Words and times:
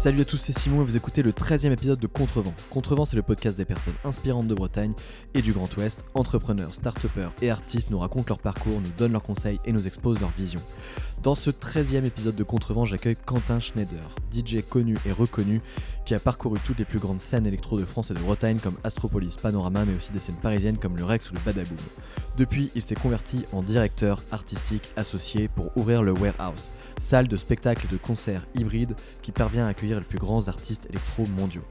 Salut 0.00 0.22
à 0.22 0.24
tous, 0.24 0.38
c'est 0.38 0.58
Simon 0.58 0.80
et 0.80 0.84
vous 0.86 0.96
écoutez 0.96 1.22
le 1.22 1.30
13e 1.30 1.72
épisode 1.72 2.00
de 2.00 2.06
Contrevent. 2.06 2.54
Contrevent, 2.70 3.04
c'est 3.04 3.16
le 3.16 3.22
podcast 3.22 3.58
des 3.58 3.66
personnes 3.66 3.92
inspirantes 4.02 4.46
de 4.46 4.54
Bretagne 4.54 4.94
et 5.34 5.42
du 5.42 5.52
Grand 5.52 5.76
Ouest. 5.76 6.06
Entrepreneurs, 6.14 6.72
start 6.72 7.04
et 7.42 7.50
artistes 7.50 7.90
nous 7.90 7.98
racontent 7.98 8.24
leur 8.30 8.38
parcours, 8.38 8.80
nous 8.80 8.92
donnent 8.96 9.12
leurs 9.12 9.22
conseils 9.22 9.60
et 9.66 9.72
nous 9.74 9.86
exposent 9.86 10.18
leur 10.18 10.30
vision. 10.30 10.60
Dans 11.22 11.34
ce 11.34 11.50
13e 11.50 12.06
épisode 12.06 12.34
de 12.34 12.42
Contrevent, 12.42 12.86
j'accueille 12.86 13.16
Quentin 13.26 13.60
Schneider, 13.60 14.08
DJ 14.32 14.62
connu 14.66 14.96
et 15.04 15.12
reconnu, 15.12 15.60
qui 16.06 16.14
a 16.14 16.18
parcouru 16.18 16.58
toutes 16.64 16.78
les 16.78 16.86
plus 16.86 16.98
grandes 16.98 17.20
scènes 17.20 17.46
électro 17.46 17.78
de 17.78 17.84
France 17.84 18.10
et 18.10 18.14
de 18.14 18.20
Bretagne 18.20 18.58
comme 18.58 18.76
Astropolis, 18.84 19.36
Panorama, 19.36 19.84
mais 19.84 19.94
aussi 19.94 20.12
des 20.12 20.18
scènes 20.18 20.36
parisiennes 20.36 20.78
comme 20.78 20.96
le 20.96 21.04
Rex 21.04 21.30
ou 21.30 21.34
le 21.34 21.40
Badaboom. 21.40 21.76
Depuis, 22.38 22.70
il 22.74 22.82
s'est 22.82 22.94
converti 22.94 23.44
en 23.52 23.62
directeur 23.62 24.22
artistique 24.32 24.94
associé 24.96 25.48
pour 25.48 25.76
ouvrir 25.76 26.02
le 26.02 26.12
Warehouse, 26.12 26.70
salle 26.98 27.28
de 27.28 27.36
spectacle 27.36 27.84
et 27.86 27.92
de 27.92 27.98
concert 27.98 28.46
hybride 28.54 28.96
qui 29.20 29.30
parvient 29.30 29.66
à 29.66 29.70
accueillir 29.70 29.98
les 29.98 30.06
plus 30.06 30.18
grands 30.18 30.48
artistes 30.48 30.86
électro 30.88 31.26
mondiaux. 31.36 31.64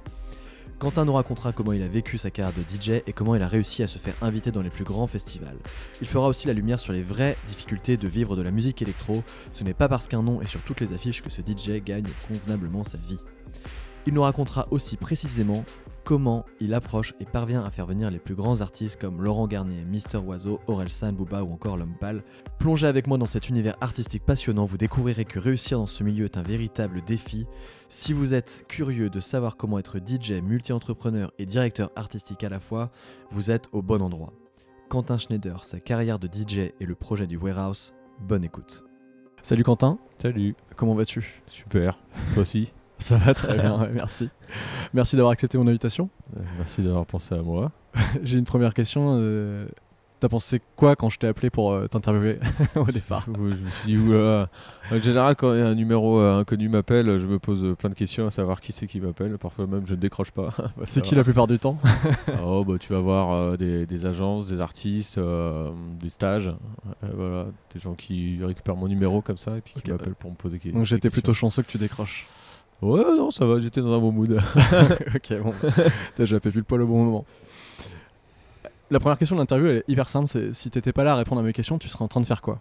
Quentin 0.80 1.04
nous 1.04 1.12
racontera 1.12 1.52
comment 1.52 1.74
il 1.74 1.84
a 1.84 1.90
vécu 1.90 2.18
sa 2.18 2.32
carrière 2.32 2.56
de 2.56 2.62
DJ 2.62 3.02
et 3.06 3.12
comment 3.12 3.36
il 3.36 3.42
a 3.42 3.50
réussi 3.50 3.84
à 3.84 3.88
se 3.90 3.98
faire 3.98 4.16
inviter 4.22 4.50
dans 4.50 4.62
les 4.62 4.70
plus 4.70 4.86
grands 4.86 5.08
festivals. 5.08 5.58
Il 6.02 6.08
fera 6.08 6.30
aussi 6.30 6.48
la 6.48 6.54
lumière 6.54 6.80
sur 6.80 6.94
les 6.94 7.02
vraies 7.02 7.36
difficultés 7.48 7.98
de 7.98 8.08
vivre 8.08 8.38
de 8.38 8.42
la 8.42 8.50
musique 8.50 8.82
électro. 8.82 9.22
Ce 9.52 9.66
n'est 9.66 9.74
pas 9.74 9.90
parce 9.90 10.08
qu'un 10.08 10.24
nom 10.24 10.42
est 10.42 10.48
sur 10.48 10.62
toutes 10.62 10.80
les 10.80 10.94
affiches 10.94 11.22
que 11.22 11.30
ce 11.30 11.42
DJ 11.42 11.84
gagne 11.84 12.08
convenablement 12.30 12.86
sa 12.86 12.98
vie. 12.98 13.20
Il 14.08 14.14
nous 14.14 14.22
racontera 14.22 14.70
aussi 14.72 14.96
précisément 14.96 15.66
comment 16.10 16.44
il 16.60 16.74
approche 16.74 17.14
et 17.20 17.26
parvient 17.26 17.64
à 17.64 17.70
faire 17.70 17.86
venir 17.86 18.10
les 18.10 18.18
plus 18.18 18.34
grands 18.34 18.62
artistes 18.62 19.00
comme 19.00 19.22
Laurent 19.22 19.46
Garnier, 19.46 19.86
Mister 19.86 20.18
Oiseau, 20.18 20.60
San, 20.88 21.14
Booba 21.14 21.44
ou 21.44 21.54
encore 21.54 21.78
L'Homme 21.78 21.94
Pâle. 22.00 22.24
Plongez 22.58 22.88
avec 22.88 23.06
moi 23.06 23.20
dans 23.20 23.28
cet 23.28 23.48
univers 23.48 23.76
artistique 23.80 24.26
passionnant, 24.26 24.66
vous 24.66 24.80
découvrirez 24.80 25.24
que 25.24 25.38
réussir 25.38 25.78
dans 25.78 25.86
ce 25.86 26.04
milieu 26.04 26.26
est 26.26 26.36
un 26.36 26.42
véritable 26.42 27.04
défi. 27.04 27.46
Si 27.90 28.14
vous 28.14 28.34
êtes 28.34 28.66
curieux 28.68 29.12
de 29.12 29.20
savoir 29.20 29.56
comment 29.56 29.78
être 29.78 30.00
DJ, 30.00 30.42
multi-entrepreneur 30.42 31.32
et 31.38 31.46
directeur 31.46 31.92
artistique 31.96 32.44
à 32.44 32.50
la 32.50 32.60
fois, 32.60 32.90
vous 33.30 33.52
êtes 33.52 33.70
au 33.72 33.84
bon 33.84 34.02
endroit. 34.02 34.34
Quentin 34.90 35.20
Schneider, 35.20 35.64
sa 35.64 35.80
carrière 35.80 36.18
de 36.18 36.26
DJ 36.26 36.72
et 36.80 36.88
le 36.88 36.96
projet 36.96 37.28
du 37.28 37.38
Warehouse, 37.38 37.94
bonne 38.20 38.44
écoute. 38.44 38.84
Salut 39.44 39.64
Quentin. 39.64 40.00
Salut. 40.18 40.56
Comment 40.76 40.96
vas-tu? 40.96 41.44
Super. 41.46 42.00
Toi 42.34 42.42
aussi? 42.42 42.74
Ça 43.00 43.16
va 43.18 43.34
très 43.34 43.58
bien, 43.58 43.88
merci. 43.94 44.30
Merci 44.94 45.16
d'avoir 45.16 45.32
accepté 45.32 45.58
mon 45.58 45.68
invitation. 45.68 46.10
Euh, 46.36 46.42
merci 46.58 46.82
d'avoir 46.82 47.06
pensé 47.06 47.34
à 47.34 47.42
moi. 47.42 47.72
J'ai 48.24 48.38
une 48.38 48.46
première 48.46 48.74
question. 48.74 49.18
Euh, 49.22 49.66
t'as 50.20 50.28
pensé 50.28 50.62
quoi 50.76 50.98
quand 50.98 51.08
je 51.08 51.18
t'ai 51.18 51.28
appelé 51.28 51.50
pour 51.50 51.72
euh, 51.72 51.88
t'interviewer 51.88 52.40
au 52.76 52.92
départ? 52.92 53.26
Je 53.26 53.40
me 53.40 53.54
suis 53.54 53.86
dit, 53.86 53.98
oula. 53.98 54.50
En 54.92 55.00
général, 55.00 55.38
quand 55.38 55.52
un 55.52 55.76
numéro 55.76 56.20
inconnu 56.20 56.68
m'appelle, 56.68 57.20
je 57.20 57.26
me 57.26 57.40
pose 57.40 57.74
plein 57.78 57.90
de 57.90 57.96
questions 57.96 58.28
à 58.28 58.32
savoir 58.32 58.60
qui 58.60 58.74
c'est 58.74 58.86
qui 58.86 59.00
m'appelle. 59.00 59.38
Parfois 59.38 59.66
même, 59.66 59.88
je 59.88 59.94
ne 59.94 60.00
décroche 60.00 60.32
pas. 60.32 60.50
c'est 60.84 61.02
qui 61.02 61.16
la 61.16 61.24
plupart 61.24 61.48
du 61.48 61.58
temps? 61.58 61.78
Oh, 62.44 62.66
bah, 62.66 62.76
Tu 62.82 62.92
vas 62.92 63.00
voir 63.00 63.58
des, 63.58 64.06
agences, 64.06 64.48
des 64.48 64.60
artistes, 64.60 65.18
des 66.02 66.10
stages. 66.10 66.52
voilà, 67.14 67.46
des 67.74 67.80
gens 67.80 67.94
qui 67.94 68.40
récupèrent 68.44 68.76
mon 68.76 68.90
numéro 68.90 69.22
comme 69.22 69.38
ça 69.38 69.56
et 69.56 69.62
puis 69.62 69.74
qui 69.82 69.90
m'appellent 69.90 70.16
pour 70.16 70.32
me 70.32 70.36
poser 70.36 70.58
des 70.58 70.64
questions. 70.64 70.80
Donc 70.80 70.86
j'étais 70.86 71.10
plutôt 71.10 71.34
chanceux 71.34 71.64
que 71.64 71.72
tu 71.72 71.78
décroches. 71.78 72.28
Ouais, 72.82 73.04
non, 73.18 73.30
ça 73.30 73.46
va, 73.46 73.60
j'étais 73.60 73.82
dans 73.82 73.94
un 73.94 74.00
bon 74.00 74.12
mood. 74.12 74.32
ok, 75.16 75.42
bon. 75.42 75.52
J'ai 76.18 76.40
fait 76.40 76.52
plus 76.52 76.60
le 76.60 76.64
poil 76.64 76.82
au 76.82 76.88
bon 76.88 77.04
moment. 77.04 77.26
La 78.92 79.00
première 79.00 79.18
question 79.18 79.36
de 79.36 79.42
l'interview, 79.42 79.68
elle 79.68 79.78
est 79.78 79.90
hyper 79.90 80.10
simple. 80.10 80.28
C'est 80.28 80.54
si 80.54 80.70
t'étais 80.70 80.94
pas 80.94 81.04
là 81.04 81.14
à 81.14 81.16
répondre 81.16 81.42
à 81.42 81.44
mes 81.44 81.54
questions, 81.54 81.78
tu 81.78 81.90
serais 81.90 82.04
en 82.04 82.08
train 82.08 82.22
de 82.22 82.26
faire 82.26 82.42
quoi? 82.42 82.60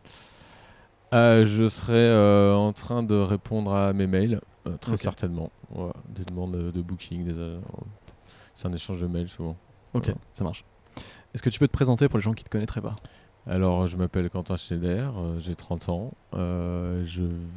Euh, 1.14 1.46
Je 1.46 1.69
serais 1.69 1.94
euh, 1.94 2.55
en 2.55 2.72
train 2.72 3.02
de 3.02 3.14
répondre 3.14 3.73
à 3.73 3.92
mes 3.92 4.06
mails, 4.06 4.40
euh, 4.67 4.77
très 4.77 4.96
certainement. 4.96 5.51
des 6.08 6.24
demandes 6.24 6.73
de, 6.73 6.83
booking, 6.83 7.24
des, 7.24 7.58
c'est 8.55 8.68
un 8.68 8.73
échange 8.73 9.00
de 9.00 9.06
mails 9.06 9.29
souvent. 9.29 9.56
Ok, 9.95 10.12
ça 10.35 10.45
marche. 10.45 10.64
Est-ce 11.33 11.42
que 11.42 11.50
tu 11.50 11.58
peux 11.58 11.68
te 11.68 11.73
présenter 11.73 12.08
pour 12.08 12.18
les 12.18 12.23
gens 12.24 12.33
qui 12.33 12.45
te 12.45 12.50
connaîtraient 12.50 12.83
pas? 12.83 12.96
Alors, 13.46 13.86
je 13.86 13.96
m'appelle 13.96 14.29
Quentin 14.29 14.56
Schneider, 14.56 15.14
j'ai 15.39 15.55
30 15.55 15.89
ans, 15.89 16.12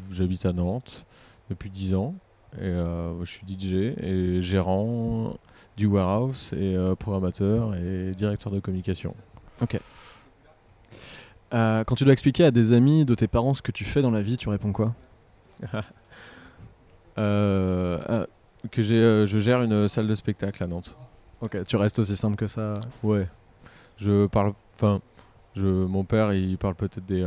j'habite 0.09 0.45
à 0.45 0.53
Nantes 0.53 1.05
depuis 1.49 1.69
10 1.69 1.95
ans. 1.95 2.15
Et 2.57 2.63
euh, 2.63 3.23
je 3.23 3.31
suis 3.31 3.45
DJ 3.47 3.73
et 3.97 4.41
gérant 4.41 5.37
du 5.77 5.85
warehouse 5.85 6.51
et 6.53 6.75
euh, 6.75 6.95
programmateur 6.95 7.75
et 7.75 8.11
directeur 8.11 8.51
de 8.51 8.59
communication. 8.59 9.15
Ok. 9.61 9.79
Euh, 11.53 11.83
quand 11.85 11.95
tu 11.95 12.03
dois 12.03 12.13
expliquer 12.13 12.43
à 12.45 12.51
des 12.51 12.73
amis 12.73 13.05
de 13.05 13.15
tes 13.15 13.27
parents 13.27 13.53
ce 13.53 13.61
que 13.61 13.71
tu 13.71 13.85
fais 13.85 14.01
dans 14.01 14.11
la 14.11 14.21
vie, 14.21 14.37
tu 14.37 14.49
réponds 14.49 14.73
quoi? 14.73 14.93
Que 18.69 18.83
j'ai, 18.83 19.25
je 19.25 19.39
gère 19.39 19.63
une 19.63 19.87
salle 19.87 20.07
de 20.07 20.13
spectacle 20.13 20.63
à 20.63 20.67
Nantes. 20.67 20.95
Ok, 21.41 21.65
tu 21.65 21.77
restes 21.77 21.97
aussi 21.97 22.15
simple 22.15 22.35
que 22.35 22.45
ça? 22.45 22.79
Ouais. 23.01 23.27
Je 23.97 24.27
parle. 24.27 24.53
Enfin, 24.75 25.01
je, 25.55 25.65
mon 25.65 26.03
père, 26.03 26.31
il 26.31 26.59
parle 26.59 26.75
peut-être 26.75 27.03
des. 27.03 27.25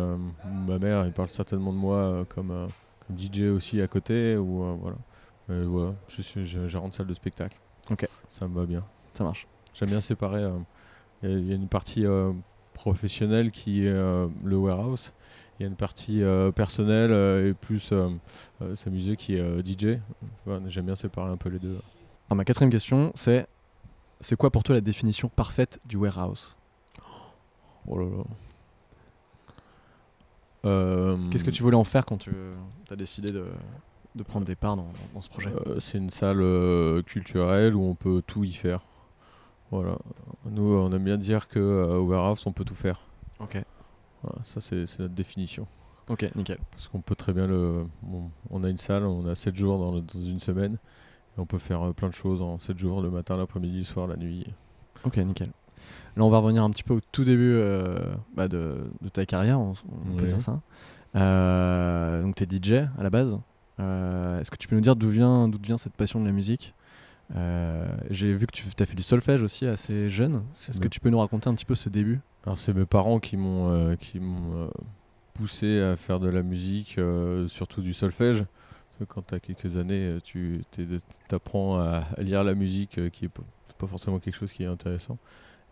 ma 0.66 0.78
mère, 0.78 1.04
il 1.06 1.12
parle 1.12 1.28
certainement 1.28 1.72
de 1.72 1.78
moi 1.78 2.24
comme, 2.28 2.68
comme 3.04 3.18
DJ 3.18 3.42
aussi 3.52 3.82
à 3.82 3.88
côté. 3.88 4.36
Ou 4.36 4.76
voilà. 4.80 4.96
Voilà, 5.48 5.94
je 6.08 6.22
suis 6.22 6.44
gérant 6.44 6.88
de 6.88 6.94
salle 6.94 7.06
de 7.06 7.14
spectacle. 7.14 7.58
Ok. 7.90 8.08
Ça 8.28 8.48
me 8.48 8.54
va 8.54 8.66
bien. 8.66 8.84
Ça 9.12 9.24
marche. 9.24 9.46
J'aime 9.74 9.90
bien 9.90 10.00
séparer. 10.00 10.40
Il 11.22 11.28
euh, 11.28 11.40
y, 11.40 11.52
a 11.52 11.54
une 11.54 11.68
partie 11.68 12.06
euh, 12.06 12.32
professionnelle 12.72 13.50
qui 13.50 13.86
est 13.86 13.90
euh, 13.90 14.28
le 14.42 14.56
warehouse. 14.56 15.12
Il 15.58 15.62
y 15.62 15.66
a 15.66 15.68
une 15.68 15.76
partie 15.76 16.20
personnelle 16.56 17.12
et 17.12 17.54
plus 17.54 17.92
s'amuser 18.74 19.16
qui 19.16 19.36
est 19.36 19.64
DJ. 19.64 20.00
J'aime 20.66 20.86
bien 20.86 20.96
séparer 20.96 21.30
un 21.30 21.36
peu 21.36 21.48
les 21.48 21.60
deux. 21.60 21.78
Alors, 22.26 22.36
ma 22.36 22.44
quatrième 22.44 22.72
question, 22.72 23.12
c'est 23.14 23.46
c'est 24.20 24.34
quoi 24.34 24.50
pour 24.50 24.64
toi 24.64 24.74
la 24.74 24.80
définition 24.80 25.28
parfaite 25.28 25.78
du 25.86 25.96
warehouse? 25.96 26.56
Oh 27.86 28.00
là 28.00 28.06
là. 30.64 31.16
Qu'est-ce 31.30 31.44
que 31.44 31.52
tu 31.52 31.62
voulais 31.62 31.76
en 31.76 31.84
faire 31.84 32.04
quand 32.04 32.18
tu 32.18 32.32
as 32.90 32.96
décidé 32.96 33.30
de, 33.30 33.46
de 34.14 34.22
prendre 34.22 34.46
des 34.46 34.54
parts 34.54 34.76
dans, 34.76 35.20
ce 35.20 35.28
projet? 35.28 35.50
Euh, 35.66 35.80
C'est 35.80 35.98
une 35.98 36.10
salle 36.10 36.40
euh, 36.40 37.02
culturelle 37.02 37.74
où 37.74 37.82
on 37.82 37.94
peut 37.94 38.22
tout 38.26 38.44
y 38.44 38.52
faire. 38.52 38.80
Voilà. 39.70 39.98
Nous, 40.46 40.62
on 40.62 40.90
aime 40.92 41.04
bien 41.04 41.16
dire 41.16 41.48
que 41.48 41.58
euh, 41.58 41.98
Warehouse, 41.98 42.46
on 42.46 42.52
peut 42.52 42.64
tout 42.64 42.74
faire. 42.74 43.00
Ok. 43.40 43.60
ça, 44.44 44.60
c'est 44.60 44.98
notre 44.98 45.14
définition. 45.14 45.66
Ok, 46.08 46.28
nickel. 46.36 46.58
Parce 46.70 46.88
qu'on 46.88 47.00
peut 47.00 47.16
très 47.16 47.32
bien 47.32 47.46
le. 47.46 47.84
on 48.50 48.62
a 48.62 48.68
une 48.68 48.76
salle, 48.76 49.04
on 49.04 49.26
a 49.26 49.34
7 49.34 49.56
jours 49.56 49.78
dans, 49.78 49.98
une 49.98 50.40
semaine. 50.40 50.78
Et 51.36 51.40
on 51.40 51.46
peut 51.46 51.58
faire 51.58 51.92
plein 51.94 52.08
de 52.08 52.14
choses 52.14 52.42
en 52.42 52.58
7 52.58 52.78
jours, 52.78 53.02
le 53.02 53.10
matin, 53.10 53.36
l'après-midi, 53.36 53.78
le 53.78 53.84
soir, 53.84 54.06
la 54.06 54.16
nuit. 54.16 54.46
Ok, 55.04 55.16
nickel. 55.16 55.50
Là, 56.16 56.24
on 56.24 56.30
va 56.30 56.38
revenir 56.38 56.62
un 56.62 56.70
petit 56.70 56.84
peu 56.84 56.94
au 56.94 57.00
tout 57.10 57.24
début 57.24 57.58
bah, 58.36 58.46
de, 58.46 58.90
ta 59.12 59.26
carrière, 59.26 59.58
on, 59.58 59.74
peut 60.16 60.26
dire 60.26 60.40
ça. 60.40 60.60
donc, 62.22 62.36
tu 62.36 62.44
es 62.44 62.46
DJ 62.46 62.86
à 62.96 63.02
la 63.02 63.10
base 63.10 63.32
euh, 63.32 63.53
est-ce 63.78 64.50
que 64.50 64.56
tu 64.56 64.68
peux 64.68 64.76
nous 64.76 64.82
dire 64.82 64.96
d'où 64.96 65.08
vient, 65.08 65.48
d'où 65.48 65.58
vient 65.60 65.78
cette 65.78 65.94
passion 65.94 66.20
de 66.20 66.26
la 66.26 66.32
musique? 66.32 66.74
Euh, 67.36 67.88
J'ai 68.10 68.34
vu 68.34 68.46
que 68.46 68.52
tu 68.52 68.64
as 68.78 68.86
fait 68.86 68.94
du 68.94 69.02
solfège 69.02 69.42
aussi 69.42 69.66
assez 69.66 70.10
jeune. 70.10 70.42
Est-ce 70.68 70.80
que 70.80 70.88
tu 70.88 71.00
peux 71.00 71.10
nous 71.10 71.18
raconter 71.18 71.48
un 71.48 71.54
petit 71.54 71.64
peu 71.64 71.74
ce 71.74 71.88
début? 71.88 72.20
Alors 72.44 72.58
c'est 72.58 72.74
mes 72.74 72.84
parents 72.84 73.18
qui 73.18 73.36
m'ont 73.36 73.70
euh, 73.70 73.96
qui 73.96 74.20
m'ont 74.20 74.70
poussé 75.32 75.80
à 75.80 75.96
faire 75.96 76.20
de 76.20 76.28
la 76.28 76.42
musique, 76.42 77.00
surtout 77.48 77.80
du 77.80 77.92
solfège. 77.92 78.44
Quand 79.08 79.22
tu 79.26 79.34
as 79.34 79.40
quelques 79.40 79.76
années, 79.76 80.18
tu 80.22 80.62
apprends 81.32 81.78
à, 81.78 82.04
lire 82.18 82.44
la 82.44 82.54
musique, 82.54 83.10
qui 83.10 83.24
est 83.24 83.30
pas 83.78 83.86
forcément 83.88 84.20
quelque 84.20 84.36
chose 84.36 84.52
qui 84.52 84.62
est 84.62 84.66
intéressant. 84.66 85.18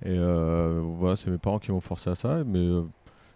Et 0.05 0.19
voilà, 0.19 1.15
c'est 1.15 1.31
mes 1.31 1.38
parents 1.38 1.61
qui 1.61 1.71
m'ont 1.71 1.81
forcé 1.81 2.11
à 2.11 2.17
ça, 2.17 2.43
mais 2.44 2.69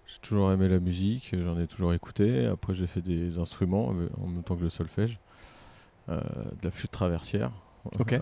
j'ai 0.07 0.19
toujours 0.21 0.53
aimé 0.53 0.69
la 0.69 0.79
musique, 0.79 1.35
j'en 1.37 1.59
ai 1.59 1.67
toujours 1.67 1.93
écouté. 1.93 2.47
Après, 2.47 2.75
j'ai 2.75 2.87
fait 2.87 3.01
des 3.01 3.39
instruments 3.39 3.89
en 3.89 4.27
même 4.27 4.43
temps 4.45 4.57
que 4.57 4.63
le 4.63 4.71
solfège, 4.71 5.19
euh, 6.09 6.21
de 6.21 6.65
la 6.65 6.71
flûte 6.71 6.93
traversière. 6.93 7.51
Ok. 7.99 8.19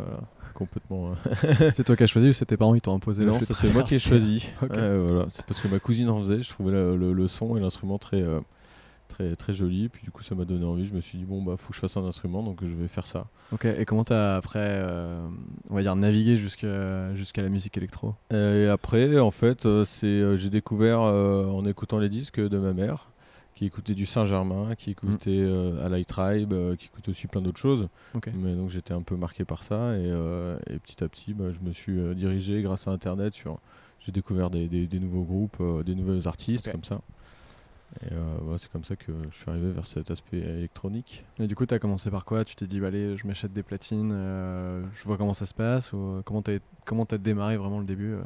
complètement. 0.55 1.13
Euh, 1.27 1.71
c'est 1.75 1.85
toi 1.85 1.97
qui 1.97 2.03
as 2.03 2.07
choisi 2.07 2.29
ou 2.29 2.33
c'est 2.33 2.47
tes 2.47 2.57
parents 2.57 2.75
qui 2.75 2.81
t'ont 2.81 2.95
imposé 2.95 3.25
Non, 3.25 3.39
c'est 3.41 3.73
moi 3.73 3.83
qui 3.83 3.95
ai 3.95 3.99
choisi. 3.99 4.51
voilà. 4.61 5.27
C'est 5.29 5.45
parce 5.45 5.61
que 5.61 5.69
ma 5.69 5.79
cousine 5.79 6.09
en 6.09 6.19
faisait. 6.19 6.43
Je 6.43 6.49
trouvais 6.49 6.73
le, 6.73 7.27
son 7.27 7.57
et 7.57 7.61
l'instrument 7.61 7.99
très, 7.99 8.23
euh, 8.23 8.41
très, 9.15 9.37
très 9.37 9.55
joli. 9.55 9.89
Puis 9.89 10.03
du 10.03 10.11
coup, 10.11 10.23
ça 10.23 10.35
m'a 10.35 10.45
donné 10.45 10.65
envie. 10.65 10.85
Je 10.85 10.95
me 10.95 11.01
suis 11.01 11.19
dit, 11.19 11.25
bon, 11.25 11.43
bah, 11.43 11.55
faut 11.57 11.69
que 11.69 11.75
je 11.75 11.81
fasse 11.81 11.97
un 11.97 12.05
instrument, 12.05 12.43
donc 12.43 12.61
je 12.63 12.75
vais 12.75 12.89
faire 12.89 13.07
ça. 13.07 13.27
Ok, 13.53 13.65
et 13.65 13.85
comment 13.85 14.05
t'as 14.05 14.37
après, 14.37 14.81
euh, 14.83 15.27
on 15.71 15.75
va 15.75 15.83
dire, 15.83 15.97
navigué 15.97 16.37
jusqu'à 16.37 16.63
la 17.43 17.49
musique 17.49 17.77
électro? 17.77 18.15
Et 18.33 18.67
après, 18.67 19.19
en 19.19 19.31
fait, 19.31 19.67
euh, 19.67 19.85
c'est 19.85 20.07
euh, 20.07 20.37
j'ai 20.37 20.51
découvert 20.51 21.01
en 21.01 21.65
écoutant 21.67 21.99
les 21.99 22.09
disques 22.09 22.41
de 22.41 22.59
ma 22.59 22.73
mère 22.73 23.11
qui 23.55 23.67
écoutait 23.67 23.95
du 23.95 24.05
Saint-Germain, 24.05 24.75
qui 24.75 24.91
écoutait 24.91 25.45
mm. 25.45 25.79
à 25.85 25.89
Light 25.89 26.09
Tribe, 26.09 26.53
qui 26.77 26.87
écoutait 26.87 27.11
aussi 27.11 27.29
plein 27.29 27.41
d'autres 27.41 27.61
choses. 27.61 27.89
Mais 28.35 28.55
donc 28.55 28.71
j'étais 28.71 28.93
un 28.95 29.03
peu 29.03 29.15
marqué 29.15 29.45
par 29.45 29.63
ça 29.63 29.97
et, 29.97 30.09
et 30.09 30.79
petit 30.81 31.05
à 31.05 31.09
petit, 31.09 31.35
bah, 31.35 31.53
je 31.53 31.65
me 31.65 31.73
suis 31.73 31.97
dirigé 32.17 32.63
grâce 32.63 32.89
à 32.89 32.91
Internet 32.91 33.33
sur. 33.33 33.61
J'ai 34.01 34.13
découvert 34.13 34.51
des, 34.51 34.69
des, 34.69 35.01
nouveaux 35.01 35.23
groupes, 35.23 35.63
des 35.87 35.95
nouveaux 35.95 36.29
artistes 36.29 36.71
comme 36.71 36.85
ça. 36.85 37.01
Et 38.03 38.13
euh, 38.13 38.39
ouais, 38.43 38.59
c'est 38.59 38.71
comme 38.71 38.85
ça 38.85 38.97
que 38.97 39.13
je 39.31 39.37
suis 39.37 39.49
arrivé 39.49 39.71
vers 39.71 39.87
cet 39.87 40.11
aspect 40.11 40.39
électronique. 40.39 41.25
Et 41.39 41.47
du 41.47 41.55
coup, 41.55 41.65
tu 41.65 41.75
as 41.75 41.79
commencé 41.79 42.11
par 42.11 42.25
quoi? 42.25 42.45
Tu 42.45 42.57
t'es 42.57 42.67
dit, 42.67 42.81
bah, 42.81 42.89
allez, 42.89 43.17
je 43.17 43.27
m'achète 43.27 43.53
des 43.53 43.63
platines, 43.63 44.11
euh, 44.13 44.85
je 44.95 45.05
vois 45.05 45.17
comment 45.17 45.35
ça 45.35 45.47
se 45.47 45.55
passe 45.55 45.93
ou 45.93 45.99
euh, 45.99 46.23
Comment 46.25 46.43
tu 47.07 47.15
as, 47.15 47.19
démarré 47.19 47.57
vraiment 47.57 47.79
le 47.79 47.85
début 47.85 48.17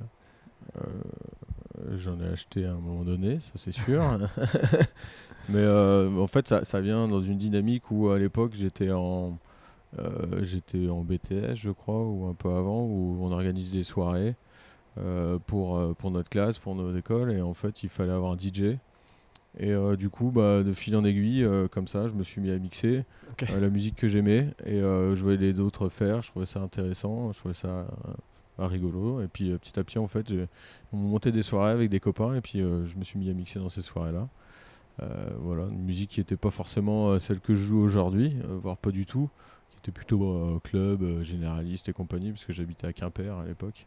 J'en 1.93 2.21
ai 2.21 2.27
acheté 2.27 2.65
à 2.65 2.73
un 2.73 2.79
moment 2.79 3.05
donné, 3.05 3.41
ça 3.41 3.53
c'est 3.57 3.73
sûr. 3.73 4.03
Mais 5.49 5.67
en 5.67 6.27
fait, 6.27 6.49
ça, 6.49 6.65
ça, 6.65 6.81
vient 6.81 7.07
dans 7.09 7.23
une 7.23 7.39
dynamique 7.39 7.91
où 7.91 8.11
à 8.11 8.19
l'époque 8.19 8.53
j'étais 8.55 8.91
en, 8.91 9.39
j'étais 10.43 10.89
en 10.89 11.03
BTS, 11.05 11.55
je 11.55 11.71
crois, 11.71 12.05
ou 12.05 12.27
un 12.27 12.35
peu 12.35 12.51
avant, 12.51 12.83
où 12.83 13.19
on 13.21 13.31
organise 13.33 13.71
des 13.71 13.85
soirées. 13.85 14.35
pour, 15.47 15.95
pour 15.97 16.11
notre 16.11 16.29
classe, 16.29 16.59
pour 16.59 16.75
nos 16.75 16.95
écoles, 16.97 17.33
et 17.33 17.41
en 17.41 17.55
fait 17.55 17.83
il 17.83 17.89
fallait 17.89 18.13
avoir 18.13 18.33
un 18.33 18.37
DJ 18.37 18.79
et 19.57 19.73
euh, 19.73 19.97
du 19.97 20.11
coup, 20.11 20.31
bah, 20.31 20.63
de 20.63 20.73
fil 20.73 20.95
en 20.97 21.05
aiguille, 21.05 21.45
euh, 21.45 21.69
comme 21.69 21.89
ça, 21.89 22.07
je 22.07 22.13
me 22.13 22.23
suis 22.23 22.41
mis 22.41 22.51
à 22.51 22.59
mixer 22.59 23.05
euh, 23.51 23.61
la 23.61 23.71
musique 23.71 23.97
que 23.97 24.09
j'aimais. 24.09 24.49
Et 24.67 24.81
je 24.81 25.23
voyais 25.23 25.39
les 25.39 25.61
autres 25.61 25.89
faire. 25.89 26.23
Je 26.23 26.31
trouvais 26.31 26.47
ça 26.47 26.61
intéressant. 26.61 27.33
Je 27.33 27.39
trouvais 27.39 27.55
ça 27.55 27.87
rigolo. 28.59 29.23
Et 29.23 29.29
puis 29.29 29.51
petit 29.59 29.79
à 29.79 29.85
petit, 29.85 29.99
en 29.99 30.09
fait, 30.09 30.33
on 30.93 30.97
montait 30.97 31.33
des 31.33 31.43
soirées 31.43 31.73
avec 31.73 31.91
des 31.91 32.01
copains. 32.01 32.35
Et 32.35 32.41
puis 32.41 32.61
je 32.61 32.97
me 32.97 33.05
suis 33.05 33.19
mis 33.19 33.31
à 33.31 33.35
mixer 33.35 33.59
dans 33.59 33.69
ces 33.69 33.83
soirées-là. 33.83 34.29
voilà, 35.41 35.65
une 35.65 35.85
musique 35.85 36.11
qui 36.11 36.21
n'était 36.21 36.37
pas 36.37 36.51
forcément 36.51 37.19
celle 37.19 37.41
que 37.41 37.55
je 37.55 37.65
joue 37.65 37.81
aujourd'hui, 37.81 38.37
voire 38.63 38.77
pas 38.77 38.91
du 38.91 39.07
tout 39.07 39.31
était 39.79 39.93
plutôt 39.93 40.23
euh, 40.25 40.61
club, 40.63 41.03
euh, 41.03 41.23
généraliste 41.23 41.89
et 41.89 41.93
compagnie, 41.93 42.31
parce 42.31 42.45
que 42.45 42.53
j'habitais 42.53 42.87
à 42.87 42.93
Quimper 42.93 43.37
à 43.37 43.45
l'époque. 43.45 43.87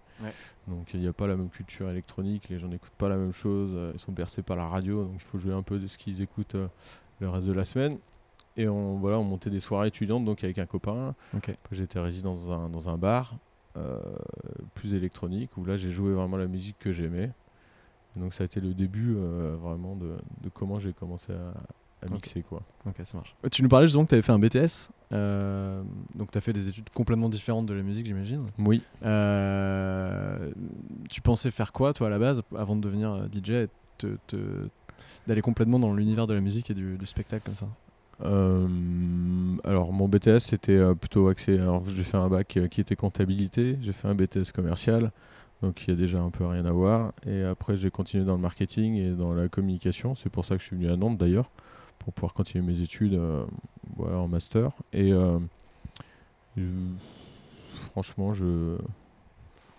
Donc 0.68 0.94
il 0.94 1.00
n'y 1.00 1.08
a 1.08 1.14
pas 1.14 1.28
la 1.28 1.36
même 1.36 1.50
culture 1.50 1.90
électronique, 1.90 2.50
les 2.50 2.60
gens 2.60 2.68
n'écoutent 2.68 2.92
pas 2.92 3.10
la 3.10 3.18
même 3.18 3.34
chose, 3.34 3.72
euh, 3.76 3.92
ils 3.94 4.00
sont 4.00 4.12
bercés 4.12 4.44
par 4.44 4.58
la 4.58 4.68
radio, 4.68 5.06
donc 5.06 5.16
il 5.16 5.22
faut 5.22 5.38
jouer 5.38 5.54
un 5.54 5.64
peu 5.64 5.80
de 5.80 5.88
ce 5.88 5.98
qu'ils 5.98 6.22
écoutent 6.22 6.56
le 7.20 7.30
reste 7.30 7.48
de 7.48 7.54
la 7.54 7.66
semaine. 7.66 7.98
Et 8.58 8.68
on, 8.68 8.98
voilà, 8.98 9.18
on 9.18 9.24
montait 9.24 9.50
des 9.50 9.60
soirées 9.60 9.88
étudiantes 9.88 10.26
donc 10.26 10.44
avec 10.44 10.58
un 10.58 10.66
copain. 10.66 11.16
J'étais 11.72 12.00
résident 12.00 12.34
dans 12.34 12.52
un, 12.52 12.70
dans 12.70 12.90
un 12.90 12.98
bar 12.98 13.36
plus 14.74 14.94
électronique 14.94 15.56
où 15.56 15.64
là 15.64 15.78
j'ai 15.78 15.92
joué 15.92 16.12
vraiment 16.12 16.36
la 16.36 16.48
musique 16.48 16.78
que 16.78 16.92
j'aimais. 16.92 17.32
Donc 18.18 18.34
ça 18.34 18.44
a 18.44 18.46
été 18.46 18.60
le 18.60 18.74
début 18.74 19.14
vraiment 19.14 19.96
de, 19.96 20.18
de 20.42 20.50
comment 20.50 20.80
j'ai 20.80 20.92
commencé 20.92 21.32
à, 21.32 21.54
à 22.02 22.10
mixer 22.10 22.42
quoi. 22.42 22.62
Ok, 22.86 22.96
ça 23.04 23.18
marche. 23.18 23.36
Tu 23.52 23.64
nous 23.64 23.70
parlais 23.70 23.88
justement 23.88 24.06
que 24.06 24.10
tu 24.10 24.16
avais 24.16 24.22
fait 24.22 24.32
un 24.32 24.40
BTS, 24.40 24.90
euh, 25.14 25.84
donc 26.16 26.32
tu 26.32 26.38
as 26.38 26.42
fait 26.42 26.54
des 26.54 26.70
études 26.70 26.90
complètement 26.92 27.30
différentes 27.30 27.66
de 27.66 27.74
la 27.74 27.84
musique, 27.84 28.06
j'imagine. 28.06 28.46
Oui. 28.60 28.82
Euh, 29.04 30.52
tu 31.10 31.22
pensais 31.22 31.52
faire 31.52 31.74
quoi 31.74 31.94
toi 31.94 32.08
à 32.08 32.10
la 32.10 32.20
base 32.20 32.42
avant 32.56 32.76
de 32.76 32.82
devenir 32.82 33.14
euh, 33.14 33.26
DJ 33.32 33.52
et 33.52 33.68
d'aller 35.28 35.42
complètement 35.42 35.80
dans 35.80 35.94
l'univers 35.94 36.28
de 36.28 36.34
la 36.34 36.42
musique 36.42 36.72
et 36.72 36.74
du, 36.74 36.98
spectacle 37.06 37.44
comme 37.46 37.56
ça? 37.56 37.68
Alors 39.64 39.92
mon 39.92 40.08
BTS 40.08 40.40
c'était 40.42 40.80
plutôt 40.96 41.28
axé. 41.28 41.60
Alors 41.60 41.84
j'ai 41.90 42.04
fait 42.04 42.18
un 42.18 42.30
bac 42.30 42.60
qui 42.70 42.82
était 42.82 42.96
comptabilité, 42.96 43.80
j'ai 43.82 43.94
fait 43.94 44.08
un 44.08 44.14
BTS 44.14 44.52
commercial, 44.54 45.12
donc 45.64 45.84
il 45.84 45.90
y 45.90 45.94
a 45.94 45.96
déjà 45.96 46.20
un 46.20 46.30
peu 46.30 46.46
rien 46.46 46.66
à 46.66 46.72
voir. 46.72 47.14
Et 47.26 47.44
après 47.44 47.76
j'ai 47.76 47.90
continué 47.90 48.24
dans 48.24 48.36
le 48.36 48.42
marketing 48.42 48.96
et 48.96 49.10
dans 49.12 49.34
la 49.34 49.48
communication. 49.48 50.14
C'est 50.14 50.30
pour 50.30 50.46
ça 50.46 50.56
que 50.56 50.62
je 50.62 50.68
suis 50.68 50.76
venu 50.76 50.90
à 50.90 50.98
Nantes 50.98 51.18
d'ailleurs 51.18 51.50
pour 52.04 52.14
pouvoir 52.14 52.34
continuer 52.34 52.66
mes 52.66 52.82
études 52.82 53.14
euh, 53.14 53.44
voilà, 53.96 54.18
en 54.18 54.28
master. 54.28 54.72
Et 54.94 55.12
euh, 55.14 55.40
franchement, 57.92 58.34
je. 58.34 58.78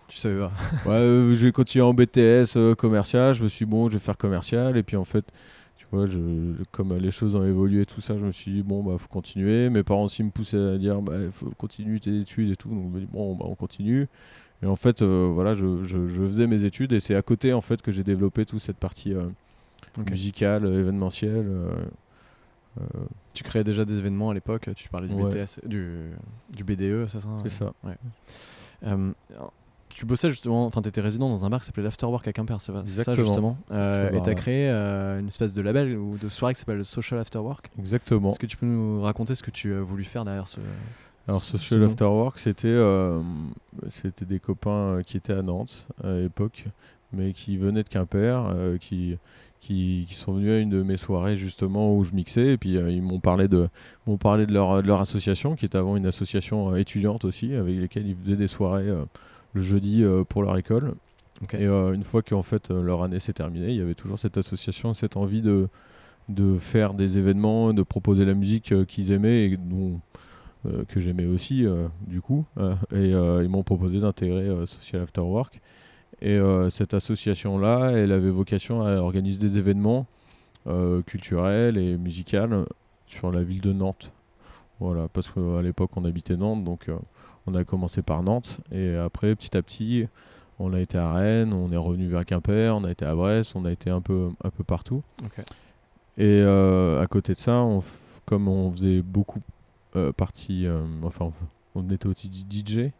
Tu 0.07 0.17
savais 0.17 0.39
pas 0.39 0.51
Ouais, 0.85 0.95
euh, 0.95 1.33
j'ai 1.33 1.51
continué 1.51 1.83
en 1.83 1.93
BTS 1.93 2.75
commercial. 2.77 3.33
Je 3.33 3.43
me 3.43 3.47
suis 3.47 3.65
dit, 3.65 3.71
bon, 3.71 3.89
je 3.89 3.93
vais 3.93 3.99
faire 3.99 4.17
commercial. 4.17 4.77
Et 4.77 4.83
puis 4.83 4.95
en 4.97 5.03
fait, 5.03 5.25
tu 5.77 5.85
vois, 5.91 6.05
je, 6.05 6.19
comme 6.71 6.95
les 6.97 7.11
choses 7.11 7.35
ont 7.35 7.45
évolué 7.45 7.81
et 7.81 7.85
tout 7.85 8.01
ça, 8.01 8.17
je 8.17 8.25
me 8.25 8.31
suis 8.31 8.51
dit, 8.51 8.63
bon, 8.63 8.83
bah, 8.83 8.95
faut 8.97 9.07
continuer. 9.07 9.69
Mes 9.69 9.83
parents 9.83 10.03
aussi 10.03 10.23
me 10.23 10.29
poussaient 10.29 10.75
à 10.75 10.77
dire, 10.77 11.01
bah, 11.01 11.13
faut 11.31 11.51
continuer 11.57 11.99
tes 11.99 12.19
études 12.19 12.51
et 12.51 12.55
tout. 12.55 12.69
Donc, 12.69 12.91
je 12.91 12.95
me 12.95 12.99
dis, 13.01 13.09
bon, 13.11 13.35
bah, 13.35 13.45
on 13.47 13.55
continue. 13.55 14.07
Et 14.61 14.65
en 14.65 14.77
fait, 14.77 15.03
voilà, 15.03 15.55
je, 15.55 15.83
je, 15.83 16.07
faisais 16.07 16.47
mes 16.47 16.63
études 16.63 16.93
et 16.93 17.01
c'est 17.01 17.15
à 17.15 17.21
côté 17.21 17.51
en 17.51 17.59
fait 17.59 17.81
que 17.81 17.91
j'ai 17.91 18.03
développé 18.03 18.45
toute 18.45 18.61
cette 18.61 18.77
partie 18.77 19.13
musicale, 19.97 20.65
événementielle. 20.65 21.45
Euh, 21.47 21.75
tu 23.33 23.43
créais 23.43 23.63
déjà 23.63 23.85
des 23.85 23.97
événements 23.99 24.29
à 24.29 24.33
l'époque, 24.33 24.69
tu 24.75 24.89
parlais 24.89 25.07
du 25.07 25.15
BTS, 25.15 25.65
du, 25.67 26.11
du 26.55 26.63
BDE, 26.63 27.07
c'est 27.07 27.19
ça 27.19 27.29
C'est 27.43 27.49
ça. 27.49 27.73
Ouais. 27.83 27.95
Euh, 28.85 29.11
tu 29.89 30.05
bossais 30.05 30.29
justement, 30.29 30.65
enfin 30.65 30.81
tu 30.81 30.89
étais 30.89 31.01
résident 31.01 31.29
dans 31.29 31.45
un 31.45 31.49
bar 31.49 31.59
qui 31.59 31.67
s'appelait 31.67 31.83
l'Afterwork 31.83 32.27
à 32.27 32.33
Quimper, 32.33 32.59
c'est 32.59 32.73
ça 32.87 33.13
justement? 33.13 33.57
Euh, 33.71 34.11
Et 34.11 34.21
tu 34.23 34.29
as 34.29 34.35
créé 34.35 34.69
une 34.69 35.27
espèce 35.27 35.53
de 35.53 35.61
label 35.61 35.95
ou 35.97 36.17
de 36.17 36.29
soirée 36.29 36.53
qui 36.55 36.59
s'appelle 36.59 36.77
le 36.77 36.83
Social 36.83 37.19
Afterwork? 37.19 37.69
Exactement. 37.77 38.29
Est-ce 38.29 38.39
que 38.39 38.47
tu 38.47 38.57
peux 38.57 38.65
nous 38.65 39.01
raconter 39.01 39.35
ce 39.35 39.43
que 39.43 39.51
tu 39.51 39.73
as 39.73 39.81
voulu 39.81 40.03
faire 40.03 40.25
derrière 40.25 40.47
ce... 40.47 40.59
Alors 41.27 41.43
Social 41.43 41.83
Afterwork, 41.83 42.37
c'était 42.39 42.75
c'était 43.87 44.25
des 44.25 44.39
copains 44.39 45.01
qui 45.05 45.15
étaient 45.17 45.33
à 45.33 45.41
Nantes 45.41 45.87
à 46.03 46.13
l'époque, 46.15 46.65
mais 47.13 47.31
qui 47.33 47.55
venaient 47.57 47.83
de 47.83 47.89
Quimper, 47.89 48.51
qui, 48.81 49.17
qui, 49.63 50.05
sont 50.11 50.33
venus 50.33 50.51
à 50.51 50.57
une 50.57 50.69
de 50.69 50.83
mes 50.83 50.97
soirées 50.97 51.37
justement 51.37 51.95
où 51.95 52.03
je 52.03 52.13
mixais. 52.13 52.53
Et 52.53 52.57
puis 52.57 52.77
euh, 52.77 52.91
ils 52.91 53.01
m'ont 53.01 53.19
parlé 53.19 53.47
de 53.47 53.69
m'ont 54.05 54.17
parlé 54.17 54.45
de 54.45 54.53
leur, 54.53 54.81
de 54.81 54.87
leur 54.87 54.99
association 54.99 55.55
qui 55.55 55.65
était 55.65 55.77
avant 55.77 55.95
une 55.95 56.05
association 56.05 56.71
euh, 56.71 56.75
étudiante 56.75 57.23
aussi 57.23 57.55
avec 57.55 57.77
lesquelles 57.77 58.07
ils 58.07 58.15
faisaient 58.15 58.35
des 58.35 58.47
soirées 58.47 58.89
euh, 58.89 59.05
le 59.53 59.61
jeudi 59.61 60.03
pour 60.29 60.41
leur 60.41 60.57
école. 60.57 60.95
Et 61.51 61.65
une 61.65 62.03
fois 62.03 62.21
qu'en 62.21 62.41
fait 62.41 62.69
leur 62.69 63.03
année 63.03 63.19
s'est 63.19 63.33
terminée 63.33 63.69
il 63.69 63.75
y 63.75 63.81
avait 63.81 63.95
toujours 63.95 64.17
cette 64.17 64.37
association 64.37 64.93
cette 64.93 65.17
envie 65.17 65.41
de 65.41 65.67
de 66.29 66.57
faire 66.57 66.93
des 66.93 67.17
événements 67.17 67.73
de 67.73 67.83
proposer 67.83 68.25
la 68.25 68.33
musique 68.33 68.73
qu'ils 68.87 69.11
aimaient 69.11 69.45
et 69.45 69.57
dont 69.57 69.99
que 70.87 71.01
j'aimais 71.01 71.25
aussi 71.25 71.65
du 72.07 72.21
coup 72.21 72.45
et 72.95 73.09
ils 73.09 73.49
m'ont 73.49 73.63
proposé 73.63 73.99
d'intégrer 73.99 74.47
Social 74.65 75.03
After 75.03 75.21
Work 75.21 75.61
et 76.23 76.37
euh, 76.37 76.69
cette 76.69 76.93
association-là, 76.93 77.91
elle 77.91 78.13
avait 78.13 78.29
vocation 78.29 78.81
à 78.81 78.95
organiser 78.95 79.39
des 79.39 79.57
événements 79.57 80.07
euh, 80.67 81.01
culturels 81.01 81.77
et 81.77 81.97
musicaux 81.97 82.65
sur 83.05 83.29
la 83.29 83.43
ville 83.43 83.59
de 83.59 83.73
Nantes. 83.73 84.13
Voilà, 84.79 85.09
parce 85.09 85.29
qu'à 85.29 85.61
l'époque 85.61 85.91
on 85.97 86.05
habitait 86.05 86.37
Nantes, 86.37 86.63
donc 86.63 86.87
euh, 86.87 86.95
on 87.45 87.53
a 87.55 87.65
commencé 87.65 88.01
par 88.01 88.23
Nantes 88.23 88.61
et 88.71 88.95
après 88.95 89.35
petit 89.35 89.55
à 89.57 89.61
petit 89.61 90.07
on 90.59 90.71
a 90.71 90.79
été 90.79 90.97
à 90.97 91.11
Rennes, 91.11 91.51
on 91.51 91.69
est 91.73 91.77
revenu 91.77 92.07
vers 92.07 92.25
Quimper, 92.25 92.73
on 92.73 92.85
a 92.85 92.91
été 92.91 93.03
à 93.03 93.13
Brest, 93.15 93.53
on 93.55 93.65
a 93.65 93.71
été 93.71 93.89
un 93.89 93.99
peu, 93.99 94.29
un 94.43 94.49
peu 94.49 94.63
partout. 94.63 95.03
Et 96.17 96.41
à 96.41 97.05
côté 97.09 97.33
de 97.33 97.39
ça, 97.39 97.67
comme 98.25 98.47
on 98.47 98.71
faisait 98.71 99.01
beaucoup 99.01 99.41
partie, 100.15 100.67
enfin 101.03 101.31
on 101.75 101.89
était 101.89 102.07
aussi 102.07 102.29
DJ, 102.29 102.91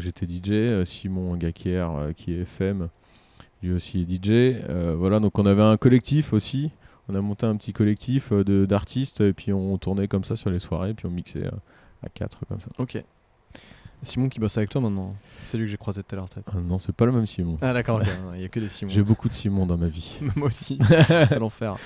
j'étais 0.00 0.26
DJ, 0.26 0.50
euh, 0.50 0.84
Simon 0.84 1.36
Gakier 1.36 1.80
euh, 1.80 2.12
qui 2.12 2.32
est 2.32 2.42
FM, 2.42 2.88
lui 3.62 3.72
aussi 3.72 4.02
est 4.02 4.10
DJ. 4.10 4.30
Euh, 4.30 4.94
voilà, 4.96 5.20
donc 5.20 5.38
on 5.38 5.46
avait 5.46 5.62
un 5.62 5.76
collectif 5.76 6.32
aussi. 6.32 6.70
On 7.08 7.14
a 7.14 7.20
monté 7.20 7.46
un 7.46 7.56
petit 7.56 7.72
collectif 7.72 8.32
d'artistes 8.32 9.20
et 9.20 9.32
puis 9.32 9.52
on 9.52 9.78
tournait 9.78 10.08
comme 10.08 10.24
ça 10.24 10.34
sur 10.34 10.50
les 10.50 10.58
soirées, 10.58 10.90
et 10.90 10.94
puis 10.94 11.06
on 11.06 11.10
mixait 11.10 11.46
à 12.02 12.08
quatre 12.08 12.40
comme 12.48 12.60
ça. 12.60 12.68
Ok. 12.78 13.00
Simon 14.02 14.28
qui 14.28 14.40
bosse 14.40 14.56
avec 14.58 14.70
toi 14.70 14.80
maintenant. 14.80 15.14
C'est 15.44 15.56
lui 15.56 15.64
que 15.64 15.70
j'ai 15.70 15.76
croisé 15.76 16.02
tout 16.02 16.14
à 16.14 16.16
l'heure 16.16 16.28
peut-être. 16.28 16.56
non, 16.60 16.78
c'est 16.78 16.92
pas 16.92 17.06
le 17.06 17.12
même 17.12 17.26
Simon. 17.26 17.58
Ah 17.62 17.72
d'accord, 17.72 18.02
il 18.34 18.38
n'y 18.38 18.44
a 18.44 18.48
que 18.48 18.60
des 18.60 18.68
Simons. 18.68 18.90
J'ai 18.90 19.02
beaucoup 19.02 19.28
de 19.28 19.34
Simon 19.34 19.66
dans 19.66 19.76
ma 19.76 19.88
vie. 19.88 20.18
Moi 20.36 20.48
aussi, 20.48 20.78
c'est 21.08 21.38
l'enfer. 21.38 21.76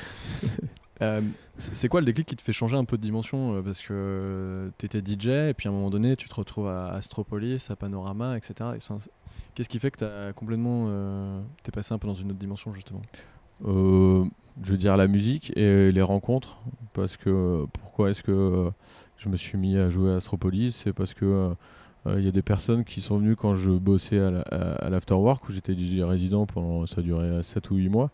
Euh, 1.03 1.21
c'est 1.57 1.89
quoi 1.89 2.01
le 2.01 2.07
déclic 2.07 2.27
qui 2.27 2.37
te 2.37 2.43
fait 2.43 2.53
changer 2.53 2.77
un 2.77 2.85
peu 2.85 2.97
de 2.97 3.03
dimension 3.03 3.55
euh, 3.55 3.63
Parce 3.63 3.81
que 3.83 4.71
tu 4.79 4.87
étais 4.87 4.99
DJ 5.01 5.29
et 5.51 5.55
puis 5.55 5.69
à 5.69 5.71
un 5.71 5.75
moment 5.75 5.91
donné, 5.91 6.17
tu 6.17 6.29
te 6.29 6.35
retrouves 6.35 6.69
à 6.69 6.93
Astropolis, 6.93 7.71
à 7.71 7.77
Panorama, 7.77 8.37
etc. 8.37 8.71
Qu'est-ce 9.55 9.69
qui 9.69 9.79
fait 9.79 9.91
que 9.91 9.99
tu 9.99 10.05
as 10.05 10.33
complètement. 10.33 10.87
Euh, 10.89 11.41
t'es 11.63 11.73
passé 11.73 11.95
un 11.95 11.99
peu 11.99 12.07
dans 12.07 12.15
une 12.15 12.31
autre 12.31 12.39
dimension 12.39 12.73
justement? 12.73 13.03
Je 13.63 14.73
veux 14.73 14.77
dire 14.77 14.97
la 14.97 15.07
musique 15.07 15.57
et 15.57 15.93
les 15.93 16.03
rencontres. 16.03 16.61
Parce 16.93 17.17
que 17.17 17.67
pourquoi 17.73 18.11
est-ce 18.11 18.23
que 18.23 18.71
je 19.17 19.29
me 19.29 19.37
suis 19.37 19.57
mis 19.57 19.77
à 19.79 19.91
jouer 19.91 20.13
à 20.13 20.17
Astropolis? 20.17 20.77
C'est 20.77 20.93
parce 20.93 21.15
que. 21.15 21.55
Il 22.07 22.25
y 22.25 22.29
a 22.29 22.31
des 22.31 22.41
personnes 22.41 22.83
qui 22.83 23.03
sont 23.03 23.19
venues 23.19 23.37
quand 23.37 23.57
je 23.57 23.71
bossais 23.71 24.19
à 24.19 24.89
l'Afterwork 24.89 25.47
où 25.47 25.53
j'étais 25.53 25.75
DJ 25.75 26.01
résident 26.01 26.47
pendant 26.47 26.87
ça 26.87 27.03
duré 27.03 27.43
7 27.43 27.71
ou 27.71 27.75
8 27.75 27.91
mois 27.91 28.11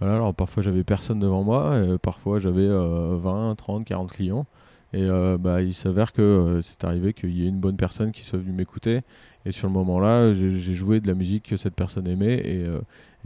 alors 0.00 0.34
parfois 0.34 0.62
j'avais 0.62 0.84
personne 0.84 1.18
devant 1.18 1.42
moi, 1.42 1.74
parfois 2.02 2.38
j'avais 2.38 2.68
20, 2.68 3.54
30, 3.56 3.84
40 3.84 4.10
clients. 4.10 4.46
Et 4.94 5.02
euh, 5.02 5.36
bah, 5.38 5.60
il 5.60 5.74
s'avère 5.74 6.12
que 6.12 6.22
euh, 6.22 6.62
c'est 6.62 6.84
arrivé 6.84 7.12
qu'il 7.14 7.36
y 7.36 7.44
ait 7.44 7.48
une 7.48 7.58
bonne 7.58 7.76
personne 7.76 8.12
qui 8.12 8.24
soit 8.24 8.38
venue 8.38 8.52
m'écouter. 8.52 9.00
Et 9.44 9.50
sur 9.50 9.66
le 9.66 9.74
moment-là, 9.74 10.32
j'ai 10.34 10.74
joué 10.74 11.00
de 11.00 11.08
la 11.08 11.14
musique 11.14 11.48
que 11.48 11.56
cette 11.56 11.74
personne 11.74 12.06
aimait 12.06 12.36
et, 12.36 12.64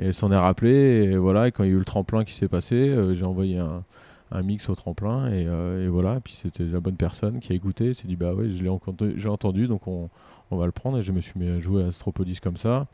euh, 0.01 0.13
s'en 0.13 0.33
est 0.33 0.37
rappelée. 0.37 1.11
Et 1.13 1.17
voilà, 1.19 1.47
et 1.47 1.53
quand 1.53 1.65
il 1.65 1.67
y 1.69 1.73
a 1.73 1.75
eu 1.75 1.79
le 1.79 1.85
tremplin 1.85 2.25
qui 2.25 2.33
s'est 2.33 2.49
passé, 2.49 2.97
j'ai 3.13 3.25
envoyé 3.25 3.59
un, 3.59 4.43
mix 4.43 4.69
au 4.71 4.75
tremplin 4.75 5.31
et, 5.31 5.89
voilà. 5.89 6.21
Puis 6.21 6.33
c'était 6.33 6.65
la 6.65 6.81
bonne 6.81 6.97
personne 6.97 7.39
qui 7.39 7.53
a 7.53 7.55
écouté. 7.55 7.93
s'est 7.93 8.09
dit 8.09 8.17
bah 8.17 8.33
ouais, 8.33 8.49
je 8.49 8.63
l'ai 8.63 9.29
entendu, 9.29 9.69
donc 9.69 9.87
on, 9.87 10.09
va 10.51 10.65
le 10.65 10.73
prendre. 10.73 10.99
Et 10.99 11.03
je 11.03 11.13
me 11.13 11.21
suis 11.21 11.39
mis 11.39 11.49
à 11.51 11.61
jouer 11.61 11.85
à 11.85 11.89
Astropolis 11.89 12.41
comme 12.41 12.57
ça. 12.57 12.87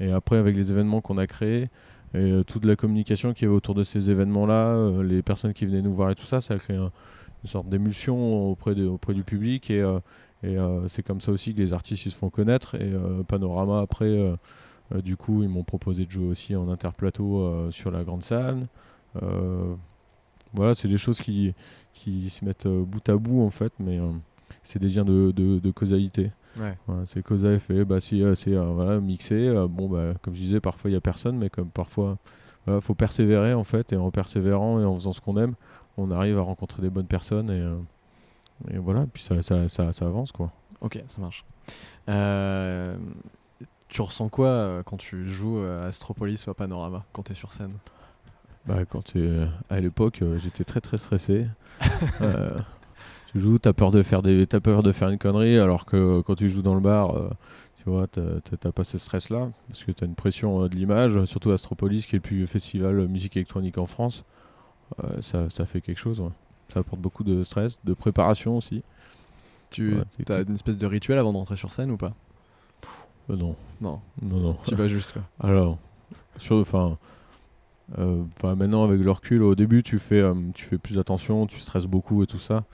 Et 0.00 0.10
après, 0.10 0.36
avec 0.36 0.56
les 0.56 0.72
événements 0.72 1.00
qu'on 1.00 1.18
a 1.18 1.28
créés, 1.28 1.68
et 2.14 2.42
toute 2.46 2.64
la 2.64 2.76
communication 2.76 3.32
qui 3.32 3.44
avait 3.44 3.54
autour 3.54 3.74
de 3.74 3.84
ces 3.84 4.10
événements-là, 4.10 5.02
les 5.02 5.22
personnes 5.22 5.52
qui 5.52 5.66
venaient 5.66 5.82
nous 5.82 5.92
voir 5.92 6.10
et 6.10 6.14
tout 6.14 6.24
ça, 6.24 6.40
ça 6.40 6.54
a 6.54 6.58
créé 6.58 6.76
une 6.76 6.90
sorte 7.44 7.68
d'émulsion 7.68 8.50
auprès, 8.50 8.74
du 8.74 9.24
public. 9.24 9.70
Et, 9.70 9.84
et 10.42 10.56
c'est 10.88 11.02
comme 11.02 11.20
ça 11.20 11.30
aussi 11.30 11.54
que 11.54 11.60
les 11.60 11.72
artistes 11.72 12.02
se 12.02 12.10
font 12.10 12.30
connaître. 12.30 12.74
Et 12.74 12.92
Panorama 13.28 13.80
après 13.80 14.34
du 15.04 15.16
coup 15.16 15.44
ils 15.44 15.48
m'ont 15.48 15.62
proposé 15.62 16.04
de 16.04 16.10
jouer 16.10 16.26
aussi 16.26 16.56
en 16.56 16.68
interplateau 16.68 17.70
sur 17.70 17.92
la 17.92 18.02
grande 18.02 18.24
salle. 18.24 18.66
Voilà, 20.52 20.74
c'est 20.74 20.88
des 20.88 20.98
choses 20.98 21.20
qui, 21.20 21.54
qui 21.92 22.28
se 22.28 22.44
mettent 22.44 22.66
bout 22.66 23.08
à 23.08 23.16
bout 23.16 23.42
en 23.42 23.50
fait, 23.50 23.72
mais 23.78 24.00
c'est 24.62 24.78
des 24.78 24.88
liens 24.88 25.04
de, 25.04 25.70
causalité. 25.70 26.30
Ouais. 26.58 26.76
c'est 27.06 27.22
cause 27.22 27.44
à 27.44 27.52
effet. 27.52 27.84
Bah, 27.84 28.00
si 28.00 28.22
euh, 28.22 28.34
c'est 28.34 28.54
euh, 28.54 28.64
voilà, 28.64 29.00
mixé, 29.00 29.48
euh, 29.48 29.68
bon, 29.68 29.88
bah, 29.88 30.14
comme 30.22 30.34
je 30.34 30.40
disais, 30.40 30.60
parfois 30.60 30.90
il 30.90 30.94
n'y 30.94 30.96
a 30.96 31.00
personne, 31.00 31.36
mais 31.36 31.50
comme 31.50 31.70
parfois 31.70 32.18
il 32.66 32.80
faut 32.80 32.94
persévérer 32.94 33.54
en 33.54 33.64
fait, 33.64 33.92
et 33.92 33.96
en 33.96 34.10
persévérant 34.10 34.80
et 34.80 34.84
en 34.84 34.94
faisant 34.94 35.12
ce 35.12 35.20
qu'on 35.20 35.36
aime, 35.38 35.54
on 35.96 36.10
arrive 36.10 36.38
à 36.38 36.42
rencontrer 36.42 36.82
des 36.82 36.90
bonnes 36.90 37.06
personnes 37.06 37.50
et, 37.50 38.74
et 38.74 38.78
voilà, 38.78 39.06
puis 39.12 39.22
ça, 39.22 39.42
ça, 39.42 39.66
ça, 39.66 39.92
ça, 39.92 40.06
avance 40.06 40.30
quoi. 40.30 40.52
Ok, 40.80 41.02
ça 41.08 41.20
marche. 41.20 41.44
tu 43.88 44.02
ressens 44.02 44.28
quoi 44.28 44.82
quand 44.84 44.98
tu 44.98 45.28
joues 45.28 45.58
à 45.58 45.86
Astropolis 45.86 46.46
ou 46.46 46.50
à 46.50 46.54
Panorama, 46.54 47.04
quand 47.12 47.22
tu 47.24 47.32
es 47.32 47.34
sur 47.34 47.52
scène? 47.52 47.72
Bah, 48.66 48.84
quand 48.84 49.14
à 49.70 49.80
l'époque, 49.80 50.22
j'étais 50.36 50.64
très 50.64 50.80
très 50.82 50.98
stressé. 50.98 51.46
tu 53.32 53.38
joues, 53.38 53.58
t'as 53.58 53.72
peur 53.72 53.92
de 53.92 54.02
faire 54.02 54.22
des, 54.22 54.42
as 54.50 54.60
peur 54.60 54.82
de 54.82 54.90
faire 54.90 55.08
une 55.08 55.18
connerie, 55.18 55.58
alors 55.58 55.86
que 55.86 56.20
quand 56.22 56.34
tu 56.34 56.48
joues 56.48 56.62
dans 56.62 56.74
le 56.74 56.80
bar, 56.80 57.16
euh, 57.16 57.30
tu 57.76 57.84
vois, 57.88 58.08
t'as 58.08 58.72
pas 58.72 58.82
ce 58.82 58.98
stress-là, 58.98 59.50
parce 59.68 59.84
que 59.84 59.92
t'as 59.92 60.06
une 60.06 60.16
pression 60.16 60.64
euh, 60.64 60.68
de 60.68 60.74
l'image, 60.74 61.24
surtout 61.26 61.52
Astropolis, 61.52 62.06
qui 62.06 62.16
est 62.16 62.18
le 62.18 62.22
plus 62.22 62.46
festival 62.48 63.06
musique 63.06 63.36
électronique 63.36 63.78
en 63.78 63.86
France. 63.86 64.24
Euh, 65.04 65.22
ça, 65.22 65.48
ça, 65.48 65.64
fait 65.64 65.80
quelque 65.80 65.98
chose, 65.98 66.24
ça 66.68 66.80
apporte 66.80 67.00
beaucoup 67.00 67.22
de 67.22 67.44
stress, 67.44 67.78
de 67.84 67.94
préparation 67.94 68.56
aussi. 68.56 68.82
Tu 69.70 69.94
as 70.28 70.40
une 70.40 70.54
espèce 70.54 70.78
de 70.78 70.86
rituel 70.86 71.16
avant 71.18 71.32
de 71.32 71.38
rentrer 71.38 71.54
sur 71.54 71.70
scène 71.70 71.92
ou 71.92 71.96
pas? 71.96 72.10
Non. 73.28 73.54
Non. 73.80 74.00
Non, 74.20 74.40
non. 74.40 74.56
Tu 74.64 74.74
vas 74.74 74.88
juste 74.88 75.12
quoi. 75.12 75.22
Alors, 75.38 75.78
sur, 76.36 76.56
enfin. 76.56 76.98
Enfin, 77.96 78.54
maintenant 78.54 78.84
avec 78.84 79.00
le 79.00 79.10
recul, 79.10 79.42
au 79.42 79.54
début 79.54 79.82
tu 79.82 79.98
fais, 79.98 80.22
tu 80.54 80.64
fais 80.64 80.78
plus 80.78 80.98
attention, 80.98 81.46
tu 81.46 81.60
stresses 81.60 81.86
beaucoup 81.86 82.24
et 82.24 82.26
tout 82.26 82.38
ça. 82.38 82.64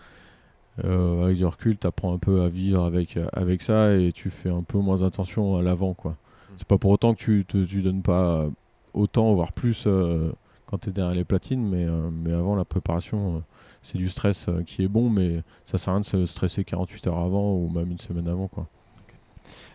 Euh, 0.84 1.24
avec 1.24 1.36
du 1.36 1.44
recul, 1.44 1.78
tu 1.78 1.86
apprends 1.86 2.14
un 2.14 2.18
peu 2.18 2.42
à 2.42 2.48
vivre 2.48 2.84
avec, 2.84 3.16
euh, 3.16 3.26
avec 3.32 3.62
ça 3.62 3.94
et 3.94 4.12
tu 4.12 4.30
fais 4.30 4.50
un 4.50 4.62
peu 4.62 4.78
moins 4.78 5.02
attention 5.02 5.56
à 5.56 5.62
l'avant. 5.62 5.94
quoi. 5.94 6.12
Mm. 6.12 6.54
C'est 6.58 6.68
pas 6.68 6.78
pour 6.78 6.90
autant 6.90 7.14
que 7.14 7.18
tu 7.18 7.44
te 7.44 7.64
tu 7.64 7.82
donnes 7.82 8.02
pas 8.02 8.46
autant, 8.92 9.32
voire 9.34 9.52
plus 9.52 9.84
euh, 9.86 10.30
quand 10.66 10.78
tu 10.78 10.90
es 10.90 10.92
derrière 10.92 11.14
les 11.14 11.24
platines, 11.24 11.66
mais, 11.66 11.86
mais 12.10 12.32
avant 12.32 12.56
la 12.56 12.64
préparation, 12.64 13.42
c'est 13.82 13.98
du 13.98 14.08
stress 14.08 14.48
qui 14.66 14.82
est 14.82 14.88
bon, 14.88 15.08
mais 15.08 15.42
ça 15.64 15.78
sert 15.78 15.92
à 15.92 15.96
rien 15.96 16.00
de 16.00 16.06
se 16.06 16.26
stresser 16.26 16.64
48 16.64 17.06
heures 17.06 17.18
avant 17.18 17.54
ou 17.54 17.68
même 17.68 17.90
une 17.90 17.98
semaine 17.98 18.26
avant. 18.26 18.48
quoi. 18.48 18.66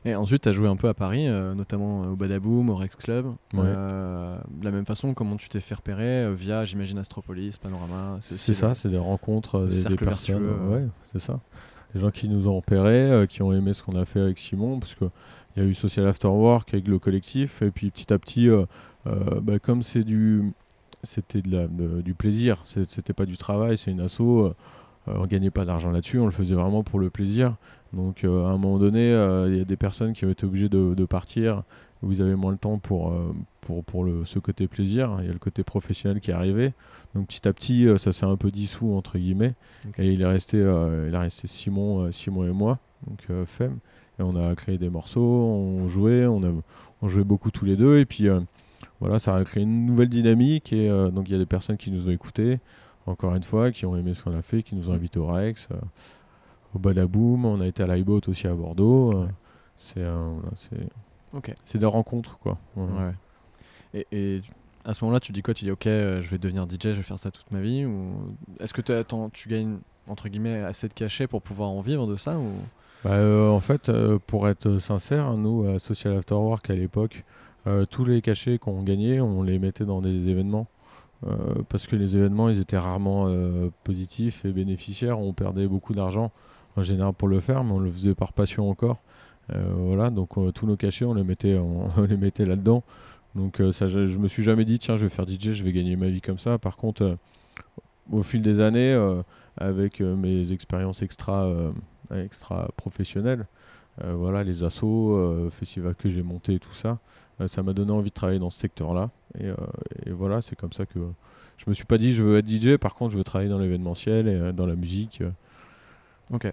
Et 0.04 0.16
ensuite, 0.16 0.44
tu 0.44 0.50
as 0.50 0.52
joué 0.52 0.68
un 0.68 0.76
peu 0.76 0.88
à 0.88 0.94
Paris, 0.94 1.28
euh, 1.28 1.54
notamment 1.54 2.02
au 2.04 2.16
Badaboom, 2.16 2.70
au 2.70 2.76
Rex 2.76 2.96
Club. 2.96 3.28
Euh, 3.56 4.38
de 4.50 4.66
la 4.66 4.72
même 4.72 4.86
façon, 4.86 5.14
comment 5.14 5.38
tu 5.38 5.48
t'es 5.48 5.60
fait 5.60 5.76
repérer 5.76 6.24
euh, 6.24 6.34
via, 6.34 6.66
j'imagine, 6.66 6.98
Astropolis, 6.98 7.58
Panorama 7.60 8.18
C'est 8.20 8.54
ça, 8.54 8.74
c'est 8.74 8.90
des 8.90 8.98
rencontres, 8.98 9.68
des, 9.68 9.96
personnes. 9.96 10.50
Ouais, 10.70 10.86
c'est 11.14 11.22
ça. 11.22 11.40
Des 11.94 12.00
gens 12.00 12.10
qui 12.10 12.30
nous 12.30 12.48
ont 12.48 12.56
repérés, 12.56 13.28
qui 13.28 13.42
ont 13.44 13.54
aimé 13.54 13.74
ce 13.74 13.84
qu'on 13.84 14.00
a 14.00 14.06
fait 14.06 14.22
avec 14.22 14.38
Simon, 14.38 14.80
parce 14.80 14.96
qu'il 14.96 15.10
y 15.58 15.60
a 15.60 15.64
eu 15.64 15.74
Social 15.74 16.08
After 16.08 16.30
Work 16.30 16.74
avec 16.74 16.88
le 16.88 16.98
collectif, 17.00 17.62
et 17.62 17.70
puis 17.70 17.92
petit 17.92 18.12
à 18.12 18.18
petit, 18.18 18.50
bah, 19.06 19.60
comme 19.60 19.84
c'est 19.84 20.04
du 20.04 20.52
c'était 21.04 21.42
du 21.42 22.14
plaisir, 22.14 22.62
c'était 22.64 23.14
pas 23.14 23.26
du 23.26 23.38
travail, 23.38 23.78
c'est 23.78 23.92
une 23.92 24.02
asso, 24.02 24.54
on 25.08 25.26
gagnait 25.26 25.52
pas 25.52 25.66
d'argent 25.66 25.92
là-dessus, 25.92 26.20
on 26.20 26.26
le 26.26 26.32
faisait 26.32 26.56
vraiment 26.56 26.84
pour 26.84 27.00
le 27.00 27.10
plaisir. 27.10 27.56
Donc 27.94 28.24
euh, 28.24 28.46
à 28.46 28.50
un 28.50 28.58
moment 28.58 28.78
donné, 28.78 29.12
euh, 29.12 29.50
il 29.50 29.58
y 29.58 29.62
a 29.62 29.66
des 29.66 29.76
personnes 29.76 30.14
qui 30.14 30.26
ont 30.26 30.30
été 30.30 30.46
obligées 30.46 30.70
de, 30.70 31.06
partir, 31.06 31.64
où 32.02 32.12
ils 32.12 32.22
avaient 32.22 32.36
moins 32.36 32.52
le 32.52 32.58
temps 32.58 32.78
pour, 32.78 33.12
euh, 33.12 33.34
pour, 33.60 33.84
pour 33.84 34.04
le, 34.04 34.24
ce 34.26 34.40
côté 34.40 34.68
plaisir. 34.68 35.18
Il 35.20 35.26
y 35.26 35.30
a 35.30 35.34
le 35.34 35.40
côté 35.40 35.64
professionnel 35.64 36.22
qui 36.22 36.32
est 36.32 36.34
arrivé. 36.34 36.74
Donc 37.16 37.28
petit 37.28 37.48
à 37.48 37.54
petit, 37.54 37.88
ça 37.98 38.14
s'est 38.14 38.26
un 38.26 38.38
peu 38.38 38.52
dissous, 38.52 38.94
entre 38.94 39.18
guillemets. 39.18 39.54
Et 39.98 40.14
il 40.14 40.22
est 40.22 40.26
resté, 40.26 40.58
il 40.58 41.14
est 41.14 41.18
resté 41.18 41.48
Simon, 41.48 42.12
Simon 42.12 42.46
et 42.46 42.52
moi, 42.52 42.80
donc 43.08 43.46
FEM. 43.46 43.80
Et 44.20 44.24
on 44.24 44.36
a 44.36 44.56
créé 44.56 44.78
des 44.78 44.90
morceaux, 44.90 45.22
on 45.22 45.88
jouait, 45.90 46.26
on, 46.26 46.44
a, 46.44 46.52
on 47.02 47.08
jouait 47.10 47.24
beaucoup 47.26 47.52
tous 47.52 47.66
les 47.66 47.76
deux. 47.76 48.00
Et 48.00 48.06
puis 48.06 48.28
voilà, 49.02 49.20
ça 49.20 49.36
a 49.36 49.44
créé 49.44 49.64
une 49.64 49.86
nouvelle 49.86 50.08
dynamique. 50.08 50.72
Et 50.72 50.88
donc 50.88 51.28
il 51.28 51.34
y 51.34 51.36
a 51.36 51.40
des 51.40 51.46
personnes 51.46 51.76
qui 51.76 51.92
nous 51.92 52.08
ont 52.08 52.12
écoutés, 52.12 52.62
encore 53.06 53.36
une 53.36 53.44
fois, 53.44 53.72
qui 53.72 53.86
ont 53.86 53.98
aimé 53.98 54.14
ce 54.14 54.24
qu'on 54.24 54.38
a 54.38 54.42
fait, 54.42 54.64
qui 54.64 54.76
nous 54.76 54.90
ont 54.90 54.94
invités 54.94 55.20
au 55.20 55.28
Rex 55.28 55.68
au 56.76 56.80
Badaboom, 56.80 57.46
on 57.46 57.62
a 57.62 57.68
été 57.68 57.84
à 57.84 57.88
l'iBoat 57.88 58.22
aussi 58.28 58.48
à 58.48 58.54
Bordeaux. 58.54 59.14
Euh, 59.14 59.28
c'est 59.78 60.06
c'est 61.64 61.78
des 61.78 61.86
rencontres 61.86 62.38
quoi. 62.40 62.58
Et, 63.94 64.08
et, 64.12 64.42
à 64.84 64.94
ce 64.94 65.04
moment-là, 65.04 65.20
tu 65.20 65.32
dis 65.32 65.42
quoi? 65.42 65.54
Tu 65.54 65.66
dis 65.66 65.72
ok, 65.72 65.88
euh, 65.88 66.22
je 66.22 66.30
vais 66.30 66.38
devenir 66.38 66.64
DJ, 66.64 66.84
je 66.84 66.90
vais 66.92 67.04
faire 67.04 67.20
ça 67.20 67.32
toute 67.32 67.52
ma 67.52 67.62
vie 67.62 67.86
ou 67.86 68.36
est-ce 68.60 68.74
que 68.74 68.92
attends, 68.92 69.30
tu 69.30 69.48
gagnes 69.48 69.78
entre 70.08 70.28
guillemets 70.28 70.62
assez 70.62 70.88
de 70.88 70.94
cachets 70.94 71.28
pour 71.28 71.42
pouvoir 71.42 71.70
en 71.70 71.82
vivre 71.82 72.08
de 72.08 72.16
ça 72.16 72.38
ou? 72.38 72.52
Bah, 73.04 73.12
euh, 73.12 73.50
En 73.50 73.60
fait, 73.60 73.92
pour 74.28 74.48
être 74.48 74.78
sincère, 74.80 75.34
nous 75.34 75.68
à 75.68 75.80
Social 75.80 76.18
After 76.18 76.36
Work 76.36 76.70
à 76.70 76.76
l'époque, 76.76 77.24
tous 77.90 78.06
les 78.06 78.22
cachets 78.22 78.58
qu'on 78.58 78.82
gagnait, 78.84 79.20
on 79.20 79.44
les 79.44 79.60
mettait 79.60 79.86
dans 79.86 80.02
des 80.02 80.28
événements. 80.28 80.68
parce 81.70 81.88
que 81.88 81.96
les 81.96 82.18
événements, 82.18 82.50
ils 82.50 82.60
étaient 82.60 82.78
rarement 82.78 83.32
positifs 83.84 84.46
et 84.46 84.52
bénéficiaires. 84.52 85.20
On 85.20 85.34
perdait 85.34 85.68
beaucoup 85.68 85.94
d'argent 85.94 86.32
en 86.76 86.84
général 86.84 87.14
pour 87.14 87.28
le 87.28 87.40
faire, 87.40 87.64
mais 87.64 87.72
on 87.74 87.80
le 87.80 87.92
faisait 87.92 88.16
par 88.16 88.34
passion 88.34 88.70
encore. 88.70 88.98
Euh, 89.54 89.64
voilà, 89.76 90.10
donc 90.10 90.38
euh, 90.38 90.52
tous 90.52 90.66
nos 90.66 90.78
cachets, 90.78 91.06
on 91.06 91.14
les 91.14 91.24
mettait, 91.24 91.58
on, 91.98 92.02
les 92.04 92.18
mettait 92.18 92.46
là-dedans. 92.46 92.84
Donc 93.36 93.60
euh, 93.60 93.72
ça, 93.72 93.88
je, 93.88 94.00
me 94.00 94.28
suis 94.28 94.44
jamais 94.44 94.66
dit 94.66 94.80
tiens, 94.80 94.98
je 94.98 95.04
vais 95.04 95.10
faire 95.10 95.28
DJ, 95.28 95.52
je 95.52 95.64
vais 95.64 95.72
gagner 95.72 95.96
ma 95.96 96.08
vie 96.08 96.22
comme 96.22 96.40
ça. 96.40 96.58
Par 96.58 96.78
contre, 96.78 97.18
au 98.12 98.24
fil 98.24 98.42
des 98.42 98.60
années, 98.60 98.94
avec 99.58 100.02
mes 100.02 100.52
expériences 100.52 101.02
extra, 101.02 101.50
extra 102.14 102.68
professionnelles, 102.76 103.46
voilà, 104.04 104.44
les 104.44 104.64
assos, 104.64 105.50
festivals 105.50 105.96
que 105.96 106.10
j'ai 106.10 106.24
montés, 106.24 106.60
tout 106.60 106.74
ça, 106.74 106.98
ça 107.48 107.64
m'a 107.64 107.72
donné 107.72 107.92
envie 107.92 108.10
de 108.10 108.14
travailler 108.14 108.40
dans 108.40 108.50
ce 108.50 108.60
secteur-là. 108.60 109.12
Et, 109.40 109.48
et, 110.06 110.12
voilà, 110.12 110.42
c'est 110.42 110.58
comme 110.58 110.74
ça 110.74 110.86
que 110.86 111.00
je 111.58 111.66
me 111.68 111.74
suis 111.74 111.86
pas 111.86 111.98
dit 111.98 112.12
je 112.12 112.22
veux 112.24 112.38
être 112.38 112.50
DJ. 112.50 112.76
Par 112.76 112.96
contre, 112.96 113.14
je 113.14 113.18
veux 113.18 113.24
travailler 113.24 113.50
dans 113.50 113.60
l'événementiel 113.60 114.28
et 114.28 114.52
dans 114.52 114.66
la 114.66 114.76
musique. 114.76 115.24
Ok. 116.32 116.52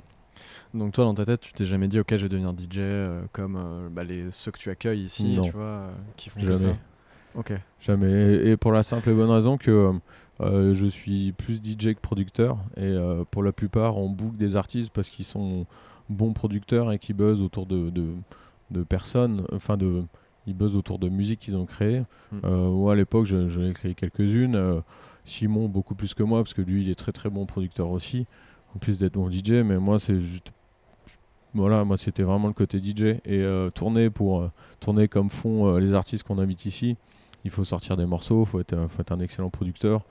Donc 0.75 0.93
toi, 0.93 1.05
dans 1.05 1.15
ta 1.15 1.25
tête, 1.25 1.41
tu 1.41 1.53
t'es 1.53 1.65
jamais 1.65 1.89
dit, 1.89 1.99
ok, 1.99 2.11
je 2.11 2.23
vais 2.23 2.29
devenir 2.29 2.51
DJ 2.51 2.79
euh, 2.79 3.23
comme 3.33 3.57
euh, 3.57 3.89
bah, 3.91 4.05
les, 4.05 4.31
ceux 4.31 4.51
que 4.51 4.59
tu 4.59 4.71
accueilles 4.71 5.01
ici, 5.01 5.39
tu 5.43 5.51
vois, 5.51 5.63
euh, 5.63 5.93
qui 6.17 6.31
font 6.31 6.41
jamais. 6.41 6.57
ça. 6.57 6.77
Ok. 7.35 7.53
Jamais. 7.81 8.37
Et, 8.47 8.57
pour 8.57 8.73
la 8.73 8.83
simple 8.83 9.11
et 9.11 9.15
bonne 9.15 9.31
raison 9.31 9.57
que 9.57 9.93
je 10.41 10.87
suis 10.87 11.33
plus 11.33 11.57
DJ 11.57 11.95
que 11.95 12.01
producteur. 12.01 12.59
Et 12.77 12.97
pour 13.31 13.43
la 13.43 13.53
plupart, 13.53 13.97
on 13.97 14.09
book 14.09 14.37
des 14.37 14.57
artistes 14.57 14.91
parce 14.93 15.09
qu'ils 15.09 15.25
sont 15.25 15.67
bons 16.09 16.33
producteurs 16.33 16.91
et 16.93 16.99
qui 16.99 17.13
buzzent 17.13 17.43
autour 17.43 17.67
de, 17.67 17.91
de, 18.71 18.83
personnes, 18.83 19.45
enfin 19.53 19.77
de, 19.77 20.03
ils 20.47 20.55
buzzent 20.55 20.77
autour 20.77 20.99
de 20.99 21.09
musique 21.09 21.41
qu'ils 21.41 21.57
ont 21.57 21.67
créée. 21.67 22.03
Hmm. 22.33 22.49
moi, 22.49 22.95
à 22.95 22.97
l'époque, 22.97 23.27
j'en 23.27 23.63
ai 23.63 23.73
créé 23.73 23.95
quelques-unes. 23.95 24.83
Simon, 25.25 25.69
beaucoup 25.69 25.95
plus 25.95 26.15
que 26.15 26.23
moi, 26.23 26.41
parce 26.41 26.55
que 26.55 26.63
lui, 26.63 26.83
il 26.83 26.91
est 26.91 26.99
très 26.99 27.13
très 27.13 27.29
bon 27.31 27.45
producteur 27.47 27.91
aussi 27.91 28.27
en 28.75 28.79
plus 28.79 28.99
d'être 28.99 29.17
mon 29.17 29.31
DJ, 29.31 29.53
mais 29.65 29.79
moi 29.79 29.99
c'est 29.99 30.19
voilà, 31.55 31.85
moi 31.85 31.97
c'était 31.97 32.23
vraiment 32.23 32.49
le 32.49 32.55
côté 32.55 32.79
DJ 32.79 33.03
et 33.03 33.21
euh, 33.27 33.71
tourner 33.71 34.11
pour 34.11 34.43
euh, 34.43 34.51
tourner 34.81 35.09
comme 35.09 35.31
font 35.31 35.67
euh, 35.67 35.81
les 35.81 35.95
artistes 35.95 36.25
qu'on 36.25 36.39
invite 36.39 36.67
ici. 36.67 36.97
Il 37.45 37.51
faut 37.51 37.65
sortir 37.65 37.97
des 37.97 38.05
morceaux, 38.05 38.47
être, 38.61 38.87
faut 38.89 39.01
être 39.01 39.13
un 39.13 39.21
excellent 39.21 39.49
producteur 39.49 40.03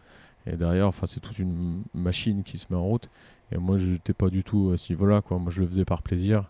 et 0.45 0.55
derrière, 0.55 0.87
enfin 0.87 1.07
c'est 1.07 1.19
toute 1.19 1.37
une 1.39 1.83
machine 1.93 2.43
qui 2.43 2.57
se 2.57 2.65
met 2.69 2.77
en 2.77 2.83
route. 2.83 3.09
Et 3.51 3.57
moi 3.57 3.77
je 3.77 3.87
n'étais 3.87 4.13
pas 4.13 4.29
du 4.29 4.43
tout 4.43 4.71
à 4.73 4.77
ce 4.77 4.91
niveau-là, 4.91 5.21
quoi. 5.21 5.37
Moi 5.37 5.51
je 5.51 5.61
le 5.61 5.67
faisais 5.67 5.85
par 5.85 6.01
plaisir. 6.01 6.49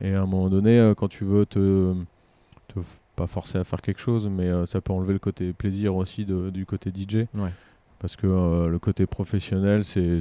Et 0.00 0.14
à 0.14 0.22
un 0.22 0.26
moment 0.26 0.48
donné, 0.48 0.92
quand 0.96 1.08
tu 1.08 1.24
veux 1.24 1.46
te, 1.46 1.94
te 2.68 2.80
pas 3.16 3.26
forcer 3.26 3.58
à 3.58 3.64
faire 3.64 3.80
quelque 3.80 4.00
chose, 4.00 4.28
mais 4.28 4.48
ça 4.66 4.80
peut 4.80 4.92
enlever 4.92 5.12
le 5.12 5.18
côté 5.18 5.52
plaisir 5.52 5.96
aussi 5.96 6.24
du 6.24 6.66
côté 6.66 6.90
DJ. 6.90 7.26
Parce 8.00 8.16
que 8.16 8.26
le 8.66 8.78
côté 8.78 9.06
professionnel, 9.06 9.84
c'est 9.84 10.20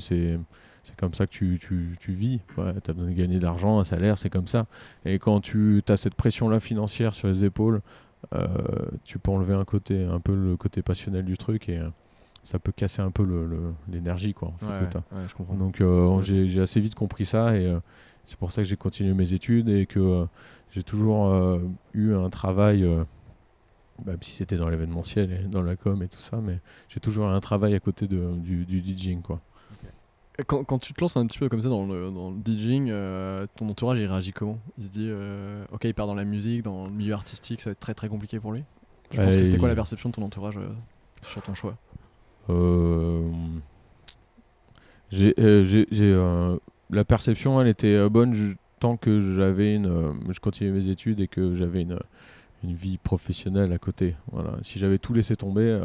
c'est 0.83 0.95
comme 0.95 1.13
ça 1.13 1.27
que 1.27 1.31
tu, 1.31 1.59
tu, 1.59 1.95
tu 1.99 2.13
vis. 2.13 2.39
tu 2.55 2.61
as 2.61 2.93
besoin 2.93 3.09
de 3.09 3.15
gagner 3.15 3.37
de 3.37 3.43
l'argent, 3.43 3.79
un 3.79 3.83
salaire, 3.83 4.17
c'est 4.17 4.29
comme 4.29 4.47
ça. 4.47 4.65
Et 5.05 5.19
quand 5.19 5.39
tu 5.41 5.81
as 5.87 5.97
cette 5.97 6.15
pression-là 6.15 6.59
financière 6.59 7.13
sur 7.13 7.27
les 7.27 7.45
épaules, 7.45 7.81
euh, 8.33 8.47
tu 9.03 9.19
peux 9.19 9.31
enlever 9.31 9.53
un 9.53 9.65
côté, 9.65 10.03
un 10.03 10.19
peu 10.19 10.35
le 10.35 10.57
côté 10.57 10.81
passionnel 10.81 11.25
du 11.25 11.37
truc 11.37 11.69
et 11.69 11.79
euh, 11.79 11.89
ça 12.43 12.59
peut 12.59 12.71
casser 12.71 13.01
un 13.01 13.11
peu 13.11 13.25
l'énergie. 13.87 14.33
quoi. 14.33 14.53
Donc 15.57 15.81
euh, 15.81 16.21
j'ai 16.21 16.61
assez 16.61 16.79
vite 16.79 16.95
compris 16.95 17.25
ça 17.25 17.55
et 17.55 17.73
c'est 18.25 18.37
pour 18.37 18.51
ça 18.51 18.61
que 18.61 18.67
j'ai 18.67 18.77
continué 18.77 19.13
mes 19.13 19.33
études 19.33 19.69
et 19.69 19.85
que 19.85 20.25
j'ai 20.71 20.83
toujours 20.83 21.33
eu 21.93 22.13
un 22.13 22.29
travail 22.29 22.87
même 24.05 24.21
si 24.21 24.31
c'était 24.31 24.57
dans 24.57 24.69
l'événementiel 24.69 25.31
et 25.31 25.47
dans 25.47 25.61
la 25.61 25.75
com 25.75 26.01
et 26.03 26.07
tout 26.07 26.19
ça, 26.19 26.37
mais 26.37 26.59
j'ai 26.87 26.99
toujours 26.99 27.27
un 27.27 27.39
travail 27.39 27.75
à 27.75 27.79
côté 27.79 28.07
de, 28.07 28.35
du, 28.37 28.65
du 28.65 28.81
DJing 28.81 29.21
quoi. 29.21 29.41
Quand, 30.47 30.63
quand, 30.63 30.79
tu 30.79 30.93
te 30.93 31.01
lances 31.01 31.17
un 31.17 31.27
petit 31.27 31.37
peu 31.37 31.49
comme 31.49 31.59
ça 31.59 31.67
dans 31.67 31.85
le, 31.85 32.11
dans 32.11 32.31
le 32.31 32.37
DJing, 32.37 32.89
euh, 32.89 33.45
ton 33.57 33.67
entourage 33.67 33.99
il 33.99 34.05
réagit 34.05 34.31
comment? 34.31 34.57
Il 34.77 34.85
se 34.85 34.89
dit, 34.89 35.07
euh, 35.09 35.65
ok, 35.71 35.83
il 35.83 35.93
part 35.93 36.07
dans 36.07 36.15
la 36.15 36.23
musique, 36.23 36.63
dans 36.63 36.85
le 36.85 36.93
milieu 36.93 37.13
artistique, 37.13 37.59
ça 37.59 37.69
va 37.69 37.71
être 37.73 37.79
très 37.79 37.93
très 37.93 38.07
compliqué 38.07 38.39
pour 38.39 38.53
lui? 38.53 38.63
Je 39.11 39.17
pense 39.17 39.35
que 39.35 39.43
c'était 39.43 39.57
quoi 39.57 39.67
la 39.67 39.75
perception 39.75 40.09
de 40.09 40.15
ton 40.15 40.21
entourage 40.21 40.57
euh, 40.57 40.69
sur 41.23 41.41
ton 41.41 41.53
choix? 41.53 41.75
J'ai 45.11 45.33
la 46.91 47.05
perception, 47.05 47.61
elle 47.61 47.67
était 47.67 48.09
bonne 48.09 48.55
tant 48.79 48.95
que 48.95 49.19
j'avais 49.19 49.75
une, 49.75 50.21
je 50.31 50.39
continuais 50.39 50.71
mes 50.71 50.87
études 50.87 51.19
et 51.19 51.27
que 51.27 51.53
j'avais 51.53 51.81
une, 51.81 51.99
une 52.63 52.73
vie 52.73 52.97
professionnelle 52.97 53.71
à 53.71 53.77
côté. 53.77 54.15
Voilà. 54.31 54.51
Si 54.61 54.79
j'avais 54.79 54.97
tout 54.97 55.13
laissé 55.13 55.35
tomber 55.35 55.79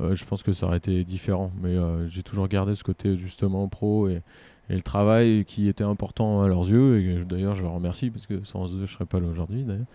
euh, 0.00 0.14
je 0.14 0.24
pense 0.24 0.42
que 0.42 0.52
ça 0.52 0.66
aurait 0.66 0.78
été 0.78 1.04
différent. 1.04 1.50
Mais 1.60 1.76
euh, 1.76 2.06
j'ai 2.08 2.22
toujours 2.22 2.48
gardé 2.48 2.74
ce 2.74 2.84
côté 2.84 3.16
justement 3.16 3.68
pro 3.68 4.08
et, 4.08 4.22
le 4.70 4.82
travail 4.82 5.46
qui 5.46 5.66
était 5.66 5.84
important 5.84 6.42
à 6.42 6.48
leurs 6.48 6.68
yeux. 6.68 7.00
Et 7.00 7.24
d'ailleurs, 7.24 7.54
je 7.54 7.62
leur 7.62 7.72
remercie 7.72 8.10
parce 8.10 8.26
que 8.26 8.44
sans 8.44 8.70
eux, 8.74 8.84
je 8.84 8.92
serais 8.92 9.06
pas 9.06 9.18
là 9.18 9.26
aujourd'hui 9.26 9.64
d'ailleurs. 9.64 9.86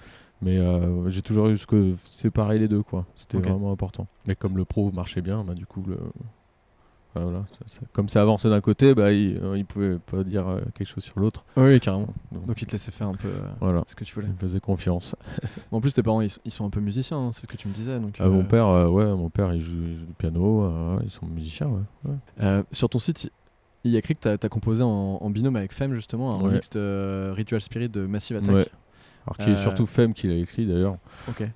Mais 0.41 0.57
euh, 0.57 1.09
j'ai 1.09 1.21
toujours 1.21 1.49
eu 1.49 1.57
ce 1.57 1.67
que 1.67 1.93
séparer 2.05 2.57
les 2.57 2.67
deux, 2.67 2.81
quoi. 2.81 3.05
C'était 3.15 3.37
vraiment 3.37 3.71
important. 3.71 4.07
Mais 4.27 4.33
comme 4.33 4.57
le 4.57 4.65
pro 4.65 4.91
marchait 4.91 5.21
bien, 5.21 5.43
bah, 5.43 5.53
du 5.53 5.67
coup, 5.67 5.83
le, 5.87 5.99
voilà, 7.15 7.43
comme 7.91 8.09
ça 8.09 8.21
avançait 8.21 8.49
d'un 8.49 8.61
côté, 8.61 8.95
bah, 8.95 9.11
il, 9.11 9.35
ne 9.35 9.39
euh, 9.39 9.63
pouvait 9.63 9.97
pas 9.99 10.23
dire 10.23 10.47
euh, 10.47 10.61
quelque 10.73 10.87
chose 10.87 11.03
sur 11.03 11.19
l'autre. 11.19 11.45
Oui, 11.55 11.79
carrément. 11.79 12.07
Donc, 12.31 12.61
il 12.61 12.65
te 12.65 12.71
laissait 12.71 12.91
faire 12.91 13.07
un 13.07 13.13
peu 13.13 13.27
euh, 13.27 13.47
voilà. 13.59 13.83
ce 13.87 13.95
que 13.95 14.03
tu 14.03 14.15
voulais. 14.15 14.27
Il 14.27 14.33
me 14.33 14.37
faisait 14.37 14.59
confiance. 14.59 15.15
en 15.71 15.79
plus, 15.79 15.93
tes 15.93 16.01
parents, 16.01 16.21
ils, 16.21 16.51
sont 16.51 16.65
un 16.65 16.69
peu 16.71 16.79
musiciens, 16.79 17.17
hein, 17.17 17.31
c'est 17.31 17.41
ce 17.41 17.47
que 17.47 17.57
tu 17.57 17.67
me 17.67 17.73
disais. 17.73 17.99
Donc, 17.99 18.15
ah, 18.19 18.27
Mon 18.27 18.43
père, 18.43 18.67
ouais, 18.91 19.05
mon 19.05 19.29
père, 19.29 19.53
il 19.53 19.59
joue, 19.59 19.75
du 19.75 20.13
piano, 20.17 20.99
ils 21.03 21.11
sont 21.11 21.27
musiciens, 21.27 21.69
ouais. 22.05 22.63
sur 22.71 22.89
ton 22.89 22.99
site, 22.99 23.31
il 23.83 23.91
y 23.91 23.95
a 23.95 23.99
écrit 23.99 24.15
que 24.15 24.35
tu 24.35 24.45
as, 24.45 24.49
composé 24.49 24.81
en, 24.83 25.29
binôme 25.29 25.55
avec 25.55 25.73
Femme, 25.73 25.93
justement, 25.93 26.33
un 26.33 26.37
remix 26.37 26.69
de 26.71 27.29
Ritual 27.31 27.61
Spirit 27.61 27.89
de 27.89 28.05
Massive 28.05 28.37
Attack. 28.37 28.71
Alors 29.25 29.37
qui 29.37 29.51
est 29.51 29.55
surtout 29.55 29.85
Femme 29.85 30.13
qui 30.13 30.27
l'a 30.27 30.35
écrit 30.35 30.65
d'ailleurs. 30.65 30.97
Ok. 31.29 31.47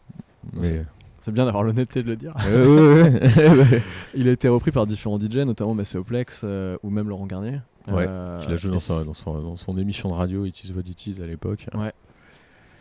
Mais 0.54 0.86
c'est 1.27 1.34
bien 1.34 1.43
d'avoir 1.43 1.63
l'honnêteté 1.63 2.03
de 2.03 2.07
le 2.07 2.15
dire. 2.15 2.34
il 4.15 4.29
a 4.29 4.31
été 4.31 4.48
repris 4.48 4.72
par 4.72 4.88
différents 4.88 5.19
DJ, 5.19 5.39
notamment 5.39 5.74
Masséoplex 5.74 6.39
euh, 6.46 6.77
ou 6.84 6.89
même 6.89 7.10
Laurent 7.10 7.25
Garnier. 7.25 7.60
Ouais, 7.89 8.05
euh, 8.07 8.39
il 8.48 8.53
a 8.53 8.55
joué 8.55 8.72
dans, 8.72 8.79
son, 8.79 9.77
émission 9.77 10.07
de 10.07 10.13
radio 10.13 10.46
It 10.46 10.63
Is 10.63 10.72
What 10.72 10.84
It 10.86 11.07
Is 11.07 11.22
à 11.22 11.25
l'époque. 11.25 11.67
Ouais. 11.74 11.91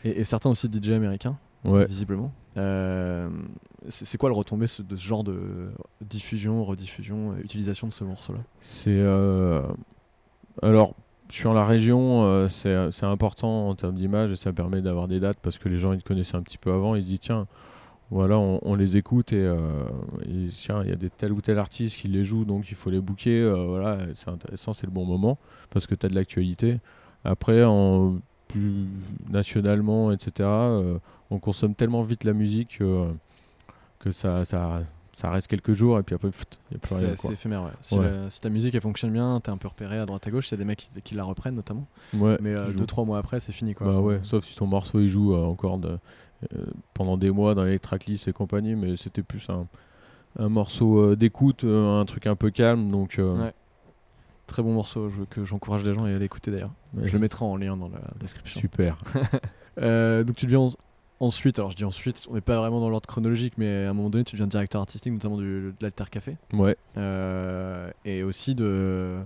Et, 0.05 0.23
certains 0.23 0.49
aussi 0.49 0.71
DJ 0.73 0.91
américains, 0.91 1.37
ouais. 1.65 1.87
visiblement. 1.87 2.31
Euh, 2.57 3.29
c'est 3.89 4.17
quoi 4.17 4.29
le 4.29 4.37
retombé 4.37 4.67
de 4.67 4.97
ce 4.97 5.05
genre 5.05 5.25
de 5.25 5.73
diffusion, 6.01 6.65
rediffusion, 6.65 7.37
utilisation 7.39 7.89
de 7.89 7.93
ce 7.93 8.05
morceau-là? 8.05 8.39
C'est. 8.61 9.03
Alors, 10.63 10.95
sur 11.31 11.53
la 11.53 11.67
région, 11.67 12.47
c'est 12.49 13.03
important 13.03 13.71
en 13.71 13.75
termes 13.75 13.97
d'image 13.97 14.31
et 14.31 14.37
ça 14.37 14.53
permet 14.53 14.83
d'avoir 14.83 15.09
des 15.09 15.19
dates 15.19 15.39
parce 15.43 15.59
que 15.59 15.69
les 15.69 15.79
gens 15.79 15.93
ils 15.93 16.01
te 16.01 16.07
connaissaient 16.07 16.37
un 16.37 16.43
petit 16.43 16.59
peu 16.59 16.73
avant. 16.73 16.95
Ils 16.95 17.03
se 17.03 17.09
disent 17.09 17.21
tiens, 17.21 17.49
voilà, 18.11 18.39
on, 18.39 18.75
les 18.77 18.97
écoute 18.97 19.33
et, 19.33 19.41
euh, 19.41 19.59
tiens, 20.51 20.83
il 20.85 20.91
y 20.91 20.93
a 20.93 20.97
des 20.97 21.11
tel 21.11 21.33
ou 21.33 21.41
tel 21.41 21.59
artiste 21.59 21.99
qui 21.99 22.07
les 22.07 22.25
joue, 22.25 22.45
donc 22.45 22.71
il 22.71 22.77
faut 22.77 22.91
les 22.91 23.01
booker. 23.01 23.43
Euh, 23.43 23.65
voilà, 23.67 23.99
c'est 24.15 24.29
intéressant, 24.29 24.73
c'est 24.73 24.87
le 24.87 24.93
bon 24.93 25.05
moment 25.05 25.39
parce 25.71 25.89
que 25.89 25.95
tu 25.97 26.07
as 26.07 26.09
de 26.09 26.15
l'actualité. 26.15 26.79
Après, 27.25 27.65
en, 27.65 28.19
plus 28.47 28.87
nationalement, 29.29 30.13
etc., 30.13 30.33
euh, 30.41 30.99
on 31.31 31.41
consomme 31.41 31.75
tellement 31.75 32.03
vite 32.03 32.23
la 32.23 32.33
musique 32.33 32.79
que, 32.79 34.13
ça, 34.13 34.45
ça, 34.45 34.83
ça, 35.17 35.31
reste 35.31 35.49
quelques 35.49 35.73
jours 35.73 35.99
et 35.99 36.05
puis 36.05 36.15
après, 36.15 36.29
il 36.29 36.71
n'y 36.71 36.77
a 36.77 36.79
plus 36.79 36.95
rien. 36.95 37.17
C'est 37.17 37.33
éphémère, 37.33 37.65
ouais. 37.65 37.71
Si, 38.31 38.41
ta 38.41 38.51
musique 38.51 38.73
elle 38.77 38.81
fonctionne 38.81 39.11
bien, 39.11 39.41
tu 39.43 39.51
es 39.51 39.53
un 39.53 39.57
peu 39.57 39.67
repéré 39.67 39.99
à 39.99 40.07
droite 40.07 40.25
à 40.25 40.31
gauche, 40.31 40.49
il 40.49 40.53
y 40.53 40.55
a 40.55 40.59
des 40.59 40.65
mecs 40.65 40.89
qui, 41.03 41.15
la 41.17 41.25
reprennent 41.25 41.57
notamment. 41.57 41.89
Ouais, 42.15 42.39
Mais 42.41 42.55
deux, 42.73 42.87
trois 42.87 43.05
mois 43.05 43.19
après, 43.19 43.41
c'est 43.41 43.51
fini. 43.51 43.75
Quoi. 43.75 43.89
Bah 43.89 44.01
ouais, 44.01 44.21
sauf 44.23 44.45
si 44.45 44.55
ton 44.55 44.69
morceau 44.69 45.01
il 45.01 45.09
joue 45.09 45.35
encore 45.35 45.81
euh, 45.85 45.99
pendant 46.95 47.17
des 47.17 47.31
mois 47.31 47.55
dans 47.55 47.65
les 47.65 47.79
tracklist 47.79 48.29
et 48.29 48.33
compagnie, 48.33 48.75
mais 48.75 48.97
c'était 48.97 49.23
plus 49.23 49.49
un, 49.49 49.67
un 50.39 50.49
morceau 50.49 50.99
euh, 50.99 51.17
d'écoute, 51.17 51.65
euh, 51.65 52.01
un 52.01 52.05
truc 52.05 52.27
un 52.27 52.37
peu 52.37 52.51
calme. 52.51 52.91
Donc, 52.91 53.21
Très 54.47 54.63
bon 54.63 54.75
morceau 54.75 55.11
que 55.29 55.45
j'encourage 55.45 55.83
les 55.83 55.93
gens 55.93 56.05
à 56.05 56.09
aller 56.09 56.25
écouter 56.25 56.53
d'ailleurs. 56.53 56.71
je 57.03 57.13
le 57.13 57.19
mettrai 57.19 57.45
en 57.45 57.57
lien 57.57 57.77
dans 57.77 57.89
la 57.89 57.99
description. 58.21 58.61
Super. 58.61 58.97
donc 59.77 60.37
tu 60.37 60.47
deviens 60.47 60.69
ensuite, 61.19 61.59
alors 61.59 61.73
je 61.73 61.77
dis 61.77 61.85
ensuite, 61.85 62.29
on 62.31 62.35
n'est 62.35 62.41
pas 62.41 62.57
vraiment 62.61 62.79
dans 62.79 62.89
l'ordre 62.89 63.09
chronologique, 63.09 63.55
mais 63.59 63.87
à 63.87 63.91
un 63.91 63.93
moment 63.93 64.09
donné 64.09 64.23
tu 64.23 64.37
deviens 64.37 64.47
directeur 64.47 64.81
artistique, 64.81 65.13
notamment 65.13 65.37
du, 65.37 65.45
de 65.45 65.75
l'Alter 65.81 66.05
Café. 66.13 66.37
Ouais. 66.53 66.77
et 68.05 68.23
aussi 68.23 68.55
de. 68.55 69.17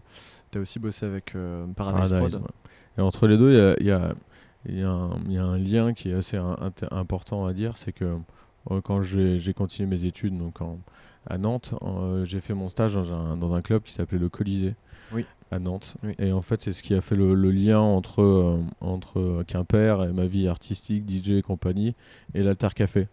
Tu 0.53 0.57
as 0.57 0.63
aussi 0.63 0.79
bossé 0.79 1.05
avec 1.05 1.35
Paradise, 1.77 2.15
Prod. 2.17 2.41
Et 2.97 3.03
entre 3.03 3.27
les 3.27 3.37
deux, 3.37 3.77
il 3.79 3.87
y 3.87 3.91
a 3.91 4.15
il 4.69 4.79
y, 4.79 4.83
a 4.83 5.45
un 5.45 5.59
lien 5.59 5.95
qui 5.95 6.11
est 6.11 6.15
assez 6.15 6.37
important 6.91 7.47
à 7.47 7.53
dire, 7.53 7.77
c'est 7.79 7.93
que 7.93 8.19
euh, 8.71 8.81
quand 8.83 9.03
j'ai 9.03 9.55
continué 9.55 9.89
mes 9.89 10.05
études 10.05 10.37
donc 10.37 10.59
à 11.27 11.39
Nantes, 11.39 11.75
euh, 11.83 12.25
j'ai 12.25 12.41
fait 12.41 12.55
mon 12.55 12.69
stage 12.69 12.95
dans 12.95 13.13
un, 13.13 13.37
dans 13.37 13.55
un 13.55 13.63
club 13.63 13.83
qui 13.83 13.93
s'appelait 13.93 14.19
le 14.19 14.29
Colisée 14.29 14.75
à 15.51 15.59
Nantes. 15.59 15.97
Et 16.19 16.33
en 16.33 16.43
fait, 16.43 16.61
c'est 16.61 16.73
ce 16.73 16.83
qui 16.83 16.95
a 16.95 17.01
fait 17.01 17.17
le, 17.17 17.35
lien 17.51 17.81
entre, 17.81 18.23
euh, 18.23 18.63
entre 18.81 19.43
Quimper 19.47 20.05
et 20.05 20.13
ma 20.13 20.27
vie 20.27 20.47
artistique, 20.47 21.11
DJ 21.11 21.31
et 21.31 21.43
compagnie, 21.43 21.95
et 22.35 22.43
l'Alter 22.43 22.69
Café. 22.75 23.09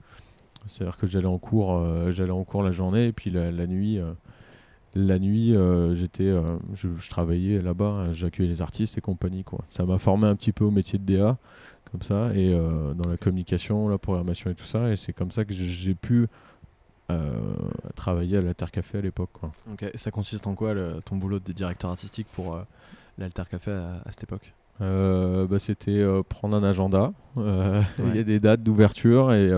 C'est-à-dire 0.67 0.97
que 0.97 1.07
j'allais 1.07 1.27
en 1.27 1.37
cours, 1.37 1.81
j'allais 2.11 2.31
en 2.31 2.43
cours 2.43 2.61
la 2.61 2.71
journée 2.71 3.05
et 3.05 3.13
puis 3.13 3.29
la, 3.29 3.51
la 3.51 3.67
nuit 3.67 4.01
la 4.97 5.19
nuit, 5.19 5.55
euh, 5.55 5.93
j'étais, 5.93 6.27
euh, 6.27 6.57
je, 6.73 6.87
travaillais 7.09 7.61
là-bas, 7.61 8.13
j'accueillais 8.13 8.49
les 8.49 8.61
artistes 8.61 8.97
et 8.97 9.01
compagnie. 9.01 9.43
Quoi. 9.43 9.59
Ça 9.69 9.85
m'a 9.85 9.99
formé 9.99 10.27
un 10.27 10.35
petit 10.35 10.51
peu 10.51 10.65
au 10.65 10.71
métier 10.71 10.97
de 10.97 11.05
DA, 11.05 11.37
comme 11.91 12.01
ça, 12.01 12.33
et 12.33 12.53
euh, 12.53 12.93
dans 12.93 13.07
la 13.07 13.17
communication, 13.17 13.87
la 13.87 13.97
programmation 13.97 14.49
et 14.49 14.55
tout 14.55 14.65
ça. 14.65 14.91
Et 14.91 14.95
c'est 14.95 15.13
comme 15.13 15.31
ça 15.31 15.45
que 15.45 15.53
j'ai 15.53 15.95
pu 15.95 16.27
travailler 17.95 18.35
à 18.37 18.41
l'Alter 18.41 18.65
Café 18.69 18.97
à 18.97 19.01
l'époque. 19.01 19.31
Ça 19.95 20.11
consiste 20.11 20.45
en 20.45 20.55
quoi 20.55 20.73
ton 21.05 21.15
boulot 21.15 21.39
de 21.39 21.53
directeur 21.53 21.89
artistique 21.89 22.27
pour 22.33 22.59
l'Alter 23.17 23.43
Café 23.49 23.71
à, 23.71 24.11
cette 24.11 24.23
époque? 24.23 24.53
Bah, 24.79 25.57
c'était 25.57 26.05
prendre 26.27 26.57
un 26.57 26.63
agenda, 26.63 27.13
il 27.37 28.15
y 28.15 28.19
a 28.19 28.23
des 28.23 28.41
dates 28.41 28.61
d'ouverture 28.61 29.31
et, 29.31 29.49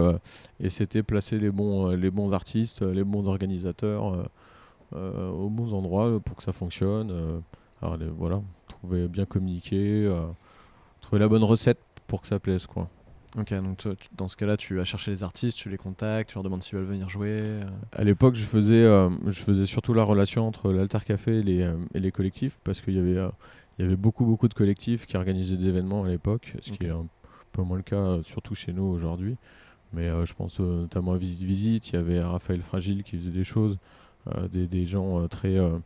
et 0.59 0.69
c'était 0.69 1.01
placer 1.01 1.39
les 1.39 1.49
bons, 1.49 1.89
les 1.89 2.11
bons 2.11 2.33
artistes, 2.33 2.83
les 2.83 3.03
bons 3.03 3.27
organisateurs 3.27 4.29
aux 4.93 5.49
bons 5.49 5.73
endroits 5.73 6.19
pour 6.19 6.35
que 6.35 6.43
ça 6.43 6.51
fonctionne. 6.51 7.11
Euh, 7.11 7.39
alors 7.81 7.97
voilà, 8.17 8.41
trouver 8.67 9.07
bien 9.07 9.25
communiquer, 9.25 10.05
euh, 10.05 10.21
trouver 11.01 11.19
la 11.19 11.27
bonne 11.27 11.43
recette 11.43 11.79
pour 12.07 12.21
que 12.21 12.27
ça 12.27 12.39
plaise 12.39 12.65
quoi. 12.65 12.89
Ok, 13.37 13.53
donc 13.53 13.87
dans 14.17 14.27
ce 14.27 14.35
cas-là, 14.35 14.57
tu 14.57 14.75
vas 14.75 14.85
chercher 14.85 15.11
les 15.11 15.21
artistes, 15.21 15.55
tu 15.55 15.69
les 15.69 15.77
contactes, 15.77 16.31
tu 16.31 16.35
leur 16.35 16.43
demandes 16.43 16.63
s'ils 16.63 16.79
veulent 16.79 16.87
venir 16.87 17.09
jouer. 17.09 17.59
À 17.91 18.03
l'époque, 18.03 18.33
je 18.33 18.43
faisais, 18.43 18.83
je 18.83 19.39
faisais 19.39 19.67
surtout 19.67 19.93
la 19.93 20.01
relation 20.01 20.47
entre 20.47 20.73
l'Alter 20.73 20.97
Café 21.05 21.37
et 21.37 21.43
les, 21.43 21.71
et 21.93 21.99
les 21.99 22.11
collectifs 22.11 22.57
parce 22.63 22.81
qu'il 22.81 22.95
y 22.95 22.99
avait, 22.99 23.23
il 23.77 23.83
y 23.83 23.85
avait 23.85 23.95
beaucoup, 23.95 24.25
beaucoup 24.25 24.47
de 24.47 24.55
collectifs 24.55 25.05
qui 25.05 25.15
organisaient 25.15 25.57
des 25.57 25.67
événements 25.67 26.05
à 26.05 26.07
l'époque, 26.07 26.55
ce 26.61 26.71
qui 26.71 26.85
est 26.85 26.89
un 26.89 27.05
peu 27.51 27.61
moins 27.61 27.77
le 27.77 27.83
cas, 27.83 28.17
surtout 28.23 28.55
chez 28.55 28.73
nous 28.73 28.85
aujourd'hui. 28.85 29.37
Mais 29.93 30.09
je 30.25 30.33
pense 30.33 30.59
notamment 30.59 31.11
à 31.11 31.17
Visite 31.19 31.43
Visite, 31.43 31.89
il 31.89 31.97
y 31.97 31.99
avait 31.99 32.23
Raphaël 32.23 32.63
Fragile 32.63 33.03
qui 33.03 33.15
faisait 33.15 33.29
des 33.29 33.43
choses. 33.43 33.77
Euh, 34.27 34.47
des, 34.49 34.85
gens 34.85 35.21
euh, 35.21 35.27
très 35.27 35.57
euh, 35.57 35.79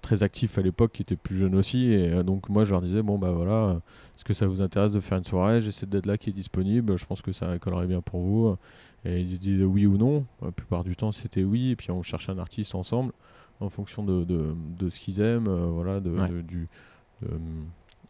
très 0.00 0.24
actifs 0.24 0.58
à 0.58 0.62
l'époque 0.62 0.92
qui 0.92 1.02
étaient 1.02 1.16
plus 1.16 1.36
jeunes 1.36 1.54
aussi. 1.54 1.92
Et 1.92 2.22
donc 2.24 2.48
moi 2.48 2.64
je 2.64 2.72
leur 2.72 2.80
disais 2.80 3.02
bon 3.02 3.18
bah 3.18 3.30
voilà 3.30 3.80
est-ce 4.16 4.24
que 4.24 4.34
ça 4.34 4.46
vous 4.46 4.60
intéresse 4.60 4.92
de 4.92 5.00
faire 5.00 5.18
une 5.18 5.24
soirée? 5.24 5.60
J'ai 5.60 5.72
cette 5.72 5.90
date 5.90 6.06
là 6.06 6.18
qui 6.18 6.30
est 6.30 6.32
disponible. 6.32 6.96
Je 6.98 7.06
pense 7.06 7.22
que 7.22 7.32
ça 7.32 7.58
collerait 7.58 7.86
bien 7.86 8.00
pour 8.00 8.20
vous. 8.20 8.56
Et 9.04 9.20
ils 9.20 9.38
disaient 9.38 9.64
oui 9.64 9.86
ou 9.86 9.96
non. 9.96 10.24
La 10.42 10.52
plupart 10.52 10.84
du 10.84 10.96
temps 10.96 11.12
c'était 11.12 11.44
oui. 11.44 11.70
Et 11.70 11.76
puis 11.76 11.90
on 11.90 12.02
cherchait 12.02 12.32
un 12.32 12.38
artiste 12.38 12.74
ensemble 12.74 13.12
en 13.60 13.68
fonction 13.68 14.02
de, 14.04 14.24
de, 14.24 14.90
ce 14.90 14.98
qu'ils 14.98 15.20
aiment 15.20 15.48
voilà 15.48 16.00
de, 16.00 16.40
du 16.42 16.68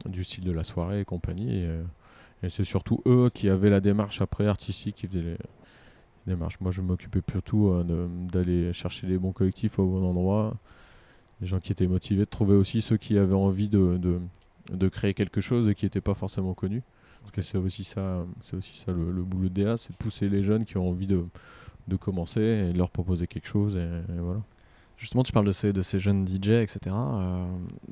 du 0.07 0.25
style 0.25 0.45
de 0.45 0.53
la 0.53 0.65
soirée 0.65 1.01
et 1.01 1.05
compagnie. 1.05 1.59
Et, 1.59 1.69
et 2.43 2.51
c'est 2.51 2.65
surtout 2.65 3.03
eux 3.07 3.31
qui 3.33 3.49
avaient 3.49 3.71
la 3.71 3.81
démarche 3.81 4.21
après 4.21 4.47
artistique 4.47 4.97
qui 4.97 5.07
faisaient 5.07 5.23
les, 5.23 5.37
démarche. 6.27 6.61
Moi, 6.61 6.71
je 6.71 6.81
m'occupais 6.81 7.21
plutôt 7.21 7.73
euh, 7.73 8.09
d'aller 8.33 8.73
chercher 8.73 9.07
les 9.07 9.19
bons 9.19 9.33
collectifs 9.33 9.79
au 9.79 9.87
bon 9.87 10.05
endroit, 10.05 10.57
les 11.41 11.47
gens 11.47 11.61
qui 11.61 11.73
étaient 11.73 11.87
motivés, 11.87 12.25
de 12.25 12.31
trouver 12.31 12.55
aussi 12.55 12.83
ceux 12.83 12.97
qui 12.97 13.19
avaient 13.19 13.35
envie 13.35 13.69
de, 13.69 13.99
de, 13.99 14.21
de 14.71 14.89
créer 14.89 15.15
quelque 15.15 15.41
chose 15.41 15.69
et 15.69 15.75
qui 15.75 15.85
n'étaient 15.85 16.01
pas 16.01 16.15
forcément 16.15 16.55
connus. 16.55 16.83
Parce 17.23 17.33
que 17.33 17.43
c'est 17.43 17.59
aussi 17.59 17.85
ça, 17.85 18.25
c'est 18.41 18.57
aussi 18.57 18.77
ça 18.77 18.93
le, 18.93 19.23
boulot 19.23 19.49
de 19.49 19.63
DA, 19.63 19.77
c'est 19.77 19.93
de 19.93 19.97
pousser 19.97 20.29
les 20.29 20.43
jeunes 20.43 20.65
qui 20.65 20.77
ont 20.77 20.89
envie 20.89 21.07
de, 21.07 21.25
de 21.89 21.97
commencer 21.97 22.41
et 22.41 22.73
de 22.73 22.79
leur 22.79 22.91
proposer 22.91 23.27
quelque 23.27 23.47
chose. 23.47 23.77
Et, 23.77 24.19
voilà. 24.19 24.41
Justement, 24.97 25.23
tu 25.23 25.33
parles 25.33 25.47
de 25.47 25.53
ces, 25.53 25.73
de 25.73 25.83
ces 25.83 25.99
jeunes 25.99 26.27
DJ, 26.27 26.51
etc. 26.51 26.79
Euh, 26.89 27.45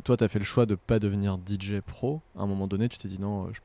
toi, 0.04 0.16
tu 0.16 0.22
as 0.24 0.28
fait 0.28 0.38
le 0.38 0.44
choix 0.44 0.66
de 0.66 0.72
ne 0.72 0.76
pas 0.76 0.98
devenir 0.98 1.38
DJ 1.44 1.80
pro. 1.80 2.20
À 2.36 2.42
un 2.42 2.46
moment 2.46 2.68
donné, 2.68 2.88
tu 2.88 2.98
t'es 2.98 3.08
dit 3.08 3.20
non, 3.20 3.52
je 3.52 3.60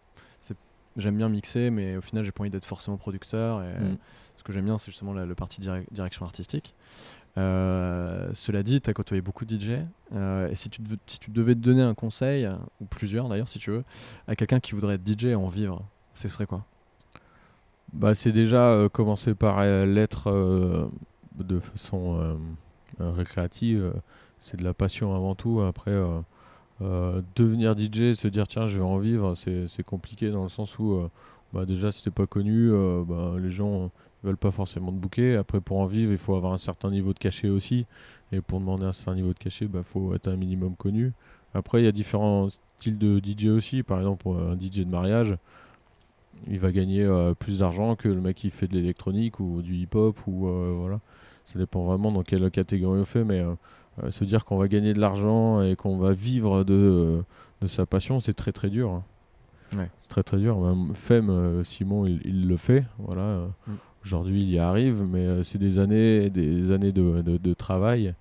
j'aime 0.97 1.17
bien 1.17 1.29
mixer, 1.29 1.69
mais 1.69 1.97
au 1.97 2.01
final, 2.01 2.23
j'ai 2.23 2.31
pas 2.31 2.41
envie 2.41 2.49
d'être 2.49 2.65
forcément 2.65 2.97
producteur. 2.97 3.63
Et 3.63 3.73
Mm. 3.73 3.97
Ce 4.37 4.43
que 4.43 4.51
j'aime 4.53 4.65
bien, 4.65 4.77
c'est 4.77 4.87
justement 4.91 5.13
la- 5.13 5.25
le 5.25 5.33
parti 5.35 5.59
direc- 5.61 5.87
direction 5.91 6.23
artistique. 6.25 6.75
Euh, 7.37 8.29
cela 8.33 8.63
dit, 8.63 8.79
tu 8.79 8.89
as 8.89 8.93
côtoyé 8.93 9.21
beaucoup 9.21 9.43
de 9.45 9.49
DJ. 9.57 9.79
euh, 10.13 10.47
et 10.49 10.55
si 10.55 10.69
tu, 10.69 10.81
si 11.07 11.19
tu 11.19 11.31
devais 11.31 11.55
te 11.55 11.59
donner 11.59 11.81
un 11.81 11.93
conseil, 11.95 12.47
ou 12.79 12.85
plusieurs 12.85 13.27
d'ailleurs, 13.27 13.47
si 13.49 13.59
tu 13.59 13.71
veux, 13.71 13.83
à 14.27 14.35
quelqu'un 14.35 14.59
qui 14.59 14.73
voudrait 14.73 14.95
être 14.95 15.03
DJ 15.05 15.25
et 15.25 15.35
en 15.35 15.47
vivre, 15.47 15.83
ce 16.13 16.29
serait 16.29 16.45
quoi? 16.45 16.63
Bah, 17.93 18.13
c'est 18.15 18.31
déjà 18.31 18.69
euh, 18.69 18.87
commencer 18.89 19.33
par 19.35 19.61
l'être 19.63 20.89
de 21.37 21.59
façon 21.59 22.37
récréative. 22.99 23.93
c'est 24.39 24.57
de 24.57 24.63
la 24.63 24.73
passion 24.75 25.13
avant 25.15 25.33
tout. 25.35 25.61
Après, 25.61 25.91
euh, 26.81 27.21
devenir 27.35 27.77
DJ, 27.77 28.13
se 28.13 28.27
dire 28.27 28.47
tiens, 28.47 28.67
je 28.67 28.77
vais 28.77 28.83
en 28.83 28.97
vivre, 28.97 29.33
c'est 29.35 29.83
compliqué 29.83 30.29
dans 30.31 30.43
le 30.43 30.49
sens 30.49 30.77
où 30.77 30.93
euh, 30.93 31.09
bah, 31.53 31.65
déjà, 31.65 31.91
si 31.91 32.09
pas 32.09 32.27
connu, 32.27 32.69
euh, 32.71 33.03
bah, 33.07 33.35
les 33.39 33.51
gens 33.51 33.91
veulent 34.23 34.37
pas 34.37 34.51
forcément 34.51 34.91
te 34.91 34.97
booker. 34.97 35.37
Après, 35.37 35.61
pour 35.61 35.79
en 35.79 35.85
vivre, 35.85 36.11
il 36.11 36.17
faut 36.17 36.35
avoir 36.35 36.53
un 36.53 36.57
certain 36.57 36.91
niveau 36.91 37.13
de 37.13 37.19
cachet 37.19 37.49
aussi. 37.49 37.85
Et 38.31 38.41
pour 38.41 38.59
demander 38.59 38.85
un 38.85 38.93
certain 38.93 39.15
niveau 39.15 39.33
de 39.33 39.39
cachet, 39.39 39.65
il 39.65 39.71
bah, 39.71 39.83
faut 39.83 40.13
être 40.15 40.27
un 40.27 40.35
minimum 40.35 40.75
connu. 40.75 41.13
Après, 41.53 41.81
il 41.81 41.85
y 41.85 41.87
a 41.87 41.93
différents 41.93 42.49
styles 42.49 42.97
de 42.97 43.21
DJ 43.23 43.47
aussi. 43.47 43.83
Par 43.83 43.99
exemple, 43.99 44.27
un 44.27 44.59
DJ 44.59 44.79
de 44.79 44.89
mariage, 44.89 45.37
il 46.47 46.59
va 46.59 46.73
gagner 46.73 47.07
plus 47.39 47.59
d'argent 47.59 47.95
que 47.95 48.09
le 48.09 48.19
mec 48.19 48.35
qui 48.35 48.49
fait 48.49 48.67
de 48.67 48.73
l'électronique 48.73 49.39
ou 49.39 49.61
du 49.61 49.75
hip-hop 49.75 50.17
ou 50.27 50.49
voilà. 50.77 50.99
Ça 51.45 51.59
dépend 51.59 51.85
vraiment 51.85 52.11
dans 52.11 52.23
quelle 52.23 52.49
catégorie 52.51 52.99
on 52.99 53.05
fait, 53.05 53.23
mais 53.23 53.41
se 54.09 54.23
dire 54.25 54.45
qu'on 54.45 54.57
va 54.57 54.67
gagner 54.67 54.93
de 54.93 54.99
l'argent 54.99 55.61
et 55.61 55.75
qu'on 55.75 55.97
va 55.97 56.11
vivre 56.13 56.63
de, 56.63 56.73
euh, 56.73 57.21
de 57.61 57.67
sa 57.67 57.85
passion, 57.85 58.19
c'est 58.19 58.33
très 58.33 58.51
très 58.51 58.69
dur. 58.69 58.91
hein. 58.91 59.03
Ouais. 59.75 59.89
C'est 60.01 60.09
très 60.09 60.23
très 60.23 60.37
dur. 60.37 60.59
Même 60.59 60.93
Femme, 60.95 61.29
euh, 61.29 61.63
Simon, 61.63 62.05
il, 62.05 62.21
il 62.25 62.47
le 62.47 62.57
fait. 62.57 62.85
Voilà. 62.99 63.21
euh, 63.21 63.47
Mm. 63.67 63.71
Aujourd'hui, 64.05 64.43
il 64.43 64.49
y 64.51 64.59
arrive, 64.59 65.01
mais 65.01 65.25
euh, 65.25 65.41
c'est 65.41 65.57
des 65.57 65.79
années, 65.79 66.29
des 66.29 66.69
années 66.69 66.91
de, 66.91 67.21
de- 67.23 67.37
de 67.37 67.53
travail. 67.55 68.13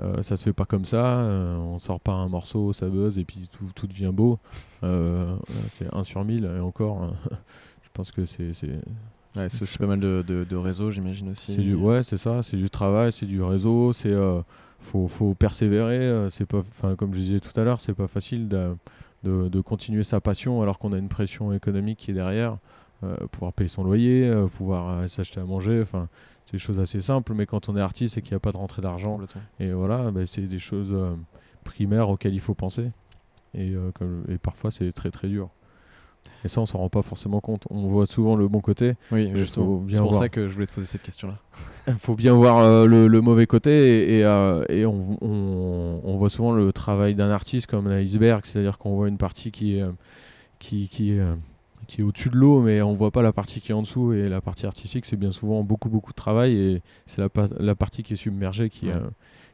Euh, 0.00 0.22
ça 0.22 0.36
se 0.36 0.44
fait 0.44 0.52
pas 0.52 0.64
comme 0.64 0.84
ça. 0.84 1.18
euh, 1.22 1.56
on 1.56 1.78
sort 1.78 1.98
pas 1.98 2.12
un 2.12 2.28
morceau, 2.28 2.72
ça 2.72 2.86
buzz 2.88 3.18
et 3.18 3.24
puis 3.24 3.48
tout, 3.50 3.64
tout 3.74 3.88
devient 3.88 4.10
beau. 4.12 4.38
Euh, 4.84 5.34
c'est 5.68 5.92
1 5.92 6.04
sur 6.04 6.24
1000 6.24 6.44
et 6.44 6.60
encore. 6.60 7.02
hein, 7.02 7.14
je 7.82 7.88
pense 7.92 8.12
que 8.12 8.24
c'est 8.24 8.52
c'est- 8.52 8.80
Ouais, 9.34 9.48
c'est 9.48 9.62
aussi 9.62 9.78
pas 9.78 9.86
mal 9.86 9.98
de, 9.98 10.22
de, 10.28 10.56
réseaux, 10.56 10.90
j'imagine 10.90 11.30
aussi. 11.30 11.52
c'est 11.52 11.62
du 11.62 11.74
ouais, 11.74 12.02
c'est 12.04 12.18
ça, 12.18 12.42
c'est 12.42 12.56
du 12.58 12.68
travail, 12.70 13.10
c'est 13.12 13.24
du 13.26 13.42
réseau, 13.42 13.92
c'est 13.94 14.12
euh, 14.12 14.40
faut, 14.82 15.08
faut 15.08 15.32
persévérer. 15.34 15.96
euh, 15.98 16.28
c'est 16.30 16.44
pas, 16.46 16.58
enfin 16.58 16.94
comme 16.96 17.14
je 17.14 17.20
disais 17.20 17.40
tout 17.40 17.58
à 17.58 17.64
l'heure, 17.64 17.80
c'est 17.80 17.94
pas 17.94 18.08
facile 18.08 18.48
de, 18.48 18.76
de, 19.22 19.48
de 19.48 19.60
continuer 19.62 20.02
sa 20.02 20.20
passion 20.20 20.60
alors 20.62 20.78
qu'on 20.78 20.92
a 20.92 20.98
une 20.98 21.08
pression 21.08 21.52
économique 21.54 21.98
qui 22.00 22.10
est 22.10 22.14
derrière. 22.14 22.58
euh, 23.04 23.16
pouvoir 23.32 23.52
payer 23.52 23.68
son 23.68 23.82
loyer, 23.82 24.28
euh, 24.28 24.46
pouvoir 24.46 24.88
euh, 24.88 25.06
s'acheter 25.08 25.40
à 25.40 25.44
manger, 25.44 25.80
enfin 25.82 26.08
c'est 26.44 26.52
des 26.52 26.58
choses 26.58 26.78
assez 26.78 27.00
simples. 27.00 27.34
Mais 27.34 27.46
quand 27.46 27.68
on 27.68 27.76
est 27.76 27.80
artiste 27.80 28.16
et 28.18 28.22
qu'il 28.22 28.30
n'y 28.32 28.36
a 28.36 28.40
pas 28.40 28.52
de 28.52 28.56
rentrée 28.58 28.80
d'argent, 28.82 29.18
et 29.58 29.72
voilà, 29.72 30.10
bah, 30.12 30.24
c'est 30.26 30.42
des 30.42 30.58
choses 30.60 30.94
primaires 31.64 32.08
auxquelles 32.10 32.34
il 32.34 32.40
faut 32.40 32.54
penser. 32.54 32.90
Et, 33.54 33.74
comme- 33.94 34.24
et 34.28 34.38
parfois 34.38 34.70
c'est 34.70 34.92
très 34.92 35.10
très 35.10 35.28
dur. 35.28 35.48
Et 36.44 36.48
ça 36.48 36.60
on 36.60 36.66
s'en 36.66 36.78
rend 36.78 36.88
pas 36.88 37.02
forcément 37.02 37.40
compte. 37.40 37.64
On 37.70 37.86
voit 37.86 38.06
souvent 38.06 38.34
le 38.36 38.48
bon 38.48 38.60
côté, 38.60 38.94
Oui, 39.12 39.30
justement. 39.36 39.84
C'est 39.88 39.98
pour 40.00 40.10
voir. 40.10 40.22
ça 40.22 40.28
que 40.28 40.48
je 40.48 40.54
voulais 40.54 40.66
te 40.66 40.72
poser 40.72 40.86
cette 40.86 41.02
question-là. 41.02 41.38
Il 41.86 41.94
faut 41.98 42.14
bien 42.16 42.34
voir 42.34 42.58
euh, 42.58 42.86
le, 42.86 43.06
le 43.06 43.20
mauvais 43.20 43.46
côté 43.46 43.70
et, 43.70 44.18
et, 44.18 44.24
euh, 44.24 44.64
et 44.68 44.84
on, 44.86 45.16
on- 45.20 46.00
on 46.04 46.16
voit 46.16 46.30
souvent 46.30 46.52
le 46.52 46.72
travail 46.72 47.14
d'un 47.14 47.30
artiste 47.30 47.66
comme 47.68 47.86
un 47.86 47.96
iceberg, 48.00 48.44
c'est-à-dire 48.44 48.78
qu'on 48.78 48.96
voit 48.96 49.08
une 49.08 49.18
partie 49.18 49.50
qui 49.52 49.76
est, 49.76 49.82
euh, 49.82 49.92
qui, 50.58 50.88
qui 50.88 51.18
qui 51.88 52.00
est 52.00 52.04
au-dessus 52.04 52.30
de 52.30 52.36
l'eau, 52.36 52.60
mais 52.60 52.80
on 52.80 52.94
voit 52.94 53.10
pas 53.10 53.22
la 53.22 53.32
partie 53.32 53.60
qui 53.60 53.72
est 53.72 53.74
en 53.74 53.82
dessous. 53.82 54.12
Et 54.12 54.28
la 54.28 54.40
partie 54.40 54.66
artistique, 54.66 55.04
c'est 55.04 55.16
bien 55.16 55.32
souvent 55.32 55.62
beaucoup 55.64 55.88
beaucoup 55.88 56.12
de 56.12 56.16
travail 56.16 56.54
et 56.56 56.82
c'est 57.06 57.20
la, 57.20 57.28
pa- 57.28 57.48
la 57.58 57.74
partie 57.74 58.02
qui 58.04 58.12
est 58.12 58.16
submergée 58.16 58.70
qui, 58.70 58.86
Ouais. 58.86 58.94
euh, 58.94 59.00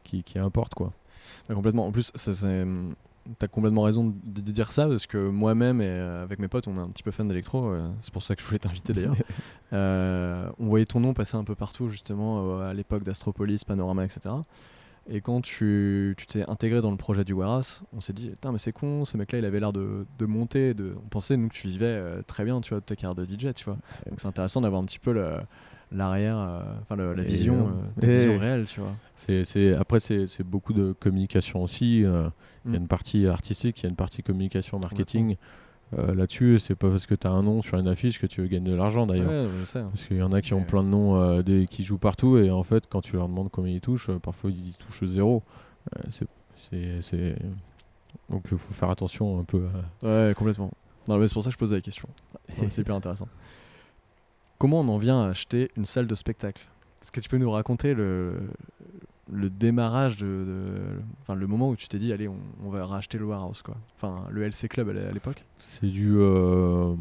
qui, 0.04 0.22
qui 0.22 0.38
importe 0.38 0.74
quoi. 0.74 0.92
Ouais, 1.48 1.54
complètement. 1.54 1.86
En 1.86 1.90
plus, 1.92 2.12
ça, 2.14 2.34
c'est- 2.34 2.66
t'as 3.38 3.48
complètement 3.48 3.82
raison 3.82 4.14
de, 4.24 4.40
de 4.40 4.52
dire 4.52 4.72
ça 4.72 4.86
parce 4.86 5.06
que 5.06 5.28
moi-même 5.28 5.80
et 5.80 5.86
euh, 5.86 6.22
avec 6.22 6.38
mes 6.38 6.48
potes, 6.48 6.68
on 6.68 6.76
est 6.76 6.80
un 6.80 6.88
petit 6.90 7.02
peu 7.02 7.10
fan 7.10 7.28
d'électro. 7.28 7.66
euh, 7.68 7.90
c'est 8.00 8.12
pour 8.12 8.22
ça 8.22 8.34
que 8.36 8.42
je 8.42 8.46
voulais 8.46 8.58
t'inviter 8.58 8.92
d'ailleurs. 8.92 9.16
Euh, 9.74 10.48
on 10.58 10.68
voyait 10.68 10.86
ton 10.86 10.98
nom 10.98 11.12
passer 11.12 11.36
un 11.36 11.44
peu 11.44 11.54
partout 11.54 11.90
justement 11.90 12.58
à 12.60 12.72
l'époque 12.72 13.02
d'Astropolis, 13.04 13.64
Panorama, 13.64 14.02
etc. 14.02 14.34
Et 15.10 15.20
quand 15.20 15.42
tu 15.42 16.14
tu 16.16 16.26
t'es 16.26 16.48
intégré 16.48 16.80
dans 16.80 16.90
le 16.90 16.96
projet 16.96 17.22
du 17.22 17.34
Warehouse, 17.34 17.82
on 17.92 18.00
s'est 18.00 18.14
dit, 18.14 18.30
putain, 18.30 18.50
mais 18.52 18.56
c'est 18.58 18.72
con, 18.72 19.04
ce 19.04 19.18
mec-là, 19.18 19.40
il 19.40 19.44
avait 19.44 19.60
l'air 19.60 19.74
de, 19.74 20.06
de 20.18 20.24
monter. 20.26 20.72
De... 20.72 20.94
On 21.04 21.08
pensait, 21.08 21.36
nous, 21.36 21.48
que 21.48 21.54
tu 21.54 21.68
vivais 21.68 21.84
euh, 21.86 22.22
très 22.26 22.44
bien, 22.46 22.62
tu 22.62 22.70
vois, 22.70 22.80
de 22.80 22.84
ta 22.86 22.96
carrière 22.96 23.14
de 23.14 23.26
DJ, 23.26 23.52
tu 23.54 23.64
vois. 23.66 23.76
Donc 24.08 24.20
c'est 24.20 24.26
intéressant 24.28 24.62
d'avoir 24.62 24.80
un 24.80 24.86
petit 24.86 24.98
peu 24.98 25.12
le- 25.12 25.36
l'arrière, 25.92 26.38
euh, 26.38 26.60
enfin 26.82 26.96
la 26.96 27.12
vision, 27.22 27.72
euh, 28.02 28.06
Et- 28.06 28.16
vision 28.18 28.38
réelle, 28.38 28.64
tu 28.66 28.80
vois. 28.80 28.92
C'est, 29.14 29.74
après, 29.74 30.00
c'est, 30.00 30.42
beaucoup 30.44 30.72
de 30.72 30.92
communication 30.92 31.62
aussi. 31.62 32.04
euh, 32.04 32.28
Il 32.64 32.72
y 32.72 32.76
a 32.76 32.78
Mm. 32.78 32.82
une 32.82 32.88
partie 32.88 33.26
artistique, 33.26 33.80
il 33.80 33.84
y 33.84 33.86
a 33.86 33.88
une 33.90 33.96
partie 33.96 34.22
communication, 34.22 34.78
marketing. 34.78 35.36
Euh, 35.96 36.14
là-dessus, 36.14 36.58
c'est 36.58 36.74
pas 36.74 36.90
parce 36.90 37.06
que 37.06 37.14
tu 37.14 37.26
as 37.26 37.30
un 37.30 37.42
nom 37.42 37.62
sur 37.62 37.78
une 37.78 37.88
affiche 37.88 38.18
que 38.20 38.26
tu 38.26 38.42
veux 38.42 38.46
gagner 38.48 38.70
de 38.70 38.76
l'argent 38.76 39.06
d'ailleurs. 39.06 39.30
Ouais. 39.30 39.48
Parce 39.72 40.06
qu'il 40.06 40.18
y 40.18 40.22
en 40.22 40.32
a 40.32 40.42
qui 40.42 40.52
ont 40.52 40.62
plein 40.62 40.82
de 40.82 40.88
noms 40.88 41.40
des, 41.40 41.66
qui 41.66 41.82
jouent 41.82 41.96
partout 41.96 42.36
et 42.36 42.50
en 42.50 42.62
fait, 42.62 42.86
quand 42.90 43.00
tu 43.00 43.16
leur 43.16 43.26
demandes 43.28 43.48
combien 43.50 43.72
ils 43.72 43.80
touchent, 43.80 44.10
parfois 44.22 44.50
ils 44.50 44.74
touchent 44.74 45.04
zéro. 45.06 45.42
C'est, 46.60 47.36
Donc 48.28 48.44
il 48.50 48.58
faut 48.58 48.74
faire 48.74 48.90
attention 48.90 49.40
un 49.40 49.44
peu 49.44 49.66
à. 50.02 50.06
Ouais, 50.06 50.34
complètement. 50.34 50.70
Non, 51.06 51.16
mais 51.16 51.26
c'est 51.28 51.34
pour 51.34 51.42
ça 51.42 51.48
que 51.48 51.54
je 51.54 51.58
pose 51.58 51.72
la 51.72 51.80
question. 51.80 52.06
C'est 52.68 52.82
hyper 52.82 52.94
intéressant. 52.96 53.28
Comment 54.58 54.80
on 54.80 54.88
en 54.88 54.98
vient 54.98 55.22
à 55.22 55.28
acheter 55.28 55.70
une 55.76 55.84
salle 55.84 56.08
de 56.08 56.14
spectacle? 56.16 56.66
Est-ce 57.00 57.12
que 57.12 57.20
tu 57.20 57.28
peux 57.28 57.38
nous 57.38 57.50
raconter 57.50 57.94
le, 57.94 58.34
démarrage 59.30 60.16
de, 60.16 61.00
le 61.28 61.46
moment 61.46 61.68
où 61.68 61.76
tu 61.76 61.86
t'es 61.86 61.98
dit, 61.98 62.12
allez, 62.12 62.28
on, 62.28 62.68
va 62.68 62.84
racheter 62.84 63.18
le 63.18 63.24
warehouse, 63.24 63.62
quoi? 63.62 63.76
Enfin, 63.94 64.26
le 64.30 64.42
LC 64.42 64.68
Club 64.68 64.88
à 64.88 64.92
l'é- 64.92 65.06
à 65.06 65.12
l'époque? 65.12 65.44
C'est 65.58 65.86
du. 65.86 66.16
euh, 66.18 66.96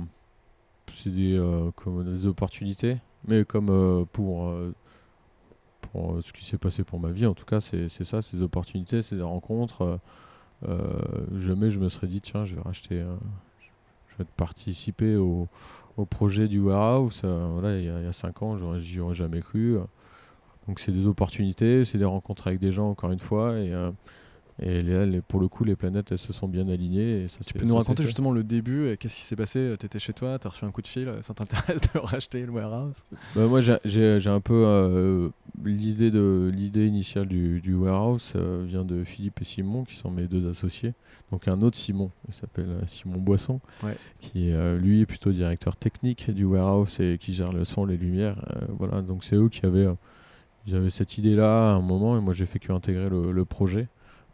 C'est 0.91 1.09
des, 1.09 1.35
euh, 1.35 1.71
comme 1.75 2.05
des 2.05 2.27
opportunités, 2.27 2.97
mais 3.27 3.43
comme 3.43 3.69
euh, 3.69 4.05
pour. 4.11 4.53
pour 5.81 6.19
ce 6.21 6.31
qui 6.31 6.45
s'est 6.45 6.59
passé 6.59 6.83
pour 6.83 6.99
ma 6.99 7.09
vie, 7.09 7.25
en 7.25 7.33
tout 7.33 7.45
cas, 7.45 7.59
c'est 7.59 7.89
ça, 7.89 8.21
ces 8.21 8.43
opportunités, 8.43 9.01
des 9.01 9.21
rencontres. 9.23 9.99
jamais 11.33 11.71
je 11.71 11.79
me 11.79 11.89
serais 11.89 12.07
dit, 12.07 12.21
tiens, 12.21 12.45
je 12.45 12.53
vais 12.55 12.61
racheter. 12.61 13.03
je 14.09 14.17
vais 14.19 14.29
participer 14.37 15.15
au, 15.15 15.47
au 15.97 16.05
projet 16.05 16.47
du 16.47 16.59
warehouse. 16.59 17.21
euh, 17.25 17.49
voilà, 17.53 17.77
il 17.77 17.85
y, 17.85 17.89
a- 17.89 17.99
il 17.99 18.05
y 18.05 18.07
a 18.07 18.13
5 18.13 18.41
ans, 18.43 18.57
j'y 18.77 18.99
aurais 18.99 19.15
jamais 19.15 19.41
cru. 19.41 19.77
Donc 20.67 20.79
c'est 20.79 20.91
des 20.91 21.07
opportunités, 21.07 21.85
c'est 21.85 21.97
des 21.97 22.05
rencontres 22.05 22.47
avec 22.47 22.59
des 22.59 22.71
gens 22.71 22.89
encore 22.89 23.11
une 23.11 23.19
fois 23.19 23.57
et, 23.57 23.73
euh, 23.73 23.91
et 24.59 24.81
là, 24.81 25.05
les- 25.05 25.21
pour 25.21 25.39
le 25.39 25.47
coup 25.47 25.63
les 25.63 25.75
planètes 25.75 26.11
elles 26.11 26.17
se 26.17 26.33
sont 26.33 26.47
bien 26.47 26.67
alignées 26.67 27.23
et 27.23 27.27
ça 27.27 27.39
Tu 27.45 27.53
peux 27.53 27.65
nous 27.65 27.75
raconter 27.75 28.03
justement 28.03 28.31
le 28.31 28.43
début 28.43 28.89
et 28.89 28.97
Qu'est-ce 28.97 29.15
qui 29.15 29.21
s'est 29.21 29.35
passé? 29.35 29.75
T'étais 29.79 29.99
chez 29.99 30.13
toi, 30.13 30.39
t'as 30.39 30.49
reçu 30.49 30.65
un 30.65 30.71
coup 30.71 30.81
de 30.81 30.87
fil, 30.87 31.11
ça 31.21 31.33
t'intéresse 31.33 31.81
de 31.93 31.99
racheter 31.99 32.45
le 32.45 32.51
warehouse? 32.51 33.05
Bah, 33.35 33.45
moi, 33.47 33.61
j'ai- 33.61 34.27
un 34.27 34.41
peu 34.41 34.63
euh, 34.65 35.29
l'idée 35.63 36.11
de 36.11 36.51
l'idée 36.53 36.87
initiale 36.87 37.27
du, 37.27 37.61
du 37.61 37.73
warehouse 37.75 38.33
euh, 38.35 38.63
vient 38.67 38.83
de 38.83 39.03
Philippe 39.03 39.41
et 39.41 39.45
Simon, 39.45 39.83
qui 39.83 39.95
sont 39.95 40.09
mes 40.11 40.27
deux 40.27 40.49
associés. 40.49 40.93
Donc 41.31 41.47
un 41.47 41.61
autre 41.61 41.77
Simon, 41.77 42.11
il 42.27 42.33
s'appelle 42.33 42.69
euh, 42.69 42.81
Simon 42.87 43.17
Boisson, 43.19 43.59
Ouais. 43.83 43.95
qui 44.19 44.51
euh, 44.51 44.77
lui 44.77 45.01
est 45.01 45.05
plutôt 45.05 45.31
directeur 45.31 45.75
technique 45.75 46.31
du 46.31 46.45
warehouse 46.45 46.99
et 46.99 47.17
qui 47.19 47.33
gère 47.33 47.51
le 47.53 47.63
son, 47.63 47.85
les 47.85 47.97
lumières. 47.97 48.43
euh, 48.55 48.65
voilà, 48.77 49.01
donc 49.01 49.23
c'est 49.23 49.35
eux 49.35 49.49
qui 49.49 49.65
avaient, 49.65 49.87
ils 50.65 50.75
avaient 50.75 50.89
cette 50.89 51.17
idée-là 51.17 51.71
à 51.71 51.73
un 51.75 51.81
moment, 51.81 52.17
et 52.17 52.21
moi 52.21 52.33
j'ai 52.33 52.45
fait 52.45 52.59
que 52.59 52.71
intégrer 52.73 53.09
le, 53.09 53.31
le 53.31 53.45
projet. 53.45 53.87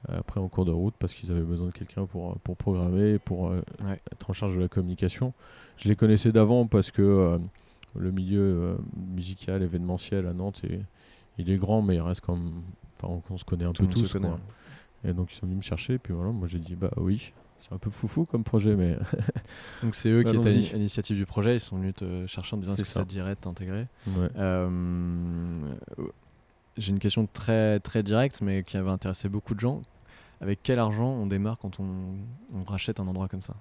Euh, 0.10 0.20
Après 0.20 0.40
en 0.40 0.48
cours 0.50 0.66
de 0.66 0.72
route 0.72 0.94
parce 1.00 1.14
qu'ils 1.14 1.32
avaient 1.32 1.42
besoin 1.42 1.68
de 1.68 1.72
quelqu'un 1.72 2.06
pour, 2.06 2.38
pour 2.40 2.58
programmer, 2.58 3.20
pour 3.20 3.50
euh, 3.50 3.62
Ouais. 3.84 4.00
être 4.12 4.30
en 4.30 4.34
charge 4.34 4.56
de 4.56 4.60
la 4.60 4.68
communication. 4.68 5.34
Je 5.78 5.88
les 5.90 5.96
connaissais 5.96 6.32
d'avant 6.32 6.68
parce 6.68 6.92
que 6.92 7.02
euh, 7.02 7.38
le 7.96 8.12
milieu 8.12 8.42
euh, 8.42 8.76
musical, 8.96 9.62
événementiel 9.64 10.28
à 10.28 10.34
Nantes, 10.34 10.62
est- 10.64 10.82
il 11.38 11.50
est 11.50 11.58
grand, 11.58 11.82
mais 11.82 11.96
il 11.96 12.02
reste 12.02 12.22
comme. 12.22 12.64
Enfin, 13.02 13.14
on, 13.30 13.34
on 13.34 13.38
se 13.38 13.44
connaît 13.46 13.66
un 13.66 13.74
Tout 13.74 13.88
peu 13.88 13.94
tous. 13.94 14.14
quoi. 14.14 14.40
Et 15.06 15.14
donc, 15.14 15.32
ils 15.32 15.36
sont 15.36 15.46
venus 15.46 15.58
me 15.58 15.62
chercher, 15.64 15.98
puis 15.98 16.14
voilà, 16.14 16.32
moi 16.32 16.48
j'ai 16.48 16.60
dit, 16.60 16.76
bah 16.76 16.92
oui, 16.98 17.34
c'est 17.60 17.74
un 17.74 17.78
peu 17.78 17.90
foufou 17.90 18.26
comme 18.26 18.44
projet, 18.44 18.76
mais. 18.76 18.98
Donc 19.84 19.96
c'est 19.96 20.10
eux 20.10 20.24
qui 20.24 20.36
étaient 20.36 20.50
à 20.50 20.74
l'initiative 20.78 21.18
du 21.18 21.26
projet, 21.26 21.56
ils 21.56 21.60
sont 21.60 21.78
venus 21.78 21.94
te 21.96 22.26
chercher 22.28 22.56
en 22.56 22.60
disant 22.60 22.74
est-ce 22.74 22.82
que 22.84 22.88
ça 22.88 23.00
ça. 23.02 23.06
dirait 23.06 23.36
t'intégrer? 23.36 23.88
Ouais. 24.08 24.30
Euh, 24.38 25.74
J'ai 26.78 26.92
une 26.92 27.00
question 27.00 27.28
très, 27.32 27.80
très 27.82 28.02
directe, 28.04 28.42
mais 28.42 28.64
qui 28.64 28.78
avait 28.78 28.90
intéressé 28.90 29.28
beaucoup 29.30 29.54
de 29.56 29.60
gens. 29.60 29.82
Avec 30.44 30.60
quel 30.62 30.78
argent 30.78 31.08
on 31.08 31.26
démarre 31.26 31.58
quand 31.58 31.80
on, 31.80 32.16
on 32.54 32.64
rachète 32.66 33.00
un 33.00 33.08
endroit 33.08 33.28
comme 33.30 33.42
ça? 33.42 33.56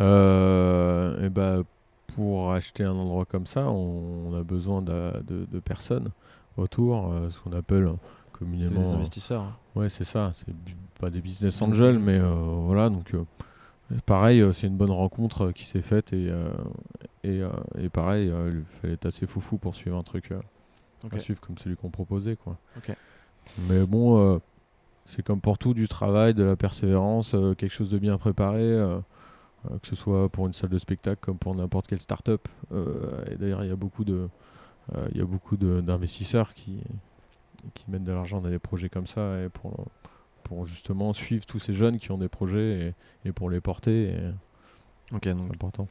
Euh, 0.00 1.24
et 1.26 1.30
bah, 1.30 1.62
pour 2.14 2.52
acheter 2.52 2.84
un 2.84 2.92
endroit 2.94 3.24
comme 3.24 3.46
ça, 3.46 3.68
on, 3.68 4.28
on 4.30 4.38
a 4.38 4.42
besoin 4.42 4.82
de, 4.82 5.12
de 5.26 5.60
personnes 5.60 6.10
autour, 6.56 7.10
euh, 7.12 7.30
ce 7.30 7.40
qu'on 7.40 7.52
appelle 7.52 7.90
C'est 8.24 8.32
communément. 8.38 8.82
des 8.82 8.92
investisseurs. 8.92 9.42
hein. 9.42 9.56
Ouais, 9.74 9.88
c'est 9.88 10.04
ça. 10.04 10.32
C'est 10.34 10.54
pas 11.00 11.08
des 11.10 11.20
business 11.20 11.60
angels, 11.62 11.98
mais 11.98 12.18
euh, 12.18 12.30
voilà. 12.34 12.90
Donc, 12.90 13.14
euh, 13.14 13.24
pareil, 14.04 14.44
c'est 14.52 14.66
une 14.66 14.76
bonne 14.76 14.90
rencontre 14.90 15.52
qui 15.52 15.64
s'est 15.64 15.80
faite 15.82 16.12
et, 16.12 16.30
et, 17.24 17.40
et, 17.78 17.88
pareil, 17.88 18.26
il 18.28 18.62
fallait 18.80 18.94
être 18.94 19.06
assez 19.06 19.26
foufou 19.26 19.56
pour 19.56 19.74
suivre 19.74 19.96
un 19.96 20.02
truc 20.02 20.32
à 21.10 21.18
suivre 21.18 21.40
comme 21.40 21.56
celui 21.58 21.76
qu'on 21.76 21.90
proposait. 21.90 22.36
Quoi. 22.36 22.56
Mais 23.68 23.84
bon, 23.86 24.40
c'est 25.04 25.22
comme 25.22 25.40
pour 25.40 25.58
tout 25.58 25.74
du 25.74 25.88
travail, 25.88 26.34
de 26.34 26.44
la 26.44 26.56
persévérance, 26.56 27.32
quelque 27.58 27.72
chose 27.72 27.90
de 27.90 27.98
bien 27.98 28.18
préparé. 28.18 28.78
que 29.82 29.88
ce 29.88 29.96
soit 29.96 30.28
pour 30.28 30.46
une 30.46 30.52
salle 30.52 30.70
de 30.70 30.78
spectacle 30.78 31.18
comme 31.20 31.38
pour 31.38 31.54
n'importe 31.54 31.86
quelle 31.86 32.00
start-up. 32.00 32.48
et 32.72 33.36
d'ailleurs, 33.36 33.64
il 33.64 33.68
y 33.68 33.72
a 33.72 33.76
beaucoup 33.76 34.04
de, 34.04 34.28
il 35.12 35.18
y 35.18 35.20
a 35.20 35.24
beaucoup 35.24 35.56
d'investisseurs 35.56 36.54
qui, 36.54 36.78
qui 37.74 37.90
mettent 37.90 38.04
de 38.04 38.12
l'argent 38.12 38.40
dans 38.40 38.48
des 38.48 38.58
projets 38.58 38.88
comme 38.88 39.06
ça 39.06 39.42
et 39.42 39.48
pour, 39.48 39.86
pour 40.44 40.66
justement 40.66 41.12
suivre 41.12 41.46
tous 41.46 41.58
ces 41.58 41.74
jeunes 41.74 41.98
qui 41.98 42.12
ont 42.12 42.18
des 42.18 42.28
projets 42.28 42.94
et, 43.24 43.28
et 43.28 43.32
pour 43.32 43.50
les 43.50 43.60
porter. 43.60 44.14
Ok, 45.12 45.28
donc 45.28 45.52
important. 45.52 45.86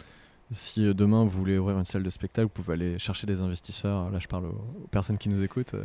Si 0.52 0.86
euh, 0.86 0.94
demain 0.94 1.24
vous 1.24 1.30
voulez 1.30 1.58
ouvrir 1.58 1.78
une 1.78 1.86
salle 1.86 2.04
de 2.04 2.10
spectacle, 2.10 2.48
vous 2.48 2.64
pouvez 2.64 2.74
aller 2.74 3.00
chercher 3.00 3.28
des 3.28 3.42
investisseurs. 3.42 4.10
Là, 4.10 4.20
je 4.20 4.28
parle 4.28 4.46
aux, 4.48 4.88
personnes 4.92 5.18
qui 5.18 5.30
nous 5.30 5.44
écoutent. 5.44 5.76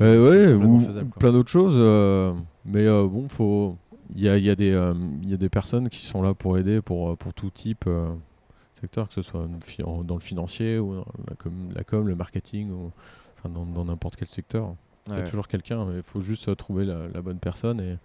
Euh, 0.00 0.56
ouais, 0.56 0.64
ou 0.64 0.84
plein 1.18 1.32
d'autres 1.32 1.50
choses. 1.50 1.76
Euh, 1.76 2.32
mais 2.64 2.86
bon, 2.86 3.28
faut. 3.28 3.76
Il 4.16 4.22
y 4.22 4.28
a, 4.28 4.36
y, 4.38 4.50
a 4.50 4.56
des, 4.56 4.70
y 5.22 5.34
a 5.34 5.36
des 5.36 5.48
personnes 5.48 5.88
qui 5.88 6.04
sont 6.04 6.20
là 6.20 6.34
pour 6.34 6.58
aider 6.58 6.82
pour, 6.82 7.16
pour 7.16 7.32
tout 7.32 7.50
type 7.50 7.88
secteur, 8.80 9.08
que 9.08 9.14
ce 9.14 9.22
soit 9.22 9.46
dans 10.04 10.14
le 10.14 10.20
financier 10.20 10.80
ou 10.80 10.94
dans 10.94 11.06
la 11.28 11.36
com, 11.36 11.52
la 11.74 11.84
com 11.84 12.08
le 12.08 12.16
marketing, 12.16 12.70
ou 12.72 12.90
enfin 13.38 13.48
dans 13.48 13.84
n'importe 13.84 14.16
quel 14.16 14.26
secteur. 14.26 14.74
Il 15.06 15.14
y 15.14 15.20
a 15.20 15.28
toujours 15.28 15.48
quelqu'un, 15.48 15.84
mais 15.84 15.96
il 15.96 16.02
faut 16.02 16.20
juste 16.20 16.48
euh, 16.48 16.54
trouver 16.54 16.84
la, 16.84 17.22
bonne 17.22 17.38
personne 17.38 17.80
et, 17.80 17.98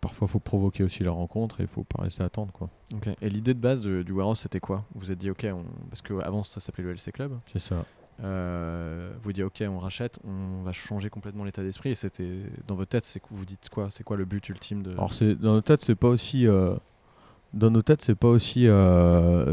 parfois 0.00 0.26
il 0.26 0.30
faut 0.30 0.38
provoquer 0.38 0.82
aussi 0.82 1.04
la 1.04 1.10
rencontre 1.10 1.60
et 1.60 1.64
il 1.64 1.68
faut 1.68 1.84
pas 1.84 2.02
rester 2.02 2.22
attendre. 2.22 2.52
Quoi. 2.52 2.70
Et 3.20 3.28
l'idée 3.28 3.52
de 3.52 3.58
base 3.58 3.82
du 3.82 4.12
warehouse 4.12 4.40
c'était 4.40 4.60
quoi? 4.60 4.84
Vous 4.94 5.00
vous 5.00 5.12
êtes 5.12 5.18
dit 5.18 5.30
ok, 5.30 5.46
on... 5.52 5.64
parce 5.90 6.00
qu'avant 6.00 6.42
ça 6.42 6.60
s'appelait 6.60 6.84
le 6.84 6.92
LC 6.92 7.12
Club. 7.12 7.38
C'est 7.52 7.58
ça. 7.58 7.84
Euh, 8.22 9.12
vous 9.22 9.32
dites 9.32 9.44
ok, 9.44 9.62
on 9.68 9.78
rachète, 9.78 10.18
on 10.24 10.62
va 10.62 10.72
changer 10.72 11.10
complètement 11.10 11.44
l'état 11.44 11.62
d'esprit. 11.62 11.94
C'était 11.94 12.38
dans 12.66 12.74
votre 12.74 12.90
tête, 12.90 13.04
c'est 13.04 13.22
vous 13.30 13.44
dites 13.44 13.68
quoi? 13.70 13.88
C'est 13.90 14.04
quoi 14.04 14.16
le 14.16 14.24
but 14.24 14.48
ultime 14.48 14.82
de 14.82 14.92
Alors 14.92 15.12
c'est 15.12 15.34
dans 15.34 15.52
notre 15.52 15.66
tête, 15.66 15.82
c'est 15.82 15.94
pas 15.94 16.08
aussi 16.08 16.46
euh, 16.46 16.74
dans 17.54 17.70
nos 17.70 17.82
têtes, 17.82 18.02
c'est 18.02 18.16
pas 18.16 18.28
aussi 18.28 18.66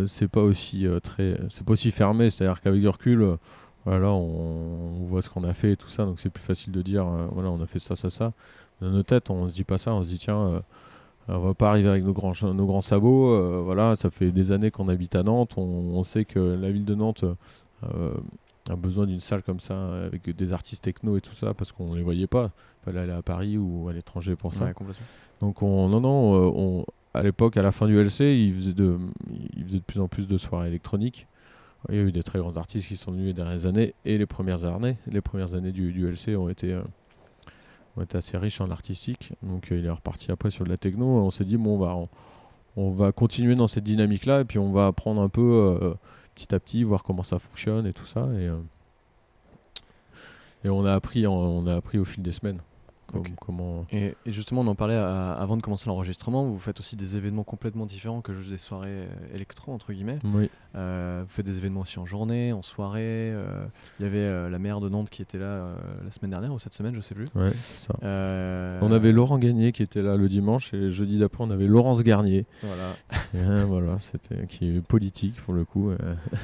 c'est 0.08 0.28
pas 0.28 0.42
aussi 0.42 0.88
très 1.04 1.40
c'est 1.50 1.64
pas 1.64 1.74
aussi 1.74 1.92
fermé, 1.92 2.30
c'est-à-dire 2.30 2.62
qu'avec 2.62 2.82
du 2.82 2.90
recul 2.90 3.38
voilà, 3.86 4.12
on, 4.12 5.06
voit 5.06 5.22
ce 5.22 5.30
qu'on 5.30 5.44
a 5.44 5.54
fait 5.54 5.74
et 5.74 5.78
tout 5.78 5.90
ça, 5.90 6.06
donc 6.06 6.20
c'est 6.20 6.32
plus 6.32 6.44
facile 6.44 6.74
de 6.74 6.82
dire, 6.82 7.06
euh, 7.06 7.28
voilà, 7.32 7.52
on 7.52 7.62
a 7.62 7.68
fait 7.68 7.80
ça, 7.80 7.96
ça, 7.96 8.10
ça. 8.10 8.34
Dans 8.82 8.90
nos 8.90 9.04
têtes, 9.04 9.30
on 9.30 9.48
se 9.48 9.54
dit 9.54 9.64
pas 9.64 9.78
ça, 9.78 9.94
on 9.94 10.02
se 10.02 10.08
dit, 10.08 10.18
tiens, 10.18 10.40
euh, 10.40 10.60
on 11.28 11.40
va 11.40 11.54
pas 11.54 11.70
arriver 11.70 11.90
avec 11.90 12.04
nos 12.04 12.14
grands, 12.14 12.34
nos 12.42 12.66
grands 12.66 12.82
sabots, 12.82 13.30
euh, 13.30 13.62
voilà, 13.64 13.96
ça 13.96 14.10
fait 14.10 14.32
des 14.32 14.52
années 14.52 14.72
qu'on 14.72 14.90
habite 14.90 15.16
à 15.16 15.22
Nantes, 15.22 15.54
on, 15.58 16.02
sait 16.04 16.26
que 16.26 16.40
la 16.40 16.72
ville 16.72 16.86
de 16.86 16.96
Nantes 16.96 17.26
a 18.70 18.76
besoin 18.76 19.06
d'une 19.06 19.20
salle 19.20 19.44
comme 19.44 19.60
ça, 19.60 20.06
avec 20.06 20.30
des 20.30 20.54
artistes 20.54 20.84
techno 20.84 21.18
et 21.18 21.22
tout 21.22 21.34
ça, 21.34 21.54
parce 21.54 21.72
qu'on 21.72 21.94
les 21.94 22.04
voyait 22.04 22.28
pas. 22.28 22.52
Il 22.82 22.86
fallait 22.86 23.02
aller 23.02 23.14
à 23.14 23.22
Paris 23.22 23.58
ou 23.58 23.88
à 23.90 23.94
l'étranger 23.94 24.36
pour 24.36 24.54
ça. 24.54 24.72
donc, 25.42 25.62
on, 25.62 25.88
non, 25.90 26.02
non, 26.02 26.34
on, 26.56 26.86
à 27.16 27.24
l'époque, 27.24 27.56
à 27.56 27.62
la 27.62 27.72
fin 27.72 27.88
du 27.88 27.98
LC, 27.98 28.22
il 28.22 28.54
faisait, 28.54 28.74
de, 28.74 28.98
il 29.56 29.64
faisait 29.64 29.78
de 29.78 29.84
plus 29.84 30.02
en 30.02 30.08
plus 30.08 30.28
de 30.28 30.38
soirées 30.38 30.68
électroniques. 30.68 31.28
Il 31.90 31.96
y 31.96 32.00
a 32.00 32.02
eu 32.02 32.12
des 32.12 32.24
très 32.24 32.40
grands 32.40 32.58
artistes 32.58 32.88
qui 32.88 32.98
sont 32.98 33.12
venus 33.12 33.28
les 33.28 33.34
dernières 33.34 33.66
années 33.66 33.94
et 34.04 34.18
les 34.18 34.26
premières 34.26 34.66
années. 34.66 34.98
Les 35.08 35.22
premières 35.22 35.54
années 35.56 35.72
du, 35.72 35.94
du 35.94 36.08
LC 36.08 36.36
ont 36.36 36.50
été, 36.50 36.74
euh, 36.74 36.82
ont 37.96 38.02
été 38.02 38.18
assez 38.18 38.38
riches 38.38 38.60
en 38.60 38.70
artistique. 38.70 39.32
Donc 39.44 39.72
euh, 39.72 39.78
il 39.78 39.86
est 39.86 39.90
reparti 39.90 40.32
après 40.32 40.52
sur 40.52 40.66
de 40.66 40.70
la 40.70 40.78
techno. 40.78 41.06
On 41.06 41.32
s'est 41.32 41.46
dit, 41.46 41.58
bon, 41.58 41.76
on 41.76 41.80
va, 41.80 41.98
on, 42.76 42.92
va 42.92 43.12
continuer 43.12 43.56
dans 43.56 43.68
cette 43.68 43.84
dynamique-là 43.84 44.42
et 44.42 44.46
puis 44.46 44.60
on 44.60 44.72
va 44.72 44.88
apprendre 44.88 45.22
un 45.22 45.30
peu 45.30 45.78
euh, 45.82 45.94
petit 46.36 46.54
à 46.54 46.60
petit, 46.60 46.84
voir 46.84 47.04
comment 47.04 47.24
ça 47.24 47.40
fonctionne 47.40 47.88
et 47.88 47.94
tout 47.94 48.06
ça. 48.06 48.28
Et, 48.38 48.50
et 50.66 50.70
on, 50.70 50.86
a 50.86 50.94
appris 50.94 51.26
on 51.26 51.66
a 51.66 51.76
appris 51.76 51.98
au 51.98 52.06
fil 52.06 52.22
des 52.22 52.32
semaines. 52.32 52.62
Comment... 53.40 53.86
Et, 53.92 54.16
justement, 54.26 54.62
on 54.62 54.68
en 54.68 54.76
parlait 54.76 54.96
avant 54.96 55.58
de 55.58 55.62
commencer 55.62 55.88
l'enregistrement. 55.88 56.46
Vous 56.46 56.60
faites 56.60 56.80
aussi 56.80 56.96
des 56.96 57.18
événements 57.18 57.44
complètement 57.44 57.86
différents 57.86 58.22
que 58.22 58.34
juste 58.34 58.50
des 58.50 58.58
soirées 58.58 59.08
euh, 59.08 59.34
électro, 59.34 59.74
entre 59.74 59.94
guillemets. 59.94 60.20
Oui. 60.24 60.50
Euh, 60.76 61.24
vous 61.26 61.34
faites 61.34 61.46
des 61.46 61.58
événements 61.58 61.82
aussi 61.82 62.00
en 62.00 62.06
journée, 62.06 62.52
en 62.54 62.62
soirée. 62.62 63.02
Euh, 63.32 63.66
il 64.00 64.04
y 64.04 64.06
avait 64.06 64.50
la 64.50 64.60
maire 64.60 64.82
de 64.82 64.90
Nantes 64.90 65.10
qui 65.10 65.22
était 65.22 65.38
là 65.38 65.76
la 66.04 66.12
semaine 66.12 66.32
dernière 66.32 66.54
ou 66.54 66.60
cette 66.60 66.74
semaine, 66.74 66.96
je 66.96 67.02
sais 67.02 67.16
plus. 67.16 67.28
Ouais, 67.36 67.52
ça. 67.52 67.94
On 68.82 68.92
avait 68.92 69.12
Laurent 69.12 69.38
Gagné 69.38 69.72
qui 69.72 69.84
était 69.84 70.02
là 70.02 70.16
le 70.16 70.30
dimanche 70.30 70.74
et 70.74 70.92
jeudi 70.92 71.18
d'après, 71.20 71.44
on 71.44 71.52
avait 71.52 71.68
Laurence 71.68 72.04
Garnier. 72.04 72.46
Voilà. 72.62 73.66
voilà, 73.66 74.00
c'était 74.00 74.48
qui 74.48 74.76
est 74.76 74.82
politique 74.82 75.42
pour 75.42 75.54
le 75.54 75.66
coup. 75.66 75.92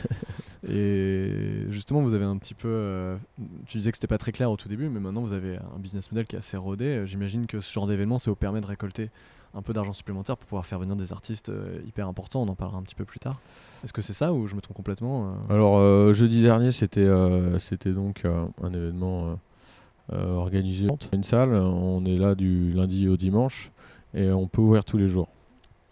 et 0.69 1.65
justement, 1.69 2.01
vous 2.01 2.13
avez 2.13 2.25
un 2.25 2.37
petit 2.37 2.53
peu. 2.53 3.17
tu 3.67 3.77
disais 3.77 3.91
que 3.91 3.97
c'était 3.97 4.07
pas 4.07 4.17
très 4.17 4.31
clair 4.31 4.51
au 4.51 4.57
tout 4.57 4.69
début, 4.69 4.89
mais 4.89 4.99
maintenant 4.99 5.21
vous 5.21 5.33
avez 5.33 5.57
un 5.57 5.79
business 5.79 6.11
model 6.11 6.25
qui 6.25 6.35
est 6.35 6.39
assez 6.39 6.57
rodé. 6.57 6.85
Euh, 6.85 7.05
j'imagine 7.05 7.47
que 7.47 7.59
ce 7.59 7.71
genre 7.71 7.87
d'événement, 7.87 8.19
ça 8.19 8.31
vous 8.31 8.35
permet 8.35 8.61
de 8.61 8.65
récolter 8.65 9.09
un 9.53 9.61
peu 9.61 9.73
d'argent 9.73 9.93
supplémentaire 9.93 10.37
pour 10.37 10.47
pouvoir 10.47 10.65
faire 10.65 10.79
venir 10.79 10.95
des 10.95 11.11
artistes 11.11 11.49
euh, 11.49 11.81
hyper 11.85 12.07
importants. 12.07 12.41
On 12.41 12.47
en 12.47 12.55
parlera 12.55 12.77
un 12.77 12.83
petit 12.83 12.95
peu 12.95 13.05
plus 13.05 13.19
tard. 13.19 13.39
Est-ce 13.83 13.93
que 13.93 14.01
c'est 14.01 14.13
ça 14.13 14.33
ou 14.33 14.47
je 14.47 14.55
me 14.55 14.61
trompe 14.61 14.77
complètement 14.77 15.27
euh 15.49 15.53
Alors, 15.53 16.13
jeudi 16.13 16.41
dernier, 16.41 16.71
c'était 16.71 17.03
donc 17.05 18.25
un 18.25 18.73
événement 18.73 19.37
organisé 20.11 20.87
une 21.13 21.23
salle. 21.23 21.53
On 21.53 22.05
est 22.05 22.17
là 22.17 22.35
du 22.35 22.71
lundi 22.73 23.07
au 23.07 23.17
dimanche 23.17 23.71
et 24.13 24.31
on 24.31 24.47
peut 24.47 24.61
ouvrir 24.61 24.85
tous 24.85 24.97
les 24.97 25.07
jours. 25.07 25.29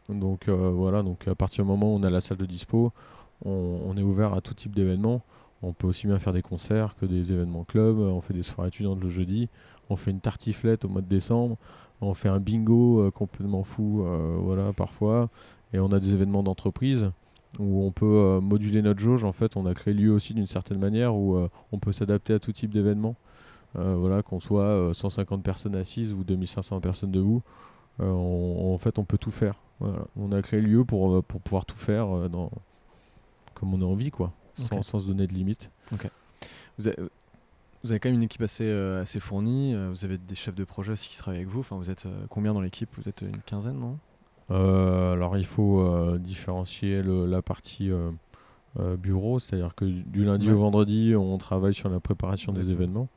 Donc 0.09 0.47
voilà, 0.47 1.01
donc 1.01 1.27
à 1.27 1.35
partir 1.35 1.63
du 1.63 1.69
moment 1.69 1.93
où 1.93 1.97
on 1.97 2.03
a 2.03 2.09
la 2.09 2.21
salle 2.21 2.37
de 2.37 2.45
dispo, 2.45 2.93
on, 3.43 3.81
on 3.85 3.97
est 3.97 4.03
ouvert 4.03 4.33
à 4.33 4.41
tout 4.41 4.53
type 4.53 4.75
d'événements. 4.75 5.21
On 5.61 5.73
peut 5.73 5.87
aussi 5.87 6.07
bien 6.07 6.19
faire 6.19 6.33
des 6.33 6.41
concerts 6.41 6.95
que 6.95 7.05
des 7.05 7.31
événements 7.31 7.63
club. 7.63 7.97
On 7.97 8.21
fait 8.21 8.33
des 8.33 8.43
soirées 8.43 8.69
étudiantes 8.69 9.01
le 9.01 9.09
jeudi 9.09 9.49
on 9.89 9.95
fait 9.95 10.11
une 10.11 10.21
tartiflette 10.21 10.85
au 10.85 10.89
mois 10.89 11.01
de 11.01 11.07
décembre, 11.07 11.57
on 12.01 12.13
fait 12.13 12.29
un 12.29 12.39
bingo 12.39 13.01
euh, 13.01 13.11
complètement 13.11 13.63
fou, 13.63 14.03
euh, 14.03 14.37
voilà, 14.39 14.73
parfois, 14.73 15.29
et 15.73 15.79
on 15.79 15.91
a 15.91 15.99
des 15.99 16.13
événements 16.13 16.43
d'entreprise 16.43 17.11
où 17.57 17.83
on 17.83 17.91
peut 17.91 18.05
euh, 18.05 18.41
moduler 18.41 18.81
notre 18.81 18.99
jauge. 18.99 19.23
En 19.23 19.31
fait, 19.31 19.57
on 19.57 19.65
a 19.65 19.73
créé 19.73 19.93
lieu 19.93 20.11
aussi 20.11 20.33
d'une 20.33 20.47
certaine 20.47 20.79
manière 20.79 21.15
où 21.15 21.49
on 21.71 21.79
peut 21.79 21.91
s'adapter 21.91 22.33
à 22.33 22.39
tout 22.39 22.51
type 22.51 22.71
d'événements. 22.71 23.15
voilà, 23.75 24.23
qu'on 24.23 24.39
soit 24.39 24.93
150 24.93 25.43
personnes 25.43 25.75
assises 25.75 26.13
ou 26.13 26.23
2500 26.23 26.79
personnes 26.79 27.11
debout, 27.11 27.41
en 27.99 28.77
fait, 28.79 28.99
on 28.99 29.03
peut 29.03 29.17
tout 29.17 29.31
faire. 29.31 29.55
On 30.15 30.31
a 30.31 30.41
créé 30.41 30.61
lieu 30.61 30.85
pour, 30.85 31.23
pour 31.23 31.41
pouvoir 31.41 31.65
tout 31.65 31.77
faire 31.77 32.29
dans, 32.29 32.51
comme 33.55 33.73
on 33.73 33.81
a 33.81 33.85
envie, 33.85 34.11
quoi, 34.11 34.31
sans, 34.55 34.81
se 34.83 35.07
donner 35.07 35.27
de 35.27 35.33
limite. 35.33 35.71
Vous, 36.77 36.87
avez, 36.87 36.97
vous 37.83 37.91
avez 37.91 37.99
quand 37.99 38.09
même 38.09 38.17
une 38.17 38.23
équipe 38.23 38.41
assez, 38.41 38.65
euh, 38.65 39.01
assez 39.01 39.19
fournie. 39.19 39.73
Euh, 39.73 39.89
vous 39.89 40.03
avez 40.03 40.17
des 40.17 40.35
chefs 40.35 40.55
de 40.55 40.63
projet 40.63 40.91
aussi 40.91 41.09
qui 41.09 41.17
travaillent 41.17 41.41
avec 41.41 41.49
vous. 41.49 41.61
Enfin, 41.61 41.77
vous 41.77 41.89
êtes 41.89 42.05
euh, 42.05 42.25
combien 42.29 42.53
dans 42.53 42.61
l'équipe? 42.61 42.89
Vous 42.97 43.07
êtes 43.07 43.21
une 43.21 43.41
quinzaine, 43.41 43.79
non? 43.79 43.97
Alors, 44.49 45.37
il 45.37 45.45
faut 45.45 46.17
différencier 46.17 47.03
la 47.03 47.43
partie 47.43 47.91
bureau, 48.97 49.37
c'est-à-dire 49.37 49.75
que 49.75 49.85
du 49.85 50.25
lundi 50.25 50.49
au 50.49 50.57
vendredi, 50.57 51.13
on 51.15 51.37
travaille 51.37 51.75
sur 51.75 51.87
la 51.87 51.99
préparation 51.99 52.51
des 52.51 52.71
événements. 52.71 53.09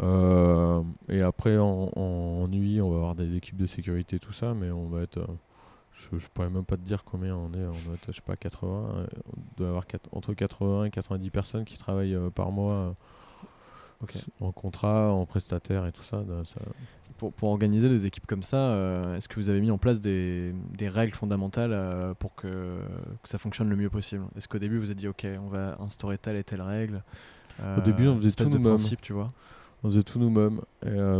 et 0.00 1.20
après, 1.20 1.58
en, 1.58 2.48
nuit, 2.48 2.80
on 2.80 2.88
va 2.88 2.96
avoir 2.96 3.14
des 3.14 3.36
équipes 3.36 3.58
de 3.58 3.66
sécurité, 3.66 4.18
tout 4.18 4.32
ça, 4.32 4.54
mais 4.54 4.70
on 4.70 4.88
va 4.88 5.02
être. 5.02 5.20
je, 5.92 6.14
ne 6.14 6.20
pourrais 6.32 6.48
même 6.48 6.64
pas 6.64 6.78
te 6.78 6.82
dire 6.82 7.04
combien 7.04 7.36
on 7.36 7.52
est. 7.52 7.66
On 7.66 7.84
doit 7.84 7.94
être, 7.96 8.06
je 8.06 8.12
sais 8.12 8.22
pas, 8.22 8.36
80. 8.36 9.06
On 9.36 9.40
doit 9.58 9.68
avoir 9.68 9.84
entre 10.12 10.32
80 10.32 10.84
et 10.86 10.90
90 10.90 11.28
personnes 11.28 11.64
qui 11.66 11.76
travaillent 11.76 12.18
par 12.34 12.52
mois 12.52 12.96
en 14.40 14.52
contrat, 14.52 15.12
en 15.12 15.26
prestataire 15.26 15.86
et 15.86 15.92
tout 15.92 16.02
ça. 16.02 16.22
Pour, 17.18 17.32
pour, 17.32 17.50
organiser 17.50 17.88
des 17.88 18.06
équipes 18.06 18.26
comme 18.26 18.42
ça, 18.42 18.56
euh, 18.56 19.16
est-ce 19.16 19.28
que 19.28 19.36
vous 19.36 19.48
avez 19.48 19.60
mis 19.60 19.70
en 19.70 19.78
place 19.78 20.00
des, 20.00 20.52
des 20.76 20.88
règles 20.88 21.14
fondamentales 21.14 21.72
euh, 21.72 22.12
pour 22.14 22.34
que, 22.34 22.80
que, 23.22 23.28
ça 23.28 23.38
fonctionne 23.38 23.68
le 23.68 23.76
mieux 23.76 23.90
possible? 23.90 24.24
Est-ce 24.36 24.48
qu'au 24.48 24.58
début 24.58 24.78
vous 24.78 24.86
avez 24.86 24.96
dit 24.96 25.06
ok, 25.06 25.26
on 25.40 25.48
va 25.48 25.76
instaurer 25.80 26.18
telle 26.18 26.36
et 26.36 26.44
telle 26.44 26.62
règle 26.62 27.02
Au 27.76 27.80
début, 27.80 28.08
on 28.08 28.16
faisait 28.16 28.32
tout 28.32 28.48
nous-mêmes. 28.48 28.76
tu 29.00 29.12
vois? 29.12 29.32
On 29.84 29.90
faisait 29.90 30.02
tout 30.02 30.18
nous-mêmes 30.18 30.60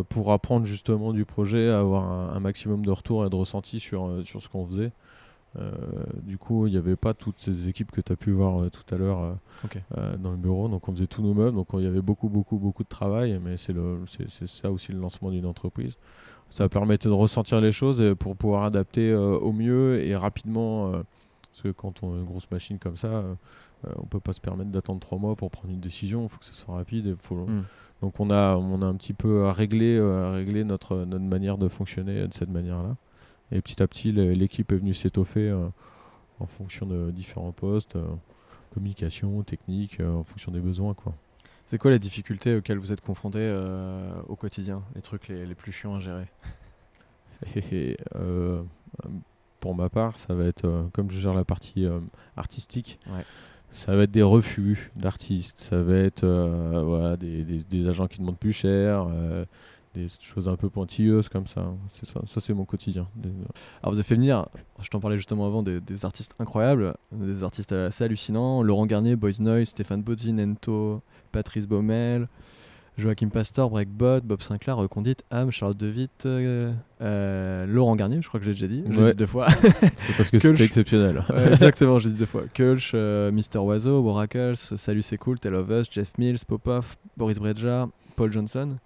pour 0.09 0.33
apprendre 0.33 0.67
justement 0.67 1.13
du 1.13 1.25
projet, 1.25 1.69
avoir 1.69 2.05
un, 2.05 2.35
un, 2.35 2.41
maximum 2.41 2.85
de 2.85 2.91
retours 2.91 3.25
et 3.25 3.31
de 3.31 3.37
ressentis 3.37 3.79
sur, 3.79 4.07
euh, 4.07 4.23
sur 4.23 4.43
ce 4.43 4.49
qu'on 4.49 4.67
faisait. 4.67 4.91
Euh, 5.59 5.71
du 6.23 6.39
coup, 6.39 6.67
il 6.67 6.73
n'y 6.73 6.79
avait 6.79 6.97
pas 6.97 7.15
toutes 7.15 7.39
ces 7.39 7.69
équipes 7.69 7.93
que 7.93 8.01
tu 8.01 8.13
as 8.13 8.17
pu 8.17 8.33
voir 8.33 8.63
euh, 8.63 8.71
tout 8.71 8.95
à 8.95 8.99
l'heure 8.99 9.37
euh, 9.97 10.17
dans 10.17 10.31
le 10.31 10.37
bureau. 10.37 10.69
Donc, 10.69 10.89
on 10.89 10.93
faisait 10.93 11.07
tout 11.07 11.23
nous-mêmes. 11.23 11.55
Donc, 11.55 11.69
il 11.75 11.83
y 11.83 11.87
avait 11.87 12.03
beaucoup, 12.03 12.29
beaucoup, 12.29 12.59
beaucoup 12.59 12.83
de 12.83 12.89
travail. 12.89 13.39
Mais 13.43 13.57
c'est 13.57 13.75
ça 14.47 14.71
aussi 14.71 14.93
le 14.93 14.99
lancement 14.99 15.31
d'une 15.31 15.47
entreprise. 15.47 15.95
Ça 16.51 16.69
permettait 16.69 17.09
de 17.09 17.15
ressentir 17.15 17.61
les 17.61 17.73
choses 17.73 18.03
pour 18.19 18.37
pouvoir 18.37 18.65
adapter 18.65 19.15
au 19.15 19.53
mieux 19.53 20.05
et 20.05 20.15
rapidement. 20.15 20.93
parce 20.93 21.63
que 21.63 21.71
quand 21.71 22.03
on 22.03 22.15
a 22.15 22.19
une 22.19 22.25
grosse 22.25 22.49
machine 22.51 22.79
comme 22.79 22.97
ça, 22.97 23.25
on 23.97 24.07
peut 24.07 24.21
pas 24.21 24.33
se 24.33 24.41
permettre 24.41 24.71
d'attendre 24.71 25.01
trois 25.01 25.19
mois 25.19 25.35
pour 25.35 25.51
prendre 25.51 25.73
une 25.73 25.81
décision. 25.81 26.25
Il 26.25 26.29
faut 26.29 26.39
que 26.39 26.45
ce 26.45 26.55
soit 26.55 26.75
rapide. 26.75 27.17
faut... 27.19 27.47
Hmm. 27.47 27.65
Donc, 28.03 28.21
on 28.21 28.31
a, 28.31 28.57
on 28.57 28.83
a 28.83 28.87
un 28.87 28.95
petit 28.95 29.15
peu 29.15 29.47
à 29.47 29.53
régler, 29.53 29.99
à 29.99 30.33
régler 30.33 30.63
notre, 30.65 31.05
notre 31.07 31.25
manière 31.25 31.59
de 31.59 31.67
fonctionner 31.69 32.29
de 32.29 32.35
cette 32.35 32.51
manière-là. 32.51 32.97
Et 33.53 33.61
petit 33.63 33.83
à 33.83 33.87
petit, 33.87 34.13
l'é- 34.13 34.35
l'équipe 34.35 34.71
est 34.73 34.77
venue 34.77 34.95
s'étoffer 34.95 35.49
euh, 35.51 35.69
en 36.41 36.47
fonction 36.47 36.87
de 36.87 37.11
différents 37.11 37.53
postes, 37.53 37.97
euh, 37.97 38.05
communication, 38.73 39.43
technique, 39.43 40.01
euh, 40.01 40.13
en 40.15 40.25
fonction 40.25 40.51
des 40.53 40.61
besoins. 40.61 40.95
Quoi. 40.95 41.15
C'est 41.67 41.79
quoi 41.79 41.91
les 41.91 41.99
difficultés 41.99 42.57
auxquelles 42.57 42.79
vous 42.79 42.93
êtes 42.93 43.01
confrontés 43.01 43.51
au 44.29 44.37
quotidien 44.37 44.83
Les 44.95 45.01
trucs 45.03 45.29
les, 45.29 45.47
les 45.47 45.55
plus 45.55 45.73
chiants 45.73 45.95
à 45.97 46.01
gérer? 46.01 46.27
Et, 47.73 47.97
euh, 48.17 48.63
pour 49.61 49.75
ma 49.75 49.89
part, 49.89 50.19
ça 50.19 50.35
va 50.35 50.45
être, 50.45 50.89
comme 50.93 51.11
je 51.11 51.19
gère 51.21 51.35
la 51.35 51.45
partie 51.45 51.87
artistique, 52.37 52.99
Ouais. 53.07 53.25
ça 53.73 53.97
va 53.97 54.03
être 54.03 54.11
des 54.11 54.23
refus 54.23 54.91
d'artistes, 54.97 55.59
ça 55.61 55.83
va 55.83 55.95
être 55.97 56.27
voilà, 56.85 57.17
des, 57.17 57.45
des- 57.45 57.65
des 57.65 57.89
agents 57.89 58.09
qui 58.09 58.19
demandent 58.21 58.39
plus 58.39 58.53
cher, 58.53 59.07
des 59.95 60.07
choses 60.21 60.49
un 60.49 60.57
peu 60.57 60.69
pointilleuses 60.69 61.29
comme 61.29 61.47
ça. 61.47 61.73
C'est 61.89 62.07
ça, 62.07 62.21
ça 62.27 62.41
c'est 62.41 62.53
mon 62.53 62.65
quotidien. 62.65 63.07
Des- 63.17 63.29
Alors 63.83 63.93
vous 63.93 63.99
avez 63.99 64.03
fait 64.03 64.17
venir, 64.17 64.47
je 64.81 64.89
t'en 64.89 65.01
parlais 65.01 65.17
justement 65.17 65.47
avant, 65.47 65.63
des, 65.63 65.81
des 65.81 66.05
artistes 66.05 66.35
incroyables, 66.39 66.95
des 67.13 67.45
artistes 67.45 67.73
assez 67.73 68.05
hallucinants. 68.05 68.63
Laurent 68.63 68.87
Garnier, 68.87 69.17
Boys 69.17 69.41
Noise, 69.41 69.69
Stéphane 69.69 70.03
Bozzi, 70.03 70.33
Nento, 70.33 71.01
Patrice 71.33 71.67
Baumel, 71.67 72.29
Joachim 72.97 73.29
Pastor, 73.29 73.71
Breakbot, 73.71 74.21
Bob 74.21 74.41
Sinclair, 74.41 74.77
Recondite, 74.77 75.25
Am, 75.33 75.51
Charlotte 75.51 75.77
De 75.79 75.91
Witt, 75.91 76.27
euh, 76.27 76.73
euh, 77.01 77.67
Laurent 77.67 77.97
Garnier, 77.97 78.23
je 78.23 78.29
crois 78.29 78.39
que 78.39 78.47
j'ai 78.47 78.53
déjà 78.53 78.69
dit, 78.69 78.85
je 78.87 78.93
l'ai 78.93 79.03
Ouais. 79.03 79.11
dit 79.13 79.17
deux 79.19 79.27
fois. 79.27 79.49
C'est 79.51 80.17
parce 80.17 80.31
que 80.31 80.39
c'était 80.39 80.65
exceptionnel. 80.65 81.25
Ouais, 81.29 81.53
exactement, 81.53 81.99
j'ai 81.99 82.11
dit 82.11 82.15
deux 82.19 82.27
fois. 82.27 82.43
Kulch, 82.55 82.93
euh, 82.95 83.33
Mister 83.33 83.59
Oiseau, 83.59 84.07
Oracles, 84.07 84.55
Salut 84.57 85.03
c'est 85.03 85.19
cool, 85.19 85.41
Tell 85.41 85.55
of 85.57 85.69
Us, 85.71 85.89
Jeff 85.91 86.13
Mills, 86.19 86.39
Popov, 86.47 86.97
Boris 87.17 87.39
Breja, 87.41 87.89
Paul 88.15 88.33
Johnson, 88.33 88.77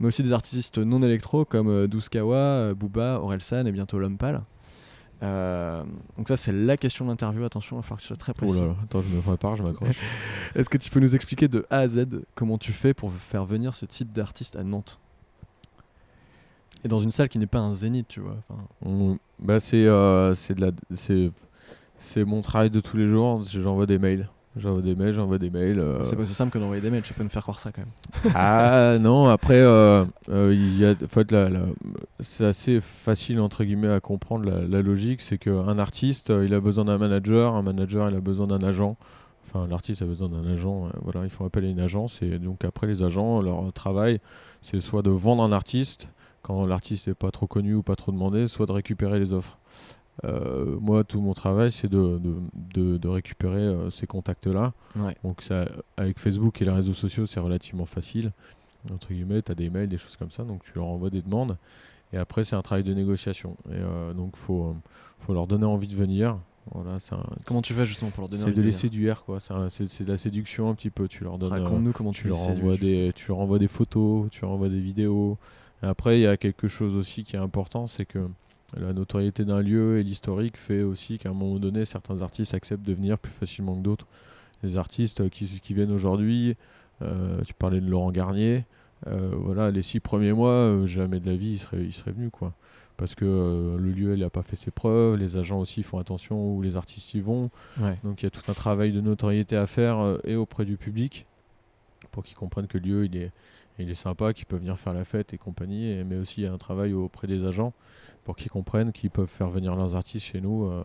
mais 0.00 0.08
aussi 0.08 0.22
des 0.24 0.32
artistes 0.32 0.78
non 0.78 1.00
électro 1.02 1.44
comme 1.44 1.68
euh, 1.68 1.86
Douskawa, 1.86 2.36
euh, 2.36 2.74
Booba, 2.74 3.20
Orelsan 3.20 3.66
et 3.66 3.72
bientôt 3.72 3.98
L'Homme 3.98 4.16
Pâle. 4.18 4.42
Euh, 5.22 5.84
donc 6.16 6.28
ça 6.28 6.36
c'est 6.38 6.50
la 6.52 6.78
question 6.78 7.04
d'interview, 7.04 7.44
attention, 7.44 7.76
il 7.76 7.80
va 7.80 7.82
falloir 7.82 7.98
que 7.98 8.02
tu 8.02 8.06
sois 8.08 8.16
très 8.16 8.32
Oh 8.32 8.38
précis. 8.46 8.60
là 8.60 8.66
là, 8.68 8.74
attends, 8.82 9.02
je 9.02 9.14
me 9.14 9.20
prépare, 9.20 9.54
je 9.56 9.62
m'accroche. 9.62 9.98
Est-ce 10.54 10.70
que 10.70 10.78
tu 10.78 10.88
peux 10.90 10.98
nous 11.00 11.14
expliquer 11.14 11.46
de 11.46 11.66
A 11.70 11.80
à 11.80 11.88
Z 11.88 12.06
comment 12.34 12.56
tu 12.56 12.72
fais 12.72 12.94
pour 12.94 13.12
faire 13.12 13.44
venir 13.44 13.74
ce 13.74 13.84
type 13.84 14.10
d'artiste 14.12 14.56
à 14.56 14.64
Nantes? 14.64 14.98
Et 16.82 16.88
dans 16.88 17.00
une 17.00 17.10
salle 17.10 17.28
qui 17.28 17.38
n'est 17.38 17.46
pas 17.46 17.58
un 17.58 17.74
zénith, 17.74 18.08
tu 18.08 18.20
vois. 18.20 18.38
On- 18.82 19.18
bah 19.38 19.60
c'est 19.60 19.86
euh, 19.86 20.34
c'est 20.34 20.54
de 20.54 20.62
la 20.62 20.70
c'est 21.98 22.24
mon 22.24 22.40
travail 22.40 22.70
de 22.70 22.80
tous 22.80 22.96
les 22.96 23.06
jours. 23.06 23.42
J'envoie 23.42 23.84
des 23.84 23.98
mails. 23.98 24.30
J'envoie 24.56 24.82
des 24.82 24.96
mails, 24.96 25.12
j'envoie 25.12 25.38
des 25.38 25.48
mails. 25.48 25.78
euh, 25.78 26.02
C'est 26.02 26.16
pas 26.16 26.22
aussi 26.22 26.34
simple 26.34 26.50
que 26.52 26.58
d'envoyer 26.58 26.82
des 26.82 26.90
mails, 26.90 27.02
tu 27.04 27.14
peux 27.14 27.22
nous 27.22 27.28
faire 27.28 27.42
croire 27.42 27.60
ça 27.60 27.70
quand 27.70 27.82
même. 27.82 28.32
ah 28.34 28.98
non, 28.98 29.26
après, 29.28 29.60
euh, 29.62 30.04
euh, 30.28 30.52
il 30.52 30.76
y 30.76 30.84
a, 30.84 30.90
en 30.90 31.08
fait, 31.08 31.30
la- 31.30 31.48
la- 31.48 31.66
c'est 32.18 32.44
assez 32.46 32.80
facile 32.80 33.38
entre 33.40 33.62
guillemets 33.62 33.92
à 33.92 34.00
comprendre 34.00 34.50
la, 34.50 34.62
la 34.66 34.82
logique. 34.82 35.20
C'est 35.20 35.38
qu'un 35.38 35.78
artiste, 35.78 36.30
euh, 36.30 36.44
il 36.44 36.52
a 36.52 36.58
besoin 36.60 36.84
d'un 36.86 36.98
manager, 36.98 37.54
un 37.54 37.62
manager, 37.62 38.10
il 38.10 38.16
a 38.16 38.20
besoin 38.20 38.48
d'un 38.48 38.62
agent. 38.64 38.96
Enfin, 39.46 39.68
l'artiste 39.68 40.02
a 40.02 40.04
besoin 40.06 40.28
d'un 40.28 40.44
agent. 40.52 40.88
voilà, 41.02 41.22
il 41.24 41.30
faut 41.30 41.44
appeler 41.44 41.70
une 41.70 41.80
agence. 41.80 42.20
Et 42.20 42.38
donc 42.40 42.64
après, 42.64 42.88
les 42.88 43.04
agents, 43.04 43.40
leur 43.42 43.72
travail, 43.72 44.18
c'est 44.62 44.80
soit 44.80 45.02
de 45.02 45.10
vendre 45.10 45.44
un 45.44 45.52
artiste 45.52 46.08
quand 46.42 46.66
l'artiste 46.66 47.06
n'est 47.06 47.14
pas 47.14 47.30
trop 47.30 47.46
connu 47.46 47.74
ou 47.74 47.82
pas 47.84 47.94
trop 47.96 48.10
demandé, 48.10 48.48
soit 48.48 48.66
de 48.66 48.72
récupérer 48.72 49.20
les 49.20 49.32
offres. 49.32 49.59
Euh, 50.24 50.76
moi, 50.80 51.04
tout 51.04 51.20
mon 51.20 51.32
travail, 51.32 51.70
c'est 51.72 51.88
de, 51.88 52.18
de, 52.18 52.34
de- 52.74 52.96
de 52.98 53.08
récupérer 53.08 53.60
euh, 53.60 53.90
ces 53.90 54.06
contacts-là. 54.06 54.72
Ouais. 54.96 55.16
Donc 55.24 55.42
ça, 55.42 55.66
avec 55.96 56.18
Facebook 56.18 56.60
et 56.60 56.64
les 56.64 56.70
réseaux 56.70 56.92
sociaux, 56.94 57.26
c'est 57.26 57.40
relativement 57.40 57.86
facile. 57.86 58.32
Entre 58.92 59.08
guillemets, 59.12 59.42
tu 59.42 59.52
as 59.52 59.54
des 59.54 59.70
mails, 59.70 59.88
des 59.88 59.98
choses 59.98 60.16
comme 60.16 60.30
ça, 60.30 60.42
donc 60.44 60.62
tu 60.64 60.72
leur 60.74 60.86
envoies 60.86 61.10
des 61.10 61.22
demandes. 61.22 61.56
Et 62.12 62.16
après, 62.16 62.44
c'est 62.44 62.56
un 62.56 62.62
travail 62.62 62.82
de 62.84 62.92
négociation. 62.94 63.56
Et 63.70 63.74
euh, 63.74 64.12
donc, 64.14 64.32
il 64.34 64.38
faut, 64.40 64.74
faut 65.20 65.32
leur 65.32 65.46
donner 65.46 65.64
envie 65.66 65.86
de 65.88 65.94
venir. 65.96 66.38
Voilà, 66.74 66.98
c'est 67.00 67.14
un- 67.14 67.24
Comment 67.46 67.62
tu 67.62 67.72
fais 67.72 67.86
justement 67.86 68.10
pour 68.10 68.20
leur 68.22 68.28
donner 68.28 68.42
c'est 68.42 68.48
envie 68.50 68.56
de 68.58 68.62
les 68.62 68.72
séduire, 68.72 69.24
quoi. 69.24 69.38
C'est 69.40 69.54
de 70.04 70.08
la 70.10 70.18
séduction 70.18 70.68
un 70.68 70.74
petit 70.74 70.90
peu. 70.90 71.08
Tu 71.08 71.24
leur 71.24 71.38
donnes. 71.38 71.52
Raconte-nous 71.52 71.92
comment 71.92 72.10
tu, 72.12 72.22
tu 72.22 72.28
leur, 72.28 72.38
envoies 72.48 72.76
des, 72.76 73.12
tu 73.14 73.28
leur 73.28 73.38
envoies 73.38 73.58
des 73.58 73.68
photos, 73.68 74.28
tu 74.30 74.42
leur 74.42 74.50
envoies 74.50 74.68
des 74.68 74.80
vidéos. 74.80 75.38
Et 75.82 75.86
après, 75.86 76.18
il 76.18 76.22
y 76.22 76.26
a 76.26 76.36
quelque 76.36 76.68
chose 76.68 76.96
aussi 76.96 77.24
qui 77.24 77.36
est 77.36 77.38
important, 77.40 77.86
c'est 77.86 78.04
que 78.04 78.28
la 78.76 78.92
notoriété 78.92 79.44
d'un 79.44 79.60
lieu 79.60 79.98
et 79.98 80.02
l'historique 80.02 80.56
fait 80.56 80.82
aussi 80.82 81.18
qu'à 81.18 81.30
un 81.30 81.34
moment 81.34 81.58
donné, 81.58 81.84
certains 81.84 82.22
artistes 82.22 82.54
acceptent 82.54 82.86
de 82.86 82.92
venir 82.92 83.18
plus 83.18 83.32
facilement 83.32 83.76
que 83.76 83.82
d'autres. 83.82 84.06
Les 84.62 84.76
artistes 84.76 85.28
qui, 85.30 85.46
qui 85.46 85.74
viennent 85.74 85.92
aujourd'hui, 85.92 86.56
euh, 87.02 87.40
tu 87.42 87.54
parlais 87.54 87.80
de 87.80 87.88
Laurent 87.88 88.12
Garnier, 88.12 88.64
euh, 89.06 89.30
voilà, 89.34 89.70
les 89.70 89.82
six 89.82 90.00
premiers 90.00 90.32
mois, 90.32 90.52
euh, 90.52 90.86
jamais 90.86 91.20
de 91.20 91.28
la 91.28 91.36
vie, 91.36 91.52
il 91.52 91.58
serait, 91.58 91.82
il 91.82 91.92
serait 91.92 92.12
venu, 92.12 92.30
quoi. 92.30 92.52
Parce 92.96 93.14
que 93.14 93.24
le 93.24 93.92
lieu, 93.92 94.12
il 94.12 94.20
n'a 94.20 94.28
pas 94.28 94.42
fait 94.42 94.56
ses 94.56 94.70
preuves, 94.70 95.16
les 95.16 95.38
agents 95.38 95.58
aussi 95.58 95.82
font 95.82 95.98
attention 95.98 96.54
où 96.54 96.60
les 96.60 96.76
artistes 96.76 97.14
y 97.14 97.20
vont. 97.20 97.48
Ouais. 97.80 97.98
Donc 98.04 98.20
il 98.20 98.26
y 98.26 98.28
a 98.28 98.30
tout 98.30 98.42
un 98.50 98.52
travail 98.52 98.92
de 98.92 99.00
notoriété 99.00 99.56
à 99.56 99.66
faire 99.66 100.18
et 100.24 100.36
auprès 100.36 100.66
du 100.66 100.76
public 100.76 101.24
pour 102.10 102.22
qu'ils 102.22 102.36
comprennent 102.36 102.66
que 102.66 102.76
le 102.76 102.84
lieu 102.84 103.04
il 103.06 103.16
est, 103.16 103.32
il 103.78 103.88
est 103.88 103.94
sympa, 103.94 104.34
qu'ils 104.34 104.44
peuvent 104.44 104.58
venir 104.58 104.78
faire 104.78 104.92
la 104.92 105.06
fête 105.06 105.32
et 105.32 105.38
compagnie. 105.38 105.96
Mais 106.04 106.16
aussi 106.16 106.42
il 106.42 106.44
y 106.44 106.46
a 106.46 106.52
un 106.52 106.58
travail 106.58 106.92
auprès 106.92 107.26
des 107.26 107.46
agents 107.46 107.72
pour 108.24 108.36
qu'ils 108.36 108.50
comprennent 108.50 108.92
qu'ils 108.92 109.10
peuvent 109.10 109.28
faire 109.28 109.50
venir 109.50 109.74
leurs 109.76 109.94
artistes 109.96 110.26
chez 110.26 110.40
nous 110.40 110.66
euh, 110.66 110.82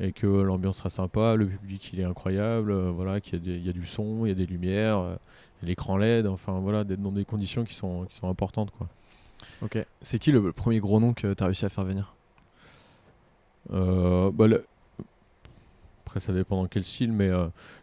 et 0.00 0.12
que 0.12 0.26
l'ambiance 0.26 0.78
sera 0.78 0.90
sympa, 0.90 1.34
le 1.36 1.46
public 1.46 1.90
il 1.92 2.00
est 2.00 2.04
incroyable, 2.04 2.72
euh, 2.72 2.90
voilà, 2.90 3.20
qu'il 3.20 3.34
y, 3.34 3.36
a 3.36 3.44
des- 3.44 3.56
il 3.58 3.66
y 3.66 3.70
a 3.70 3.72
du 3.72 3.86
son, 3.86 4.24
il 4.24 4.28
y 4.30 4.32
a 4.32 4.34
des 4.34 4.46
lumières, 4.46 4.98
euh, 4.98 5.16
l'écran 5.62 5.96
LED, 5.96 6.26
enfin 6.26 6.58
voilà, 6.60 6.82
d'être 6.84 7.00
dans 7.02 7.12
des 7.12 7.24
conditions 7.24 7.64
qui 7.64 7.74
sont, 7.74 8.04
qui 8.06 8.16
sont 8.16 8.28
importantes 8.28 8.70
quoi. 8.72 8.88
Ok. 9.62 9.78
C'est 10.00 10.18
qui 10.18 10.32
le, 10.32 10.40
le 10.40 10.52
premier 10.52 10.80
gros 10.80 10.98
nom 11.00 11.12
que 11.14 11.34
tu 11.34 11.42
as 11.42 11.46
réussi 11.46 11.64
à 11.64 11.68
faire 11.68 11.84
venir? 11.84 12.14
Euh, 13.72 14.30
bah, 14.32 14.46
le- 14.46 14.64
Après, 16.04 16.20
ça 16.20 16.32
dépend 16.32 16.60
dans 16.62 16.68
quel 16.68 16.84
style, 16.84 17.12
mais 17.12 17.30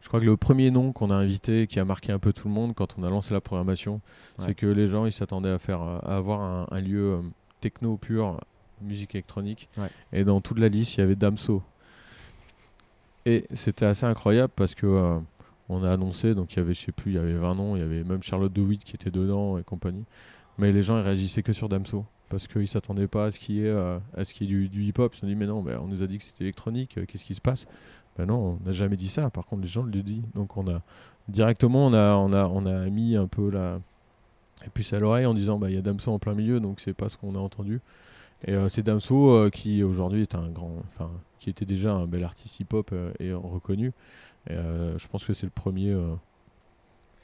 je 0.02 0.08
crois 0.08 0.20
que 0.20 0.26
le 0.26 0.38
premier 0.38 0.70
nom 0.72 0.92
qu'on 0.92 1.10
a 1.10 1.16
invité, 1.16 1.68
qui 1.68 1.80
a 1.80 1.86
marqué 1.86 2.12
un 2.12 2.20
peu 2.20 2.32
tout 2.34 2.48
le 2.48 2.54
monde 2.54 2.76
quand 2.76 2.96
on 3.00 3.04
a 3.04 3.10
lancé 3.10 3.34
la 3.34 3.42
programmation, 3.42 4.02
Ouais. 4.38 4.46
c'est 4.48 4.56
que 4.56 4.68
les 4.68 4.88
gens 4.88 5.06
ils 5.06 5.12
s'attendaient 5.12 5.50
à 5.50 5.58
faire, 5.60 5.82
à 5.82 5.98
avoir 6.18 6.42
un, 6.42 6.68
un 6.70 6.80
lieu 6.82 7.20
techno 7.62 7.98
pur, 7.98 8.40
musique 8.82 9.16
électronique, 9.16 9.70
Ouais. 9.78 9.90
et 10.14 10.24
dans 10.24 10.42
toute 10.42 10.60
la 10.60 10.70
liste 10.70 10.96
il 10.98 11.00
y 11.02 11.04
avait 11.04 11.16
Damso. 11.16 11.62
Et 13.26 13.46
c'était 13.54 13.86
assez 13.86 14.06
incroyable 14.06 14.54
parce 14.56 14.76
que 14.76 14.86
euh, 14.88 15.20
on 15.68 15.84
a 15.84 15.92
annoncé, 15.92 16.34
donc 16.34 16.54
il 16.54 16.58
y 16.58 16.60
avait, 16.62 16.74
je 16.74 16.80
sais 16.86 16.92
plus, 16.92 17.12
il 17.12 17.16
y 17.16 17.20
avait 17.20 17.34
20 17.34 17.56
noms, 17.56 17.76
il 17.76 17.82
y 17.82 17.86
avait 17.86 18.04
même 18.04 18.24
Charlotte 18.24 18.52
DeWitt 18.52 18.84
qui 18.84 18.96
était 18.96 19.12
dedans 19.12 19.58
et 19.58 19.64
compagnie, 19.64 20.06
mais 20.58 20.72
les 20.72 20.82
gens 20.82 20.98
ils 20.98 21.04
réagissaient 21.04 21.44
que 21.44 21.54
sur 21.54 21.70
Damso 21.70 22.06
parce 22.30 22.48
qu'ils 22.48 22.68
s'attendaient 22.68 23.08
pas 23.08 23.26
à 23.26 23.32
ce 23.32 23.40
qui 23.40 23.64
est 23.64 23.70
euh, 23.70 23.98
à 24.16 24.24
ce 24.24 24.34
qui 24.34 24.44
est 24.44 24.48
du, 24.48 24.70
du 24.70 24.84
hip-hop. 24.84 25.12
Ils 25.14 25.16
se 25.16 25.22
sont 25.22 25.28
dit 25.28 25.36
mais 25.36 25.48
non, 25.48 25.66
on 25.82 25.88
nous 25.88 26.02
a 26.04 26.08
dit 26.08 26.18
que 26.20 26.24
c'était 26.24 26.44
électronique, 26.44 26.98
euh, 26.98 27.06
qu'est-ce 27.08 27.26
qui 27.26 27.34
se 27.36 27.42
passe? 27.42 27.66
Ben 28.18 28.26
non, 28.26 28.60
on 28.62 28.66
n'a 28.66 28.72
jamais 28.74 28.98
dit 28.98 29.08
ça. 29.10 29.30
Par 29.30 29.46
contre, 29.46 29.62
les 29.64 29.68
gens 29.68 29.84
le 29.84 29.92
disent. 29.92 30.22
Donc 30.36 30.56
on 30.58 30.68
a 30.70 30.82
directement 31.28 31.88
on 31.88 31.94
a 31.94 32.16
on 32.16 32.32
a 32.34 32.46
on 32.48 32.66
a 32.66 32.86
mis 32.90 33.16
un 33.16 33.28
peu 33.28 33.50
la 33.50 33.80
et 34.66 34.70
puce 34.70 34.92
à 34.94 35.00
l'oreille 35.00 35.26
en 35.26 35.34
disant 35.34 35.58
bah 35.58 35.70
il 35.70 35.76
y 35.76 35.78
a 35.78 35.82
Damso 35.82 36.12
en 36.12 36.20
plein 36.20 36.34
milieu, 36.36 36.60
donc 36.60 36.80
c'est 36.82 36.94
pas 36.94 37.10
ce 37.10 37.18
qu'on 37.18 37.34
a 37.36 37.40
entendu. 37.40 37.80
Et 38.46 38.54
euh, 38.54 38.70
c'est 38.70 38.84
Damso 38.84 39.32
euh, 39.32 39.50
qui 39.50 39.84
aujourd'hui 39.84 40.22
est 40.22 40.36
un 40.36 40.50
grand, 40.50 40.78
enfin 40.88 41.12
qui 41.40 41.50
était 41.50 41.66
déjà 41.66 41.94
un 41.94 42.06
bel 42.06 42.24
artiste 42.24 42.60
hip-hop 42.60 42.90
euh, 42.94 43.12
et 43.20 43.34
reconnu. 43.34 43.94
Et, 44.50 44.56
je 44.56 45.08
pense 45.08 45.26
que 45.26 45.34
c'est 45.34 45.46
le 45.46 45.52
premier. 45.52 45.96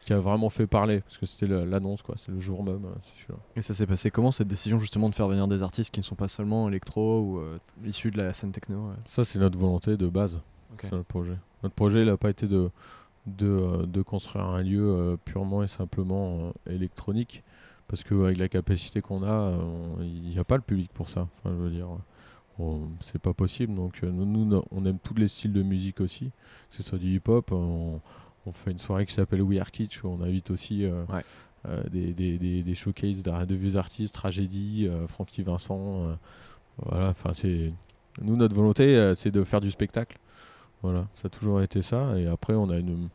qui 0.05 0.13
a 0.13 0.19
vraiment 0.19 0.49
fait 0.49 0.67
parler 0.67 1.01
parce 1.01 1.17
que 1.17 1.25
c'était 1.25 1.47
l'annonce 1.47 2.03
quoi 2.03 2.15
c'est 2.17 2.31
le 2.31 2.39
jour 2.39 2.63
même 2.63 2.85
sûr 3.15 3.37
Et 3.55 3.61
ça 3.61 3.73
s'est 3.73 3.87
passé 3.87 4.11
comment 4.11 4.31
cette 4.31 4.47
décision 4.47 4.79
justement 4.79 5.09
de 5.09 5.15
faire 5.15 5.27
venir 5.27 5.47
des 5.47 5.63
artistes 5.63 5.91
qui 5.91 5.99
ne 5.99 6.05
sont 6.05 6.15
pas 6.15 6.27
seulement 6.27 6.69
électro 6.69 7.21
ou 7.21 7.39
euh, 7.39 7.57
issus 7.83 8.11
de 8.11 8.17
la 8.17 8.31
scène 8.33 8.51
techno 8.51 8.89
ouais? 8.89 8.95
Ça, 9.05 9.23
c'est 9.23 9.39
notre 9.39 9.57
volonté 9.57 9.97
de 9.97 10.07
base. 10.07 10.39
C'est 10.79 10.91
notre 10.91 11.05
projet. 11.05 11.37
Notre 11.63 11.73
projet, 11.73 12.01
il 12.01 12.07
n'a 12.07 12.17
pas 12.17 12.29
été 12.29 12.47
de, 12.47 12.69
de, 13.25 13.85
de 13.85 14.01
construire 14.01 14.45
un 14.45 14.61
lieu 14.61 14.85
euh, 14.85 15.17
purement 15.23 15.63
et 15.63 15.67
simplement 15.67 16.51
euh, 16.67 16.71
électronique. 16.71 17.43
Parce 17.87 18.03
qu'avec 18.03 18.37
la 18.37 18.49
capacité 18.49 19.01
qu'on 19.01 19.23
a, 19.23 19.27
euh, 19.31 19.57
il 20.01 20.29
n'y 20.29 20.39
a 20.39 20.43
pas 20.43 20.55
le 20.55 20.63
public 20.63 20.91
pour 20.93 21.07
ça. 21.09 21.27
Enfin, 21.37 21.55
je 21.55 21.61
veux 21.63 21.69
dire, 21.69 21.87
on- 22.57 22.87
c'est 22.99 23.19
pas 23.21 23.33
possible. 23.33 23.75
Donc, 23.75 23.99
euh, 24.03 24.11
nous, 24.11 24.25
nous, 24.25 24.63
on 24.71 24.85
aime 24.85 24.97
tous 24.99 25.13
les 25.15 25.27
styles 25.27 25.53
de 25.53 25.61
musique 25.61 26.01
aussi. 26.01 26.31
Que 26.69 26.75
ce 26.77 26.83
soit 26.83 26.97
du 26.97 27.15
hip-hop, 27.15 27.51
on, 27.51 27.99
on 28.47 28.51
fait 28.51 28.71
une 28.71 28.77
soirée 28.79 29.05
qui 29.05 29.13
s'appelle 29.13 29.41
We 29.41 29.59
Are 29.59 29.71
Kitsch 29.71 30.03
où 30.03 30.07
on 30.07 30.21
invite 30.21 30.49
aussi 30.51 30.83
euh, 30.83 31.03
Ouais. 31.13 31.23
euh, 31.67 31.83
des, 31.89 32.13
des, 32.13 32.37
des, 32.39 32.63
des 32.63 32.75
showcases 32.75 33.21
de 33.23 33.55
vieux 33.55 33.75
artistes, 33.75 34.15
Tragédie, 34.15 34.87
euh, 34.87 35.05
Francky 35.07 35.43
Vincent. 35.43 36.07
euh, 36.07 36.15
voilà, 36.83 37.09
enfin, 37.09 37.31
c'est. 37.33 37.71
Nous, 38.21 38.35
notre 38.37 38.55
volonté, 38.55 38.95
euh, 38.95 39.13
c'est 39.13 39.31
de 39.31 39.43
faire 39.43 39.61
du 39.61 39.69
spectacle. 39.69 40.17
Voilà, 40.81 41.07
ça 41.15 41.27
a 41.27 41.29
toujours 41.29 41.61
été 41.61 41.81
ça. 41.81 42.17
Et 42.17 42.27
après, 42.27 42.53
on 42.53 42.69
a 42.69 42.77
une, 42.77 43.09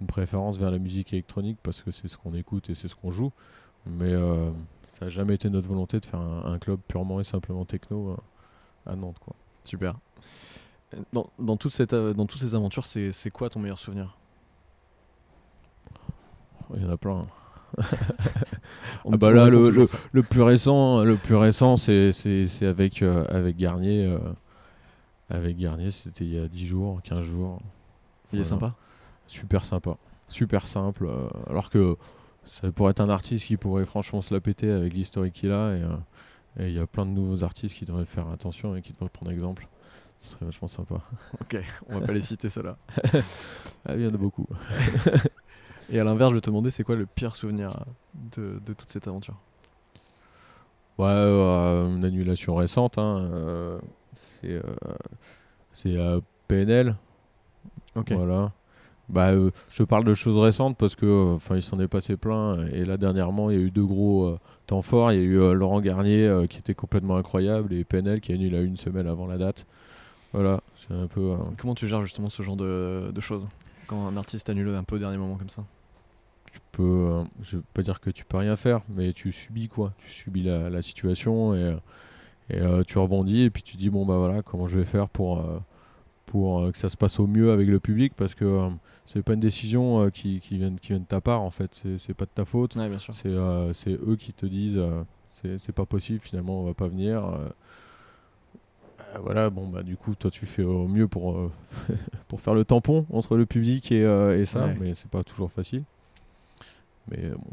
une 0.00 0.06
préférence 0.06 0.58
vers 0.58 0.70
la 0.70 0.78
musique 0.78 1.12
électronique 1.12 1.58
parce 1.62 1.82
que 1.82 1.90
c'est 1.90 2.08
ce 2.08 2.16
qu'on 2.16 2.34
écoute 2.34 2.70
et 2.70 2.74
c'est 2.74 2.88
ce 2.88 2.94
qu'on 2.94 3.10
joue. 3.10 3.32
Mais 3.86 4.12
euh, 4.12 4.50
ça 4.90 5.06
n'a 5.06 5.10
jamais 5.10 5.34
été 5.34 5.50
notre 5.50 5.68
volonté 5.68 6.00
de 6.00 6.06
faire 6.06 6.20
un, 6.20 6.44
un 6.52 6.58
club 6.58 6.80
purement 6.88 7.20
et 7.20 7.24
simplement 7.24 7.64
techno 7.64 8.10
euh, 8.10 8.90
à 8.90 8.96
Nantes. 8.96 9.18
Quoi. 9.20 9.34
Super. 9.64 9.94
Dans, 11.12 11.28
dans, 11.38 11.56
toute 11.56 11.72
cette, 11.72 11.92
euh, 11.92 12.14
dans 12.14 12.26
toutes 12.26 12.40
ces 12.40 12.54
aventures, 12.54 12.86
c'est 12.86 13.30
quoi 13.32 13.50
ton 13.50 13.60
meilleur 13.60 13.78
souvenir? 13.78 14.16
Il 16.74 16.82
y 16.82 16.86
en 16.86 16.90
a 16.90 16.96
plein. 16.96 17.26
On 19.04 19.12
Ah 19.12 19.16
bah 19.16 19.32
là, 19.32 19.48
le, 19.50 19.68
le, 20.12 20.22
plus 20.22 20.42
récent, 20.42 21.02
le 21.02 21.16
plus 21.16 21.34
récent, 21.34 21.76
c'est 21.76 22.12
avec 22.62 23.02
euh, 23.02 23.24
avec 23.28 23.56
Garnier. 23.56 24.06
euh, 24.06 24.18
avec 25.28 25.56
Garnier, 25.58 25.90
c'était 25.90 26.24
il 26.24 26.34
y 26.34 26.38
a 26.38 26.46
10 26.48 26.66
jours, 26.66 27.02
15 27.02 27.22
jours. 27.24 27.60
Il 28.32 28.38
est 28.40 28.44
sympa? 28.44 28.74
Super 29.26 29.64
sympa, 29.64 29.96
super 30.28 30.66
simple. 30.66 31.06
euh, 31.06 31.28
alors 31.50 31.68
que 31.70 31.96
ça 32.46 32.70
pourrait 32.72 32.90
être 32.92 33.00
un 33.00 33.08
artiste 33.08 33.46
qui 33.46 33.56
pourrait 33.56 33.84
franchement 33.86 34.22
se 34.22 34.32
la 34.34 34.40
péter 34.40 34.70
avec 34.70 34.92
l'historique 34.92 35.34
qu'il 35.34 35.52
a. 35.52 35.76
Et 35.76 35.82
euh, 35.82 35.96
et 36.60 36.68
il 36.68 36.74
y 36.74 36.78
a 36.78 36.86
plein 36.86 37.04
de 37.04 37.10
nouveaux 37.10 37.42
artistes 37.42 37.74
qui 37.76 37.84
devraient 37.84 38.04
faire 38.06 38.28
attention 38.28 38.76
et 38.76 38.82
qui 38.82 38.92
devraient 38.92 39.08
prendre 39.08 39.32
exemple. 39.32 39.66
Ce 40.20 40.30
serait 40.34 40.46
vachement 40.46 40.68
sympa. 40.68 41.00
Ok, 41.40 41.56
on 41.88 41.98
va 41.98 42.06
pas 42.06 42.12
les 42.12 42.22
citer 42.22 42.48
ceux-là. 42.48 42.76
Ah, 43.86 43.94
il 43.96 44.02
y 44.02 44.06
en 44.06 44.14
a 44.14 44.16
beaucoup. 44.16 44.46
Et 45.90 45.98
à 46.00 46.04
l'inverse, 46.04 46.30
je 46.30 46.36
vais 46.36 46.40
te 46.40 46.46
demander, 46.48 46.70
c'est 46.70 46.84
quoi 46.84 46.96
le 46.96 47.06
pire 47.06 47.36
souvenir 47.36 47.84
de, 48.36 48.60
de 48.64 48.72
toute 48.72 48.90
cette 48.90 49.06
aventure? 49.08 49.34
Ouais, 50.98 51.06
euh, 51.08 51.88
une 51.96 52.04
annulation 52.04 52.54
récente. 52.54 52.98
hein, 52.98 53.18
euh, 53.32 53.78
c'est 54.16 54.52
euh, 54.52 54.62
c'est 55.72 55.96
euh, 55.96 56.20
PNL. 56.48 56.96
Ok. 57.96 58.12
Voilà. 58.12 58.50
Bah, 59.10 59.32
euh, 59.32 59.50
je 59.68 59.78
te 59.78 59.82
parle 59.82 60.04
de 60.04 60.14
choses 60.14 60.38
récentes 60.38 60.78
parce 60.78 60.96
que 60.96 61.04
euh, 61.04 61.34
enfin 61.34 61.56
il 61.56 61.62
s'en 61.62 61.78
est 61.78 61.88
passé 61.88 62.16
plein 62.16 62.66
et 62.68 62.86
là 62.86 62.96
dernièrement 62.96 63.50
il 63.50 63.56
y 63.56 63.60
a 63.60 63.62
eu 63.62 63.70
deux 63.70 63.84
gros 63.84 64.24
euh, 64.24 64.38
temps 64.66 64.80
forts. 64.82 65.12
Il 65.12 65.18
y 65.18 65.20
a 65.20 65.24
eu 65.24 65.38
euh, 65.40 65.52
Laurent 65.52 65.80
Garnier 65.80 66.46
qui 66.48 66.58
était 66.58 66.74
complètement 66.74 67.16
incroyable 67.16 67.74
et 67.74 67.84
PNL 67.84 68.20
qui 68.20 68.32
annule 68.32 68.54
à 68.54 68.60
une 68.62 68.76
semaine 68.76 69.06
avant 69.06 69.26
la 69.26 69.36
date. 69.36 69.66
Voilà, 70.32 70.60
c'est 70.74 70.94
un 70.94 71.06
peu. 71.06 71.34
Comment 71.58 71.74
tu 71.74 71.86
gères 71.86 72.02
justement 72.02 72.28
ce 72.28 72.42
genre 72.42 72.56
de, 72.56 73.10
de 73.14 73.20
choses 73.20 73.46
Quand 73.86 74.06
un 74.06 74.16
artiste 74.16 74.48
annule 74.48 74.70
un 74.70 74.82
peu 74.82 74.96
au 74.96 74.98
dernier 74.98 75.18
moment 75.18 75.36
comme 75.36 75.50
ça? 75.50 75.64
Tu 76.50 76.58
peux, 76.72 77.22
je 77.42 77.56
veux 77.56 77.64
pas 77.74 77.82
dire 77.82 78.00
que 78.00 78.10
tu 78.10 78.24
peux 78.24 78.38
rien 78.38 78.56
faire, 78.56 78.80
mais 78.88 79.12
tu 79.12 79.32
subis 79.32 79.68
quoi. 79.68 79.92
Tu 79.98 80.10
subis 80.10 80.42
la, 80.42 80.70
la 80.70 80.82
situation 80.82 81.54
et, 81.54 81.76
et 82.50 82.60
tu 82.86 82.98
rebondis 82.98 83.42
et 83.42 83.50
puis 83.50 83.62
tu 83.62 83.76
dis 83.76 83.90
bon 83.90 84.06
bah 84.06 84.18
voilà 84.18 84.42
comment 84.42 84.66
je 84.66 84.78
vais 84.78 84.84
faire 84.84 85.08
pour 85.08 85.44
pour 86.34 86.64
euh, 86.64 86.72
que 86.72 86.78
ça 86.78 86.88
se 86.88 86.96
passe 86.96 87.20
au 87.20 87.28
mieux 87.28 87.52
avec 87.52 87.68
le 87.68 87.78
public 87.78 88.12
parce 88.16 88.34
que 88.34 88.44
euh, 88.44 88.68
c'est 89.06 89.22
pas 89.22 89.34
une 89.34 89.40
décision 89.40 90.02
euh, 90.02 90.10
qui, 90.10 90.40
qui 90.40 90.58
vient 90.58 90.74
qui 90.74 90.88
vient 90.88 90.98
de 90.98 91.04
ta 91.04 91.20
part 91.20 91.40
en 91.42 91.52
fait. 91.52 91.80
C'est- 91.96 92.12
pas 92.12 92.24
de 92.24 92.30
ta 92.34 92.44
faute. 92.44 92.74
Ouais. 92.74 92.90
C'est 93.72 93.92
eux 93.92 94.16
qui 94.18 94.32
te 94.32 94.44
disent 94.44 94.80
c'est 95.30 95.72
pas 95.72 95.86
possible 95.86 96.18
finalement 96.18 96.60
on 96.60 96.64
va 96.64 96.74
pas 96.74 96.88
venir. 96.88 97.22
voilà 99.22 99.48
bon 99.48 99.68
bah 99.68 99.84
du 99.84 99.96
coup 99.96 100.16
toi 100.16 100.28
tu 100.30 100.44
fais 100.44 100.64
au 100.64 100.88
mieux 100.88 101.06
pour 101.06 101.36
euh, 101.38 101.52
pour 102.28 102.40
faire 102.40 102.54
le 102.54 102.64
tampon 102.64 103.06
entre 103.12 103.36
le 103.36 103.46
public 103.46 103.92
et, 103.92 104.02
euh, 104.04 104.36
et 104.40 104.44
ça 104.44 104.66
Ouais. 104.66 104.76
mais 104.80 104.94
c'est 104.94 105.08
pas 105.10 105.22
toujours 105.22 105.52
facile. 105.52 105.84
Mais 107.10 107.28
bon 107.30 107.52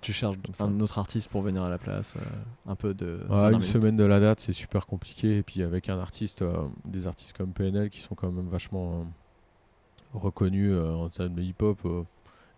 tu 0.00 0.12
cherches 0.12 0.36
un 0.60 0.80
autre 0.80 0.98
artiste 0.98 1.28
pour 1.30 1.42
venir 1.42 1.62
à 1.62 1.68
la 1.68 1.78
place, 1.78 2.14
euh, 2.16 2.70
un 2.70 2.74
peu 2.76 2.94
de. 2.94 3.20
Une 3.30 3.60
semaine 3.62 3.96
de 3.96 4.04
la 4.04 4.20
date, 4.20 4.40
c'est 4.40 4.52
super 4.52 4.86
compliqué. 4.86 5.38
Et 5.38 5.42
puis 5.42 5.62
avec 5.62 5.88
un 5.88 5.98
artiste, 5.98 6.42
euh, 6.42 6.52
des 6.84 7.06
artistes 7.06 7.36
comme 7.36 7.52
PNL 7.52 7.90
qui 7.90 8.00
sont 8.00 8.14
quand 8.14 8.30
même 8.30 8.48
vachement 8.48 9.00
euh, 9.00 9.04
reconnus 10.14 10.76
en 10.76 11.08
termes 11.08 11.34
de 11.34 11.42
hip-hop, 11.42 11.78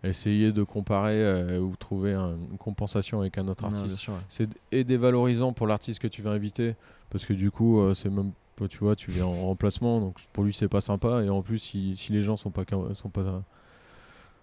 essayer 0.03 0.51
de 0.51 0.63
comparer 0.63 1.57
ou 1.57 1.75
trouver 1.77 2.13
un- 2.13 2.35
une 2.51 2.57
compensation 2.57 3.21
avec 3.21 3.37
un 3.37 3.47
autre 3.47 3.65
artiste, 3.65 4.07
ouais. 4.09 4.13
c'est 4.29 4.49
et 4.71 4.83
dévalorisant 4.83 5.53
pour 5.53 5.65
l'artiste 5.67 5.99
que 5.99 6.07
tu 6.07 6.21
vas 6.21 6.31
inviter 6.31 6.75
parce 7.09 7.25
que 7.25 7.33
du 7.33 7.51
coup, 7.51 7.81
c'est 7.95 8.09
même 8.09 8.31
tu 8.69 8.77
vois, 8.79 8.95
tu 8.95 9.11
viens 9.11 9.25
en 9.25 9.33
remplacement, 9.47 9.99
donc 9.99 10.15
pour 10.31 10.43
lui 10.45 10.53
c'est 10.53 10.67
pas 10.69 10.79
sympa. 10.81 11.23
Et 11.23 11.29
en 11.29 11.41
plus, 11.41 11.57
si, 11.59 11.95
si 11.97 12.13
les 12.13 12.21
gens 12.21 12.37
sont 12.37 12.51
pas 12.51 12.63
sont 12.93 13.09
pas 13.09 13.43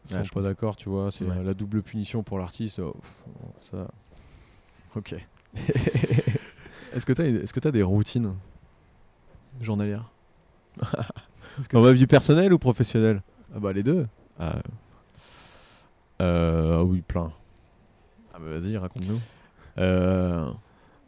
sont 0.05 0.19
Ouais, 0.19 0.29
pas 0.33 0.43
d'accord, 0.43 0.77
tu 0.77 0.89
vois, 0.89 1.11
c'est 1.11 1.25
Ouais. 1.25 1.37
euh, 1.37 1.43
la 1.43 1.55
double 1.55 1.83
punition 1.83 2.23
pour 2.23 2.39
l'artiste. 2.39 2.79
oh, 2.81 2.95
pff, 3.01 3.71
ça, 3.71 3.89
Ok. 4.95 5.15
est-ce 6.95 7.07
que 7.07 7.13
tu 7.61 7.69
as, 7.69 7.71
des 7.71 7.83
routines 7.83 8.35
journalières 9.61 10.11
Dans 11.73 11.83
ma 11.83 11.93
vie 11.93 12.07
personnelle 12.07 12.53
ou 12.53 12.59
professionnelle? 12.59 13.23
Ah 13.55 13.61
bah 13.61 13.73
les 13.73 13.83
deux. 13.83 14.07
Ah, 14.39 14.59
euh, 16.23 16.79
ah 16.79 16.85
oui, 16.85 17.03
plein. 17.03 17.33
Ah 18.33 18.39
bah 18.39 18.59
vas-y, 18.59 18.77
raconte-nous. 18.77 19.21
Euh, 19.79 20.51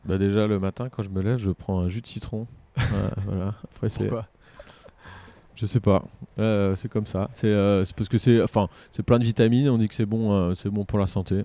bah 0.04 0.18
déjà, 0.18 0.46
le 0.46 0.58
matin, 0.58 0.88
quand 0.88 1.02
je 1.02 1.08
me 1.08 1.22
lève, 1.22 1.38
je 1.38 1.50
prends 1.50 1.80
un 1.80 1.88
jus 1.88 2.00
de 2.02 2.06
citron. 2.06 2.46
Voilà. 3.26 3.54
Après, 3.64 3.88
c'est. 3.88 4.08
Pourquoi? 4.08 4.24
Je 5.56 5.66
sais 5.66 5.80
pas. 5.80 6.04
Euh, 6.38 6.74
c'est 6.74 6.88
comme 6.88 7.06
ça. 7.06 7.30
C'est 7.32 7.46
euh, 7.46 7.84
c'est 7.84 7.94
parce 7.94 8.08
que 8.08 8.18
c'est. 8.18 8.42
Enfin, 8.42 8.68
c'est 8.90 9.02
plein 9.02 9.18
de 9.18 9.24
vitamines. 9.24 9.68
On 9.68 9.78
dit 9.78 9.88
que 9.88 9.94
c'est 9.94 10.06
bon, 10.06 10.32
euh, 10.32 10.54
c'est 10.54 10.70
bon 10.70 10.84
pour 10.84 10.98
la 10.98 11.06
santé. 11.06 11.44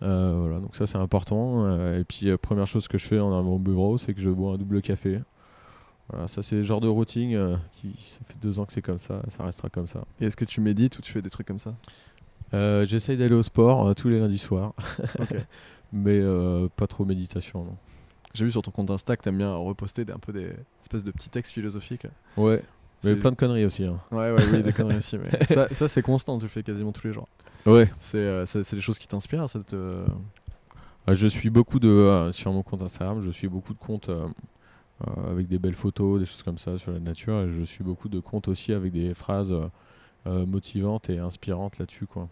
Voilà, 0.00 0.60
donc 0.60 0.76
ça 0.76 0.86
c'est 0.86 0.98
important. 0.98 1.68
Et 1.94 2.04
puis 2.04 2.36
première 2.36 2.66
chose 2.66 2.86
que 2.86 2.98
je 2.98 3.06
fais 3.06 3.18
en 3.18 3.32
arrivant 3.32 3.54
au 3.54 3.58
bureau, 3.58 3.96
c'est 3.96 4.12
que 4.12 4.20
je 4.20 4.28
bois 4.28 4.52
un 4.52 4.58
double 4.58 4.82
café. 4.82 5.20
Voilà, 6.10 6.28
ça 6.28 6.42
c'est 6.42 6.56
le 6.56 6.62
genre 6.62 6.80
de 6.80 6.86
routine 6.86 7.58
qui 7.72 7.96
ça 7.98 8.20
fait 8.26 8.38
deux 8.40 8.60
ans 8.60 8.66
que 8.66 8.72
c'est 8.72 8.82
comme 8.82 8.98
ça, 8.98 9.22
ça 9.28 9.42
restera 9.42 9.70
comme 9.70 9.86
ça. 9.86 10.04
Et 10.20 10.26
est-ce 10.26 10.36
que 10.36 10.44
tu 10.44 10.60
médites 10.60 10.98
ou 10.98 11.02
tu 11.02 11.12
fais 11.12 11.22
des 11.22 11.30
trucs 11.30 11.46
comme 11.46 11.58
ça? 11.58 11.74
J'essaye 12.52 13.16
d'aller 13.16 13.34
au 13.34 13.42
sport 13.42 13.94
tous 13.94 14.08
les 14.08 14.20
lundis 14.20 14.38
soirs, 14.38 14.74
mais 15.92 16.20
pas 16.76 16.86
trop 16.86 17.06
méditation. 17.06 17.64
Non. 17.64 17.76
J'ai 18.36 18.44
vu 18.44 18.50
sur 18.50 18.60
ton 18.60 18.70
compte 18.70 18.90
Insta 18.90 19.16
que 19.16 19.22
t'aimes 19.22 19.38
bien 19.38 19.54
reposter 19.54 20.04
un 20.12 20.18
peu 20.18 20.30
des 20.30 20.50
espèces 20.82 21.04
de 21.04 21.10
petits 21.10 21.30
textes 21.30 21.54
philosophiques. 21.54 22.06
Ouais, 22.36 22.62
mais 23.04 23.16
plein 23.16 23.30
de 23.30 23.36
conneries 23.36 23.64
aussi. 23.64 23.84
hein. 23.84 23.98
Ouais, 24.10 24.32
ouais, 24.32 24.42
oui, 24.52 24.62
des 24.62 24.72
conneries 24.74 24.96
aussi. 24.98 25.18
Mais 25.18 25.44
ça, 25.46 25.68
ça 25.72 25.88
c'est 25.88 26.02
constant, 26.02 26.38
tu 26.38 26.44
le 26.44 26.48
fais 26.48 26.62
quasiment 26.62 26.92
tous 26.92 27.06
les 27.06 27.12
jours. 27.12 27.26
Ouais. 27.66 27.90
C'est 27.98 28.18
euh, 28.18 28.44
des 28.72 28.80
choses 28.80 28.98
qui 28.98 29.06
t'inspirent, 29.08 29.48
ça 29.50 29.60
te. 29.60 29.74
Euh, 29.76 30.06
Je 31.08 31.26
suis 31.26 31.50
beaucoup 31.50 31.78
de 31.78 31.88
euh, 31.88 32.32
sur 32.32 32.52
mon 32.52 32.62
compte 32.62 32.82
Instagram, 32.82 33.20
je 33.20 33.30
suis 33.30 33.48
beaucoup 33.48 33.74
de 33.74 33.78
comptes 33.78 34.08
euh, 34.08 34.26
euh, 35.06 35.30
avec 35.32 35.46
des 35.48 35.58
belles 35.58 35.74
photos, 35.74 36.20
des 36.20 36.26
choses 36.26 36.42
comme 36.42 36.58
ça 36.58 36.78
sur 36.78 36.92
la 36.92 37.00
nature, 37.00 37.40
et 37.42 37.50
je 37.50 37.62
suis 37.62 37.84
beaucoup 37.84 38.08
de 38.08 38.18
comptes 38.20 38.48
aussi 38.48 38.72
avec 38.72 38.92
des 38.92 39.14
phrases 39.14 39.52
motivantes 40.24 41.08
et 41.10 41.18
inspirantes 41.18 41.78
là-dessus 41.78 42.06
quoi. 42.06 42.28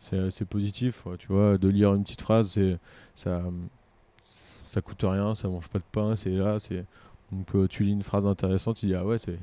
C'est 0.00 0.44
positif, 0.44 1.04
tu 1.18 1.28
vois, 1.28 1.58
de 1.58 1.68
lire 1.68 1.94
une 1.94 2.02
petite 2.02 2.20
phrase, 2.22 2.50
c'est 2.52 2.78
ça 3.14 3.42
ça 4.66 4.80
coûte 4.80 5.02
rien, 5.04 5.34
ça 5.36 5.48
mange 5.48 5.68
pas 5.68 5.78
de 5.78 5.84
pain, 5.92 6.16
c'est 6.16 6.30
là, 6.30 6.58
c'est 6.58 6.84
donc 7.32 7.68
tu 7.68 7.84
lis 7.84 7.92
une 7.92 8.02
phrase 8.02 8.26
intéressante, 8.26 8.76
tu 8.78 8.86
dis 8.86 8.94
ah 8.94 9.04
ouais 9.04 9.18
c'est 9.18 9.38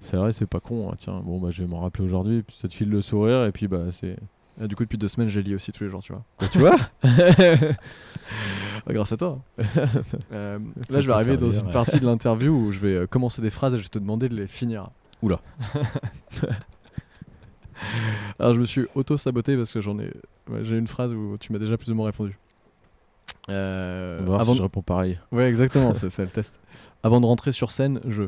c'est 0.00 0.16
vrai, 0.16 0.32
c'est 0.32 0.46
pas 0.46 0.60
con, 0.60 0.90
hein, 0.90 0.94
tiens, 0.98 1.20
bon 1.24 1.38
bah 1.40 1.50
je 1.50 1.62
vais 1.62 1.68
m'en 1.68 1.80
rappeler 1.80 2.04
aujourd'hui, 2.04 2.42
puis 2.42 2.56
ça 2.56 2.68
te 2.68 2.74
file 2.74 2.90
le 2.90 3.00
sourire 3.02 3.44
et 3.44 3.52
puis 3.52 3.66
bah 3.68 3.84
c'est 3.90 4.16
Ah, 4.60 4.66
du 4.66 4.76
coup, 4.76 4.84
depuis 4.84 4.98
deux 4.98 5.08
semaines, 5.08 5.28
les 5.28 5.42
lis 5.42 5.54
aussi 5.54 5.72
tous 5.72 5.84
les 5.84 5.90
jours, 5.90 6.02
tu 6.02 6.12
vois. 6.12 6.22
Bah, 6.40 6.46
tu 6.50 6.58
vois 6.58 6.76
Ouais, 8.86 8.94
grâce 8.94 9.12
à 9.12 9.16
toi. 9.16 9.38
Euh, 10.32 10.58
là, 10.90 11.00
je 11.00 11.06
vais 11.06 11.12
arriver 11.12 11.36
dans 11.36 11.50
une 11.50 11.66
ouais. 11.66 11.72
partie 11.72 11.98
de 12.00 12.04
l'interview 12.06 12.52
où 12.52 12.72
je 12.72 12.78
vais 12.78 12.94
euh, 12.94 13.06
commencer 13.06 13.40
des 13.42 13.50
phrases 13.50 13.74
et 13.74 13.78
je 13.78 13.82
vais 13.84 13.88
te 13.88 13.98
demander 13.98 14.28
de 14.28 14.34
les 14.36 14.46
finir. 14.46 14.90
Oula. 15.22 15.40
Alors, 18.38 18.54
je 18.54 18.60
me 18.60 18.66
suis 18.66 18.86
auto-saboté 18.94 19.56
parce 19.56 19.72
que 19.72 19.80
j'en 19.80 19.98
ai. 19.98 20.10
ouais, 20.50 20.62
J'ai 20.62 20.76
une 20.78 20.86
phrase 20.86 21.12
où 21.12 21.36
tu 21.38 21.52
m'as 21.52 21.58
déjà 21.58 21.76
plus 21.76 21.90
ou 21.90 21.94
moins 21.94 22.06
répondu. 22.06 22.38
Euh, 23.48 24.16
On 24.18 24.22
va 24.22 24.26
voir 24.26 24.40
avant 24.40 24.52
si 24.52 24.56
de- 24.58 24.58
je 24.58 24.62
réponds 24.62 24.82
pareil. 24.82 25.18
Ouais, 25.32 25.48
exactement, 25.48 25.94
c'est 25.94 26.18
le 26.18 26.28
test. 26.30 26.58
Avant 27.02 27.20
de 27.20 27.26
rentrer 27.26 27.52
sur 27.52 27.70
scène, 27.70 28.00
je. 28.06 28.24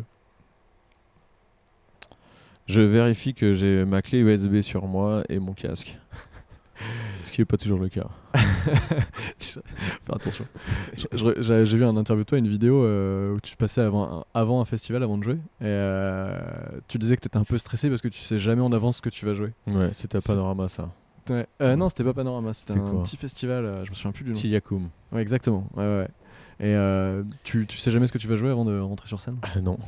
Je 2.68 2.80
vérifie 2.82 3.32
que 3.34 3.54
j'ai 3.54 3.84
ma 3.84 4.02
clé 4.02 4.18
USB 4.18 4.60
sur 4.60 4.86
moi 4.86 5.22
et 5.28 5.38
mon 5.38 5.52
casque. 5.54 5.98
Ce 7.24 7.32
qui 7.32 7.40
n'est 7.40 7.44
pas 7.46 7.56
toujours 7.56 7.78
le 7.80 7.88
cas. 7.88 8.06
Fais 9.38 9.60
attention. 10.12 10.44
J'ai 11.12 11.64
vu 11.76 11.84
un 11.84 11.96
interview 11.96 12.24
de 12.24 12.28
toi, 12.28 12.38
une 12.38 12.46
vidéo 12.48 12.84
euh, 12.84 13.34
où 13.34 13.40
tu 13.40 13.56
passais 13.56 13.80
avant 13.80 14.18
un, 14.20 14.24
avant 14.34 14.60
un 14.60 14.64
festival, 14.64 15.02
avant 15.02 15.18
de 15.18 15.24
jouer. 15.24 15.34
Et 15.60 15.64
euh, 15.64 16.38
tu 16.86 16.98
disais 16.98 17.16
que 17.16 17.22
tu 17.22 17.26
étais 17.28 17.36
un 17.38 17.44
peu 17.44 17.58
stressé 17.58 17.88
parce 17.88 18.00
que 18.02 18.08
tu 18.08 18.20
sais 18.20 18.38
jamais 18.38 18.62
en 18.62 18.70
avance 18.72 18.98
ce 18.98 19.02
que 19.02 19.08
tu 19.10 19.26
vas 19.26 19.34
jouer. 19.34 19.52
Ouais, 19.66 19.90
C'est- 19.92 20.24
Panorama 20.24 20.68
ça. 20.68 20.90
Ouais. 21.30 21.46
Euh, 21.60 21.74
non, 21.76 21.88
c'était 21.88 22.04
pas 22.04 22.14
Panorama, 22.14 22.52
c'était 22.52 22.74
C'était 22.74 22.84
un 22.84 23.02
petit 23.02 23.16
festival, 23.16 23.64
euh, 23.64 23.84
je 23.84 23.90
me 23.90 23.94
souviens 23.94 24.12
plus 24.12 24.24
du 24.24 24.30
nom. 24.30 24.36
Tiyakum. 24.36 24.88
Ouais, 25.12 25.20
exactement. 25.20 25.68
Ouais, 25.76 25.84
ouais. 25.84 26.08
Et 26.60 26.74
tu, 27.44 27.66
tu 27.66 27.78
sais 27.78 27.90
jamais 27.90 28.06
ce 28.06 28.12
que 28.12 28.18
tu 28.18 28.28
vas 28.28 28.36
jouer 28.36 28.50
avant 28.50 28.64
de 28.64 28.78
rentrer 28.78 29.06
sur 29.08 29.20
scène? 29.20 29.36
Non. 29.62 29.78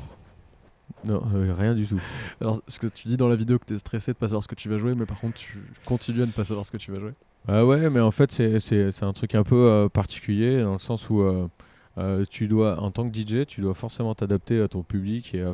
Non, 1.05 1.22
euh, 1.34 1.55
rien 1.55 1.74
du 1.74 1.86
tout. 1.86 1.99
Alors, 2.41 2.61
parce 2.62 2.78
que 2.78 2.86
tu 2.86 3.09
dis 3.09 3.16
dans 3.16 3.28
la 3.28 3.36
vidéo 3.36 3.59
que 3.59 3.64
tu 3.66 3.74
es 3.74 3.78
stressé 3.78 4.12
de 4.12 4.16
pas 4.18 4.28
savoir 4.28 4.43
ce 4.43 4.49
que 4.49 4.55
tu 4.55 4.68
vas 4.68 4.78
jouer, 4.78 4.95
mais 4.95 5.07
par 5.07 5.20
contre, 5.20 5.34
tu 5.41 5.59
continues 5.84 6.22
à 6.22 6.26
ne 6.26 6.32
pas 6.32 6.45
savoir 6.45 6.66
ce 6.66 6.70
que 6.70 6.76
tu 6.76 6.91
vas 6.93 7.01
jouer. 7.01 7.12
Ah 7.49 7.64
ouais, 7.64 7.88
mais 7.91 8.01
en 8.01 8.11
fait, 8.11 8.30
c'est- 8.32 9.03
un 9.03 9.12
truc 9.12 9.34
un 9.34 9.43
peu 9.45 9.57
euh, 9.68 9.88
particulier 9.88 10.62
dans 10.62 10.74
le 10.74 10.78
sens 10.78 11.09
où 11.09 11.22
euh, 11.22 12.24
tu 12.30 12.49
dois, 12.49 12.80
en 12.80 12.91
tant 12.91 13.09
que 13.09 13.14
DJ, 13.16 13.47
tu 13.47 13.61
dois 13.61 13.74
forcément 13.74 14.14
t'adapter 14.14 14.61
à 14.61 14.68
ton 14.68 14.82
public 14.82 15.34
et 15.34 15.43
à, 15.43 15.53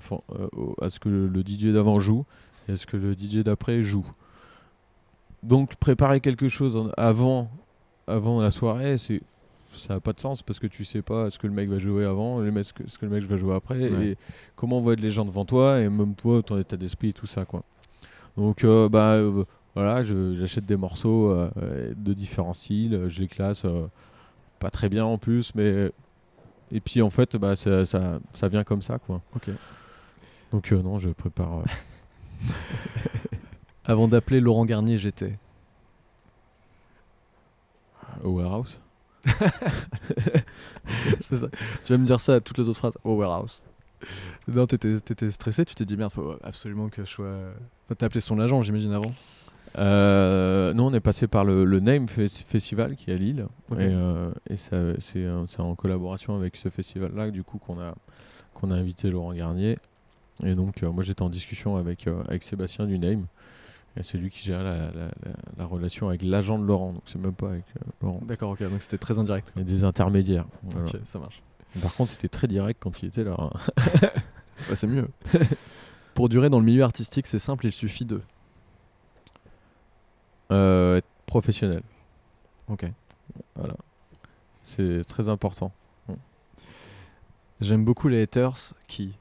à 0.80 0.90
ce 0.90 0.98
que 1.00 1.08
le, 1.08 1.28
le 1.28 1.42
DJ 1.44 1.72
d'avant 1.72 1.98
joue 2.00 2.24
et 2.68 2.72
à 2.72 2.76
ce 2.76 2.86
que 2.86 2.96
le 2.96 3.14
DJ 3.14 3.38
d'après 3.44 3.82
joue. 3.82 4.06
Donc, 5.42 5.76
préparer 5.76 6.20
quelque 6.20 6.48
chose 6.48 6.76
en- 6.76 6.88
avant, 6.96 7.50
avant 8.06 8.40
la 8.40 8.50
soirée, 8.50 8.98
c'est 8.98 9.20
ça 9.72 9.94
n'a 9.94 10.00
pas 10.00 10.12
de 10.12 10.20
sens 10.20 10.42
parce 10.42 10.58
que 10.58 10.66
tu 10.66 10.84
sais 10.84 11.02
pas 11.02 11.30
ce 11.30 11.38
que 11.38 11.46
le 11.46 11.52
mec 11.52 11.68
va 11.68 11.78
jouer 11.78 12.04
avant, 12.04 12.38
ce, 12.62 12.72
que, 12.72 12.82
le 13.02 13.08
mec 13.08 13.24
va 13.24 13.36
jouer 13.36 13.54
après, 13.54 13.90
Ouais. 13.90 14.06
et 14.08 14.16
comment 14.54 14.80
vont 14.80 14.92
être 14.92 15.00
les 15.00 15.12
gens 15.12 15.24
devant 15.24 15.44
toi, 15.44 15.80
et 15.80 15.88
même 15.88 16.14
toi, 16.14 16.42
ton 16.42 16.58
état 16.58 16.76
d'esprit 16.76 17.08
et 17.08 17.12
tout 17.12 17.26
ça. 17.26 17.44
quoi. 17.44 17.62
Donc, 18.36 18.64
euh, 18.64 18.88
bah, 18.88 19.14
euh, 19.14 19.44
voilà, 19.74 20.02
j'achète 20.02 20.66
des 20.66 20.76
morceaux 20.76 21.30
euh, 21.30 21.92
de 21.96 22.12
différents 22.12 22.52
styles, 22.54 23.04
je 23.08 23.20
les 23.20 23.28
classe 23.28 23.64
pas 24.58 24.70
très 24.70 24.88
bien 24.88 25.04
en 25.04 25.18
plus, 25.18 25.54
mais 25.54 25.92
et 26.72 26.80
puis 26.80 27.02
en 27.02 27.10
fait, 27.10 27.36
bah, 27.36 27.56
ça, 27.56 27.84
ça, 27.84 28.18
ça 28.32 28.48
vient 28.48 28.64
comme 28.64 28.82
ça, 28.82 28.98
quoi. 28.98 29.20
Ok. 29.34 29.50
Donc 30.52 30.70
non, 30.72 30.98
je 30.98 31.10
prépare. 31.10 31.62
Avant 33.84 34.08
d'appeler 34.08 34.40
Laurent 34.40 34.64
Garnier, 34.64 34.96
j'étais. 34.98 35.38
au 38.24 38.30
warehouse. 38.30 38.78
C'est 41.20 41.36
ça. 41.36 41.48
Tu 41.84 41.92
vas 41.92 41.98
me 41.98 42.06
dire 42.06 42.20
ça 42.20 42.34
à 42.36 42.40
toutes 42.40 42.58
les 42.58 42.68
autres 42.68 42.78
phrases. 42.78 42.96
Au 43.04 43.14
warehouse. 43.16 43.64
Non, 44.48 44.66
t'étais, 44.66 45.00
t'étais 45.00 45.30
stressé, 45.30 45.64
tu 45.64 45.74
t'es 45.74 45.84
dit 45.84 45.96
merde, 45.96 46.12
faut 46.12 46.36
absolument 46.42 46.88
que 46.88 47.04
je 47.04 47.10
sois. 47.10 47.38
T'as 47.96 48.06
appelé 48.06 48.20
son 48.20 48.38
agent, 48.38 48.62
j'imagine, 48.62 48.92
avant. 48.92 49.12
Euh, 49.78 50.72
nous, 50.74 50.82
on 50.84 50.94
est 50.94 51.00
passé 51.00 51.26
par 51.26 51.44
le, 51.44 51.64
le 51.64 51.80
Name 51.80 52.06
Fes- 52.06 52.44
Festival 52.46 52.94
qui 52.96 53.10
est 53.10 53.14
à 53.14 53.16
Lille. 53.16 53.46
Et, 53.72 53.74
euh, 53.80 54.30
et 54.48 54.56
ça- 54.56 54.98
c'est 55.00 55.26
c'est 55.46 55.60
en 55.60 55.74
collaboration 55.74 56.36
avec 56.36 56.56
ce 56.56 56.68
festival-là, 56.68 57.30
du 57.30 57.42
coup, 57.42 57.58
qu'on 57.58 57.80
a, 57.80 57.94
qu'on 58.54 58.70
a 58.70 58.74
invité 58.74 59.10
Laurent 59.10 59.34
Garnier. 59.34 59.76
Et 60.44 60.54
donc, 60.54 60.82
euh, 60.82 60.92
moi, 60.92 61.02
j'étais 61.02 61.22
en 61.22 61.30
discussion 61.30 61.76
avec, 61.76 62.06
euh, 62.06 62.22
avec 62.28 62.42
Sébastien 62.42 62.86
du 62.86 62.98
Name. 62.98 63.26
Et 63.98 64.02
c'est 64.02 64.18
lui 64.18 64.28
qui 64.30 64.44
gère 64.44 64.62
la, 64.62 64.76
la- 64.90 64.90
la- 64.92 65.10
la 65.56 65.64
relation 65.66 66.08
avec 66.08 66.22
l'agent 66.22 66.58
de 66.58 66.64
Laurent. 66.64 66.92
Donc, 66.92 67.02
c'est 67.06 67.18
même 67.18 67.32
pas 67.34 67.48
avec 67.48 67.64
euh, 67.78 67.84
Laurent. 68.02 68.20
D'accord, 68.22 68.50
ok, 68.50 68.62
donc 68.68 68.82
c'était 68.82 68.98
très 68.98 69.18
indirect. 69.18 69.50
Il 69.56 69.60
y 69.60 69.62
a 69.62 69.64
des 69.64 69.84
intermédiaires. 69.84 70.44
Voilà. 70.64 70.86
Ok, 70.86 70.96
ça 71.04 71.18
marche. 71.18 71.42
Par 71.80 71.94
contre, 71.94 72.10
c'était 72.12 72.28
très 72.28 72.46
direct 72.46 72.78
quand 72.82 73.02
il 73.02 73.06
était 73.08 73.24
là. 73.24 73.36
hein. 73.38 73.50
C'est 74.74 74.86
mieux. 74.86 75.08
Pour 76.14 76.28
durer 76.30 76.48
dans 76.50 76.58
le 76.58 76.64
milieu 76.64 76.82
artistique, 76.82 77.26
c'est 77.26 77.38
simple, 77.38 77.66
il 77.66 77.72
suffit 77.72 78.04
de. 78.06 78.22
Euh, 80.52 80.96
être 80.96 81.06
professionnel. 81.26 81.82
Ok. 82.68 82.86
Voilà. 83.54 83.74
C'est 84.64 85.02
très 85.06 85.28
important. 85.28 85.72
J'aime 87.60 87.84
beaucoup 87.84 88.08
les 88.08 88.22
haters 88.22 88.74
qui. 88.86 89.14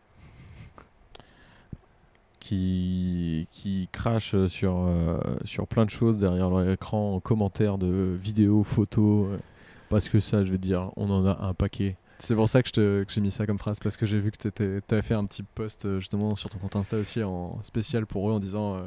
Qui, 2.46 3.48
qui 3.52 3.90
crachent 3.92 4.46
sur, 4.46 4.86
euh, 4.86 5.18
sur 5.46 5.68
plein 5.68 5.84
de 5.84 5.90
choses 5.90 6.20
derrière 6.20 6.52
leur 6.52 6.70
écran 6.70 7.16
en 7.16 7.20
commentaire 7.20 7.80
de 7.80 8.16
vidéos, 8.22 8.64
photos. 8.64 9.30
euh, 9.32 9.38
parce 9.90 10.10
que 10.10 10.20
ça, 10.20 10.44
je 10.46 10.52
veux 10.52 10.60
dire, 10.60 10.92
on 10.96 11.10
en 11.10 11.26
a 11.26 11.40
un 11.42 11.56
paquet. 11.56 11.98
C'est 12.20 12.36
pour 12.36 12.48
ça 12.48 12.62
que 12.62 13.06
j'ai 13.08 13.22
mis 13.22 13.32
ça 13.32 13.48
comme 13.48 13.58
phrase, 13.58 13.80
parce 13.80 13.98
que 13.98 14.06
j'ai 14.06 14.20
vu 14.20 14.32
que 14.32 14.38
t'étais- 14.38 14.80
t'avais 14.82 15.02
fait 15.02 15.16
un 15.16 15.26
petit 15.26 15.42
post 15.42 15.86
euh, 15.86 16.00
justement 16.00 16.36
sur 16.36 16.52
ton 16.52 16.60
compte 16.60 16.76
Insta 16.76 16.98
aussi 16.98 17.24
en 17.24 17.62
spécial 17.64 18.06
pour 18.06 18.30
eux 18.30 18.34
en 18.34 18.40
disant. 18.40 18.76
euh, 18.76 18.84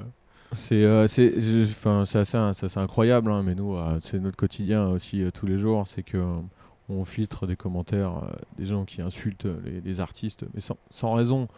C'est 0.55 0.87
enfin, 0.87 2.03
assez, 2.03 2.79
incroyable, 2.79 3.33
hein, 3.33 3.43
mais 3.43 3.57
nous, 3.57 3.77
c'est 4.01 4.21
notre 4.21 4.37
quotidien 4.37 4.89
aussi 4.89 5.25
tous 5.35 5.47
les 5.47 5.59
jours. 5.59 5.87
C'est 5.89 6.05
que 6.05 6.19
on 6.89 7.05
filtre 7.05 7.47
des 7.47 7.57
commentaires, 7.57 8.33
des 8.57 8.67
gens 8.67 8.85
qui 8.87 9.03
insultent 9.03 9.49
les, 9.85 10.01
artistes, 10.01 10.47
mais 10.55 10.61
sans 10.91 11.13
raison. 11.13 11.49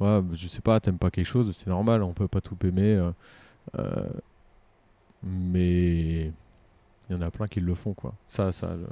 Ouais, 0.00 0.20
je 0.34 0.48
sais 0.48 0.60
pas, 0.60 0.78
t'aimes 0.80 0.98
pas 0.98 1.10
quelque 1.10 1.26
chose, 1.26 1.50
c'est 1.56 1.68
normal, 1.68 2.02
on 2.02 2.12
peut 2.12 2.28
pas 2.28 2.40
tout 2.40 2.56
aimer. 2.66 2.94
euh, 2.94 3.10
euh, 3.78 4.08
mais 5.22 6.26
il 6.26 6.32
y 7.10 7.14
en 7.14 7.22
a 7.22 7.30
plein 7.30 7.46
qui 7.46 7.60
le 7.60 7.74
font, 7.74 7.94
quoi. 7.94 8.14
Ça, 8.26 8.52
ça. 8.52 8.76
je- 8.76 8.84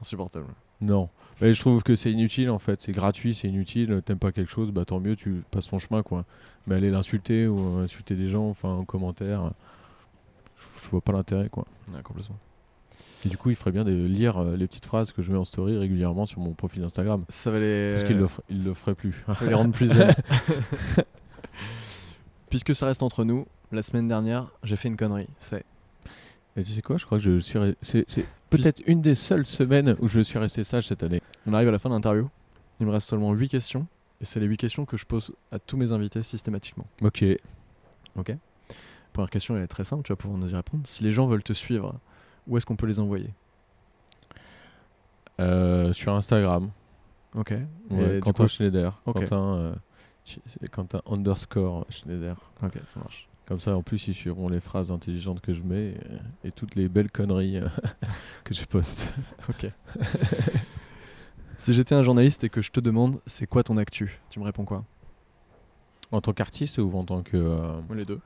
insupportable. 0.00 0.46
Non. 0.80 1.08
Mais 1.40 1.52
je 1.54 1.60
trouve 1.60 1.82
que 1.82 1.96
c'est 1.96 2.12
inutile 2.12 2.50
en 2.50 2.58
fait, 2.60 2.80
c'est 2.80 2.92
gratuit, 2.92 3.34
c'est 3.34 3.48
inutile. 3.48 4.00
T'aimes 4.04 4.18
pas 4.18 4.30
quelque 4.32 4.50
chose, 4.50 4.70
bah 4.70 4.84
tant 4.84 5.00
mieux, 5.00 5.16
tu 5.16 5.42
passes 5.50 5.68
ton 5.68 5.78
chemin 5.80 6.02
quoi. 6.02 6.24
Mais 6.66 6.76
aller 6.76 6.90
l'insulter 6.90 7.48
ou 7.48 7.78
insulter 7.78 8.14
des 8.14 8.28
gens, 8.28 8.48
enfin 8.48 8.68
en 8.70 8.84
commentaire, 8.84 9.52
je 10.56 10.84
je 10.84 10.88
vois 10.90 11.00
pas 11.00 11.12
l'intérêt 11.12 11.48
quoi. 11.48 11.64
Ouais, 11.92 12.00
complètement. 12.02 12.36
Et 13.24 13.28
du 13.28 13.36
coup, 13.36 13.50
il 13.50 13.56
ferait 13.56 13.72
bien 13.72 13.84
de 13.84 13.92
lire 13.92 14.38
euh, 14.38 14.56
les 14.56 14.66
petites 14.68 14.86
phrases 14.86 15.10
que 15.12 15.22
je 15.22 15.32
mets 15.32 15.38
en 15.38 15.44
story 15.44 15.76
régulièrement 15.76 16.24
sur 16.24 16.40
mon 16.40 16.52
profil 16.52 16.82
Instagram. 16.84 17.24
Ça 17.28 17.50
va 17.50 17.58
les. 17.58 17.90
Parce 17.92 18.04
qu'il 18.04 18.16
le, 18.16 18.26
il 18.48 18.64
le 18.64 18.74
ferait 18.74 18.94
plus. 18.94 19.24
Ça 19.30 19.44
va 19.44 19.48
les 19.50 19.54
rendre 19.54 19.72
plus 19.72 19.88
zen. 19.88 20.14
Puisque 22.50 22.74
ça 22.74 22.86
reste 22.86 23.02
entre 23.02 23.24
nous, 23.24 23.46
la 23.72 23.82
semaine 23.82 24.08
dernière, 24.08 24.52
j'ai 24.62 24.76
fait 24.76 24.88
une 24.88 24.96
connerie. 24.96 25.28
C'est. 25.38 25.64
Et 26.56 26.62
tu 26.62 26.72
sais 26.72 26.82
quoi, 26.82 26.96
je 26.96 27.04
crois 27.06 27.18
que 27.18 27.24
je 27.24 27.38
suis. 27.40 27.58
re- 27.58 27.74
C'est 27.82 28.04
peut-être 28.50 28.82
une 28.86 29.00
des 29.00 29.14
seules 29.14 29.46
semaines 29.46 29.96
où 30.00 30.08
je 30.08 30.20
suis 30.20 30.38
resté 30.38 30.64
sage 30.64 30.86
cette 30.88 31.02
année. 31.02 31.22
On 31.46 31.54
arrive 31.54 31.68
à 31.68 31.72
la 31.72 31.78
fin 31.78 31.88
de 31.88 31.94
l'interview. 31.94 32.28
Il 32.80 32.86
me 32.86 32.92
reste 32.92 33.08
seulement 33.08 33.32
8 33.32 33.48
questions. 33.48 33.86
Et 34.20 34.24
c'est 34.24 34.40
les 34.40 34.46
8 34.46 34.56
questions 34.56 34.84
que 34.84 34.96
je 34.96 35.04
pose 35.04 35.32
à 35.52 35.58
tous 35.58 35.76
mes 35.76 35.92
invités 35.92 36.22
systématiquement. 36.22 36.86
Ok? 37.02 37.24
Première 39.12 39.30
question, 39.30 39.56
elle 39.56 39.62
est 39.62 39.66
très 39.68 39.84
simple, 39.84 40.02
tu 40.04 40.12
vas 40.12 40.16
pouvoir 40.16 40.38
nous 40.38 40.52
y 40.52 40.56
répondre. 40.56 40.82
Si 40.86 41.02
les 41.04 41.12
gens 41.12 41.26
veulent 41.26 41.42
te 41.42 41.52
suivre, 41.52 41.94
où 42.48 42.56
est-ce 42.56 42.66
qu'on 42.66 42.76
peut 42.76 42.86
les 42.86 42.98
envoyer? 43.00 43.30
Euh, 45.40 45.92
sur 45.92 46.14
Instagram, 46.14 46.70
Ok. 47.34 47.54
ouais, 47.90 48.18
Quentin 48.20 48.44
coup- 48.44 48.48
Schneider. 48.48 49.00
Ok. 49.06 49.14
Quentin, 49.20 49.54
euh, 49.56 49.74
c'est 50.24 50.68
Quentin 50.70 51.00
underscore 51.06 51.86
Schneider. 51.90 52.36
Ok, 52.62 52.74
ça 52.86 52.98
marche. 53.00 53.28
Comme 53.46 53.60
ça, 53.60 53.76
en 53.76 53.82
plus, 53.82 54.08
ils 54.08 54.14
suivront 54.14 54.48
les 54.48 54.60
phrases 54.60 54.90
intelligentes 54.90 55.40
que 55.40 55.54
je 55.54 55.62
mets 55.62 55.94
et, 56.44 56.48
et 56.48 56.52
toutes 56.52 56.74
les 56.74 56.88
belles 56.88 57.10
conneries 57.10 57.58
euh, 57.58 57.68
que 58.44 58.52
je 58.52 58.64
poste. 58.66 59.12
Ok. 59.48 59.70
si 61.56 61.72
j'étais 61.72 61.94
un 61.94 62.02
journaliste 62.02 62.44
et 62.44 62.48
que 62.50 62.60
je 62.60 62.70
te 62.70 62.80
demande, 62.80 63.20
c'est 63.26 63.46
quoi 63.46 63.62
ton 63.62 63.76
actu? 63.78 64.20
Tu 64.30 64.40
me 64.40 64.44
réponds 64.44 64.64
quoi? 64.64 64.84
En 66.10 66.20
tant 66.20 66.32
qu'artiste 66.32 66.78
ou 66.78 66.90
en 66.94 67.04
tant 67.04 67.22
que. 67.22 67.36
euh, 67.36 67.80
Les 67.94 68.04
deux. 68.04 68.20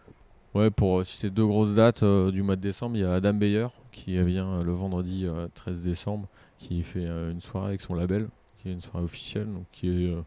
Ouais, 0.54 0.70
pour 0.70 1.00
euh, 1.00 1.04
citer 1.04 1.30
deux 1.30 1.46
grosses 1.46 1.74
dates 1.74 2.02
euh, 2.02 2.30
du 2.30 2.42
mois 2.42 2.56
de 2.56 2.60
décembre, 2.60 2.96
il 2.96 3.00
y 3.02 3.04
a 3.04 3.12
Adam 3.14 3.34
Beyer 3.34 3.66
qui 3.92 4.20
vient 4.24 4.48
euh, 4.48 4.62
le 4.64 4.72
vendredi 4.72 5.26
euh, 5.26 5.46
13 5.54 5.82
décembre, 5.82 6.26
qui 6.58 6.82
fait 6.82 7.06
euh, 7.06 7.30
une 7.30 7.40
soirée 7.40 7.68
avec 7.68 7.80
son 7.80 7.94
label, 7.94 8.28
qui 8.58 8.68
est 8.68 8.72
une 8.72 8.80
soirée 8.80 9.04
officielle, 9.04 9.46
donc 9.46 9.64
qui 9.70 9.88
est 9.88 10.10
euh, 10.10 10.22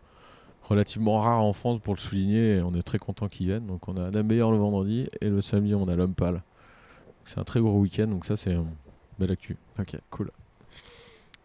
relativement 0.64 1.20
rare 1.20 1.42
en 1.42 1.54
France 1.54 1.80
pour 1.80 1.94
le 1.94 2.00
souligner, 2.00 2.58
et 2.58 2.62
on 2.62 2.74
est 2.74 2.82
très 2.82 3.00
content 3.00 3.28
qu'il 3.28 3.48
vienne. 3.48 3.66
Donc 3.66 3.88
on 3.88 3.98
a 3.98 4.06
Adam 4.06 4.24
Beyer 4.24 4.50
le 4.52 4.58
vendredi, 4.58 5.08
et 5.22 5.30
le 5.30 5.42
samedi 5.42 5.76
on 5.76 5.88
a 5.88 5.96
L'Homme 5.96 6.16
Pâle. 6.16 6.42
C'est 7.24 7.40
un 7.40 7.44
très 7.44 7.60
gros 7.60 7.80
week-end, 7.80 8.08
donc 8.08 8.26
ça 8.26 8.38
c'est 8.38 8.54
un 8.54 8.66
bel 9.20 9.32
actu. 9.32 9.58
Ok, 9.80 9.98
cool. 10.12 10.32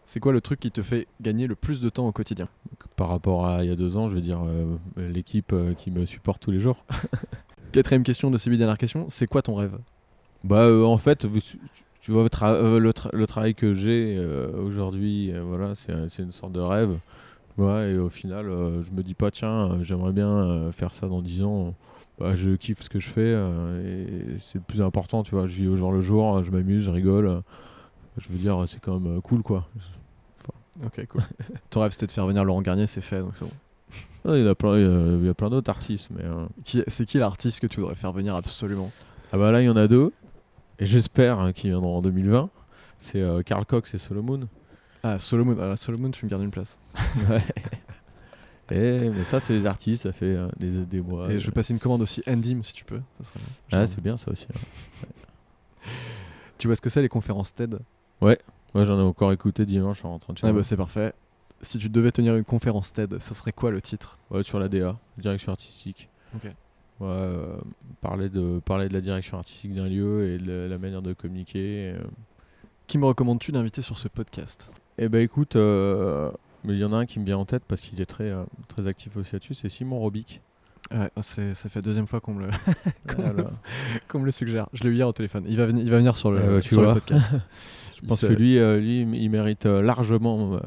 C'est 0.04 0.18
quoi 0.18 0.32
le 0.32 0.40
truc 0.40 0.58
qui 0.58 0.72
te 0.72 0.82
fait 0.82 1.06
gagner 1.20 1.46
le 1.46 1.54
plus 1.54 1.80
de 1.80 1.88
temps 1.88 2.08
au 2.08 2.10
quotidien? 2.10 2.48
Par 2.96 3.08
rapport 3.08 3.46
à 3.46 3.62
il 3.62 3.70
y 3.70 3.72
a 3.72 3.76
deux 3.76 3.96
ans, 3.96 4.08
je 4.08 4.16
veux 4.16 4.20
dire, 4.20 4.42
euh, 4.42 4.76
l'équipe 4.96 5.52
euh, 5.52 5.72
qui 5.74 5.92
me 5.92 6.04
supporte 6.04 6.42
tous 6.42 6.50
les 6.50 6.58
jours. 6.58 6.84
Quatrième 7.72 8.02
question 8.02 8.28
de 8.28 8.36
ces 8.36 8.50
huit 8.50 8.58
dernières 8.58 8.76
questions, 8.76 9.06
c'est 9.08 9.28
quoi 9.28 9.40
ton 9.40 9.54
rêve? 9.54 9.78
Bah 10.42 10.64
euh, 10.64 10.84
en 10.84 10.96
fait, 10.96 11.26
tu- 12.00 12.12
vois 12.12 12.26
tra- 12.28 12.54
euh, 12.54 12.78
le, 12.78 12.90
tra- 12.92 13.14
le 13.14 13.26
travail 13.26 13.54
que 13.54 13.74
j'ai 13.74 14.16
euh, 14.18 14.50
aujourd'hui, 14.62 15.30
euh, 15.32 15.42
voilà, 15.42 15.74
c'est 15.74 15.92
un- 15.92 16.08
c'est 16.08 16.22
une 16.22 16.32
sorte 16.32 16.52
de 16.52 16.60
rêve. 16.60 16.96
Ouais, 17.58 17.92
et 17.92 17.98
au 17.98 18.08
final, 18.08 18.48
euh, 18.48 18.82
je 18.82 18.90
me 18.92 19.02
dis 19.02 19.14
pas 19.14 19.30
tiens, 19.30 19.72
euh, 19.72 19.82
j'aimerais 19.82 20.12
bien 20.12 20.28
euh, 20.28 20.72
faire 20.72 20.94
ça 20.94 21.08
dans 21.08 21.20
10 21.22 21.42
ans. 21.42 21.74
Bah, 22.18 22.34
je 22.34 22.50
kiffe 22.50 22.82
ce 22.82 22.88
que 22.90 23.00
je 23.00 23.08
fais 23.08 23.30
et 23.32 24.38
c'est 24.38 24.58
le 24.58 24.64
plus 24.66 24.82
important, 24.82 25.22
tu 25.22 25.34
vois. 25.34 25.46
Je 25.46 25.54
vis 25.54 25.68
au 25.68 25.76
jour 25.76 25.90
le 25.90 26.00
jour, 26.02 26.36
euh, 26.36 26.42
je 26.42 26.50
m'amuse, 26.50 26.82
je 26.84 26.90
rigole. 26.90 27.42
je 28.18 28.28
veux 28.28 28.38
dire, 28.38 28.62
c'est 28.66 28.80
quand 28.80 28.98
même 29.00 29.20
cool 29.22 29.42
quoi. 29.42 29.66
Ok, 30.84 31.06
cool. 31.08 31.22
ton 31.70 31.80
rêve 31.82 31.92
c'était 31.92 32.06
de 32.06 32.12
faire 32.12 32.26
venir 32.26 32.44
Laurent 32.44 32.62
Garnier, 32.62 32.86
c'est 32.86 33.00
fait, 33.00 33.20
donc 33.20 33.32
c'est 33.34 33.44
bon. 33.44 33.50
Ah, 34.26 34.36
Il 34.36 34.44
y 34.44 34.48
a 34.48 34.54
plein, 34.54 34.76
il 34.76 34.82
y 34.82 34.86
a- 34.86 35.16
il 35.20 35.26
y 35.26 35.28
a 35.28 35.34
plein 35.34 35.48
d'autres 35.50 35.70
artistes, 35.70 36.10
mais 36.14 36.24
C'est 36.88 37.06
qui 37.06 37.18
l'artiste 37.18 37.60
que 37.60 37.66
tu 37.66 37.80
voudrais 37.80 37.94
faire 37.96 38.12
venir 38.12 38.34
absolument? 38.34 38.90
Ah 39.32 39.38
bah 39.38 39.50
là 39.50 39.62
il 39.62 39.66
y 39.66 39.68
en 39.70 39.76
a 39.76 39.86
deux 39.88 40.12
et 40.80 40.86
j'espère 40.86 41.38
hein, 41.38 41.52
qu'ils 41.52 41.70
viendront 41.70 41.98
en 41.98 42.02
2020. 42.02 42.50
C'est 42.98 43.20
euh, 43.20 43.42
Karl 43.42 43.64
Cox 43.64 43.94
et 43.94 43.98
Solomon. 43.98 44.48
Ah, 45.02 45.18
Solomon. 45.18 45.56
Ah, 45.60 45.76
Solomon, 45.76 46.10
tu 46.10 46.24
me 46.26 46.30
gardes 46.30 46.42
une 46.42 46.50
place. 46.50 46.78
Ouais. 47.28 47.42
Et, 48.72 49.10
mais 49.10 49.24
ça, 49.24 49.40
c'est 49.40 49.52
les 49.52 49.66
artistes, 49.66 50.04
ça 50.04 50.12
fait 50.12 50.26
euh, 50.36 50.48
des, 50.56 50.70
des 50.84 51.00
mois. 51.00 51.30
Et 51.32 51.38
je 51.40 51.46
vais 51.46 51.52
passer 51.52 51.72
une 51.72 51.80
commande 51.80 52.02
aussi 52.02 52.22
Endim 52.28 52.62
si 52.62 52.72
tu 52.72 52.84
peux. 52.84 53.00
Ça 53.22 53.30
serait- 53.32 53.40
Ah, 53.72 53.86
c'est 53.86 54.00
bien 54.00 54.16
ça 54.16 54.30
aussi. 54.30 54.46
hein. 54.54 55.88
Tu 56.58 56.66
vois 56.68 56.76
ce 56.76 56.80
que 56.80 56.90
c'est 56.90 57.02
les 57.02 57.08
conférences 57.08 57.54
TED? 57.54 57.78
Ouais, 58.20 58.38
j'en 58.74 58.98
ai 58.98 59.02
encore 59.02 59.32
écouté 59.32 59.64
dimanche 59.66 60.04
en 60.04 60.10
rentrant 60.10 60.34
de 60.34 60.38
chez 60.38 60.46
Ah 60.46 60.52
moi. 60.52 60.60
bah 60.60 60.64
c'est 60.64 60.76
parfait. 60.76 61.12
Si 61.62 61.78
tu 61.78 61.88
devais 61.88 62.12
tenir 62.12 62.36
une 62.36 62.44
conférence 62.44 62.92
TED, 62.92 63.18
ça 63.18 63.34
serait 63.34 63.52
quoi 63.52 63.70
le 63.70 63.80
titre? 63.80 64.18
Ouais, 64.30 64.42
sur 64.42 64.60
la 64.60 64.68
DA, 64.68 64.96
direction 65.18 65.52
artistique. 65.52 66.08
Ok. 66.36 66.52
Euh, 67.02 67.56
parler, 68.02 68.28
de, 68.28 68.60
parler 68.64 68.88
de 68.88 68.92
la 68.92 69.00
direction 69.00 69.38
artistique 69.38 69.74
d'un 69.74 69.88
lieu 69.88 70.26
et 70.34 70.38
de 70.38 70.66
la, 70.68 70.78
manière 70.78 71.00
de 71.02 71.12
communiquer. 71.14 71.94
euh. 71.96 72.00
Qui 72.86 72.98
me 72.98 73.06
recommandes-tu 73.06 73.52
d'inviter 73.52 73.82
sur 73.82 73.96
ce 73.98 74.08
podcast? 74.08 74.70
Eh 74.98 75.08
ben 75.08 75.20
écoute, 75.22 75.56
euh, 75.56 76.30
il 76.64 76.76
y 76.76 76.84
en 76.84 76.92
a 76.92 76.96
un 76.98 77.06
qui 77.06 77.18
me 77.20 77.24
vient 77.24 77.38
en 77.38 77.44
tête 77.46 77.62
parce 77.66 77.80
qu'il 77.80 78.00
est 78.00 78.06
très, 78.06 78.32
très 78.68 78.86
actif 78.86 79.16
aussi 79.16 79.32
là-dessus, 79.34 79.54
c'est 79.54 79.68
Simon 79.68 79.98
Robic. 79.98 80.40
Ouais, 80.92 81.08
c'est- 81.22 81.54
ça 81.54 81.68
fait 81.68 81.78
la 81.78 81.84
deuxième 81.84 82.06
fois 82.06 82.20
qu'on 82.20 82.34
me, 82.34 82.46
le... 82.46 82.50
Voilà. 83.16 83.50
qu'on 84.08 84.18
me 84.18 84.24
le 84.26 84.32
suggère. 84.32 84.66
Je 84.72 84.82
l'ai 84.82 84.90
eu 84.90 84.94
hier 84.96 85.06
au 85.08 85.12
téléphone. 85.12 85.44
Il 85.48 85.56
va, 85.56 85.66
venir, 85.66 85.84
il 85.84 85.90
va 85.90 85.98
venir 85.98 86.16
sur 86.16 86.32
le, 86.32 86.58
Eh 86.58 86.60
tu 86.62 86.70
sur 86.74 86.82
le 86.82 86.92
podcast. 86.94 87.40
Je 88.02 88.06
pense 88.06 88.20
se- 88.20 88.26
que 88.26 88.32
lui, 88.32 88.54
lui, 88.80 89.02
il 89.22 89.30
mérite 89.30 89.64
largement. 89.66 90.58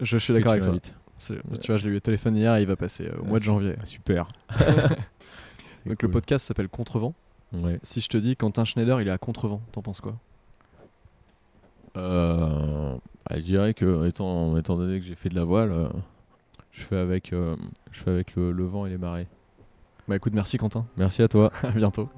je 0.00 0.18
suis 0.18 0.34
d'accord 0.34 0.52
avec 0.52 0.62
ça. 0.64 0.70
C'est- 1.18 1.40
Tu 1.60 1.66
vois, 1.68 1.76
je 1.76 1.86
l'ai 1.88 1.94
eu 1.94 1.96
au 1.96 2.00
téléphone 2.00 2.36
hier, 2.36 2.58
il 2.58 2.66
va 2.66 2.76
passer 2.76 3.06
euh, 3.06 3.20
au 3.20 3.24
mois 3.24 3.38
de 3.38 3.44
janvier. 3.44 3.74
Ah, 3.80 3.86
super. 3.86 4.26
très 4.48 4.74
Donc 5.86 6.02
le 6.02 6.10
podcast 6.10 6.46
s'appelle 6.46 6.68
Contrevent. 6.68 7.14
Ouais. 7.52 7.78
Si 7.82 8.00
je 8.00 8.08
te 8.08 8.16
dis 8.16 8.36
Quentin 8.36 8.64
Schneider, 8.64 9.00
il 9.00 9.08
est 9.08 9.12
à 9.12 9.18
Contrevent, 9.18 9.60
t'en 9.72 9.82
penses 9.82 10.00
quoi? 10.00 10.16
Euh, 11.96 12.96
bah, 13.28 13.36
je 13.36 13.42
dirais 13.42 13.74
que 13.74 14.06
étant, 14.06 14.56
étant 14.56 14.76
donné 14.76 14.98
que 14.98 15.04
j'ai 15.06 15.14
fait 15.14 15.28
de 15.28 15.36
la 15.36 15.44
voile, 15.44 15.70
euh, 15.70 15.88
je 16.72 16.82
fais 16.82 16.96
avec, 16.96 17.32
euh, 17.32 17.54
je 17.92 18.00
fais 18.00 18.10
avec 18.10 18.34
le, 18.34 18.50
le 18.50 18.64
vent 18.64 18.86
et 18.86 18.90
les 18.90 18.98
marées. 18.98 19.28
Bah 20.08 20.16
écoute, 20.16 20.32
merci 20.34 20.58
Quentin. 20.58 20.86
Merci 20.96 21.22
à 21.22 21.28
toi. 21.28 21.50
À 21.62 21.70
bientôt. 21.70 22.08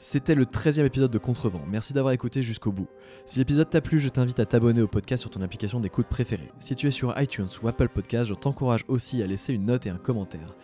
C'était 0.00 0.36
le 0.36 0.44
13e 0.44 0.84
épisode 0.84 1.10
de 1.10 1.18
Contrevent. 1.18 1.60
Merci 1.66 1.92
d'avoir 1.92 2.14
écouté 2.14 2.40
jusqu'au 2.40 2.70
bout. 2.70 2.86
Si 3.24 3.40
l'épisode 3.40 3.68
t'a 3.68 3.80
plu, 3.80 3.98
je 3.98 4.08
t'invite 4.08 4.38
à 4.38 4.44
t'abonner 4.44 4.80
au 4.80 4.86
podcast 4.86 5.22
sur 5.22 5.30
ton 5.30 5.42
application 5.42 5.80
d'écoute 5.80 6.06
préférée. 6.06 6.52
Si 6.60 6.76
tu 6.76 6.86
es 6.86 6.92
sur 6.92 7.20
iTunes 7.20 7.48
ou 7.60 7.66
Apple 7.66 7.88
Podcast, 7.88 8.26
je 8.26 8.34
t'encourage 8.34 8.84
aussi 8.86 9.24
à 9.24 9.26
laisser 9.26 9.52
une 9.52 9.64
note 9.64 9.86
et 9.86 9.90
un 9.90 9.96
commentaire. 9.96 10.54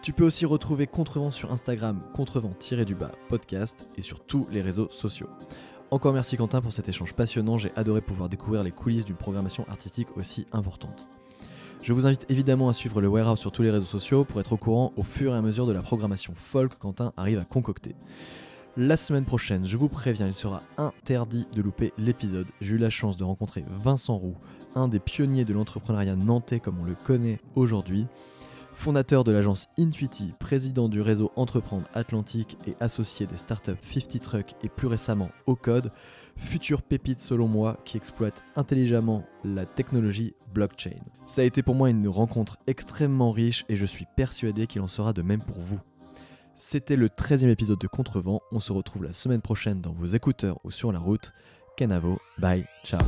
Tu 0.00 0.14
peux 0.14 0.24
aussi 0.24 0.46
retrouver 0.46 0.86
Contrevent 0.86 1.30
sur 1.30 1.52
Instagram, 1.52 2.00
contrevent-du-bas 2.14 3.10
podcast 3.28 3.86
et 3.98 4.00
sur 4.00 4.20
tous 4.20 4.46
les 4.50 4.62
réseaux 4.62 4.88
sociaux. 4.90 5.28
Encore 5.90 6.14
merci 6.14 6.38
Quentin 6.38 6.62
pour 6.62 6.72
cet 6.72 6.88
échange 6.88 7.12
passionnant, 7.12 7.58
j'ai 7.58 7.72
adoré 7.76 8.00
pouvoir 8.00 8.30
découvrir 8.30 8.64
les 8.64 8.72
coulisses 8.72 9.04
d'une 9.04 9.16
programmation 9.16 9.68
artistique 9.68 10.16
aussi 10.16 10.46
importante. 10.50 11.10
Je 11.82 11.92
vous 11.92 12.06
invite 12.06 12.24
évidemment 12.30 12.70
à 12.70 12.72
suivre 12.72 13.02
le 13.02 13.08
Warehouse 13.08 13.38
sur 13.38 13.52
tous 13.52 13.62
les 13.62 13.70
réseaux 13.70 13.84
sociaux 13.84 14.24
pour 14.24 14.40
être 14.40 14.54
au 14.54 14.56
courant 14.56 14.94
au 14.96 15.02
fur 15.02 15.34
et 15.34 15.36
à 15.36 15.42
mesure 15.42 15.66
de 15.66 15.72
la 15.72 15.82
programmation 15.82 16.32
folk 16.34 16.72
que 16.72 16.78
Quentin 16.78 17.12
arrive 17.18 17.38
à 17.38 17.44
concocter. 17.44 17.94
La 18.80 18.96
semaine 18.96 19.24
prochaine, 19.24 19.66
je 19.66 19.76
vous 19.76 19.88
préviens, 19.88 20.28
il 20.28 20.34
sera 20.34 20.62
interdit 20.76 21.48
de 21.52 21.62
louper 21.62 21.92
l'épisode. 21.98 22.46
J'ai 22.60 22.76
eu 22.76 22.78
la 22.78 22.90
chance 22.90 23.16
de 23.16 23.24
rencontrer 23.24 23.64
Vincent 23.68 24.16
Roux, 24.16 24.36
un 24.76 24.86
des 24.86 25.00
pionniers 25.00 25.44
de 25.44 25.52
l'entrepreneuriat 25.52 26.14
nantais 26.14 26.60
comme 26.60 26.78
on 26.78 26.84
le 26.84 26.94
connaît 26.94 27.40
aujourd'hui, 27.56 28.06
fondateur 28.74 29.24
de 29.24 29.32
l'agence 29.32 29.66
Intuiti, 29.80 30.32
président 30.38 30.88
du 30.88 31.00
réseau 31.00 31.32
Entreprendre 31.34 31.88
Atlantique 31.92 32.56
et 32.68 32.76
associé 32.78 33.26
des 33.26 33.36
startups 33.36 33.72
50 33.82 34.20
Truck 34.20 34.54
et 34.62 34.68
plus 34.68 34.86
récemment 34.86 35.30
Au 35.46 35.56
Code, 35.56 35.90
future 36.36 36.82
pépite 36.82 37.18
selon 37.18 37.48
moi 37.48 37.80
qui 37.84 37.96
exploite 37.96 38.44
intelligemment 38.54 39.24
la 39.42 39.66
technologie 39.66 40.34
blockchain. 40.54 41.00
Ça 41.26 41.40
a 41.40 41.44
été 41.44 41.64
pour 41.64 41.74
moi 41.74 41.90
une 41.90 42.06
rencontre 42.06 42.58
extrêmement 42.68 43.32
riche 43.32 43.64
et 43.68 43.74
je 43.74 43.86
suis 43.86 44.06
persuadé 44.14 44.68
qu'il 44.68 44.82
en 44.82 44.86
sera 44.86 45.12
de 45.12 45.22
même 45.22 45.42
pour 45.42 45.58
vous. 45.58 45.80
C'était 46.60 46.96
le 46.96 47.08
13e 47.08 47.48
épisode 47.50 47.78
de 47.78 47.86
Contrevent, 47.86 48.42
on 48.50 48.58
se 48.58 48.72
retrouve 48.72 49.04
la 49.04 49.12
semaine 49.12 49.40
prochaine 49.40 49.80
dans 49.80 49.92
vos 49.92 50.06
écouteurs 50.06 50.58
ou 50.64 50.72
sur 50.72 50.90
la 50.90 50.98
route. 50.98 51.32
Kenavo, 51.76 52.18
bye, 52.36 52.64
ciao. 52.84 53.00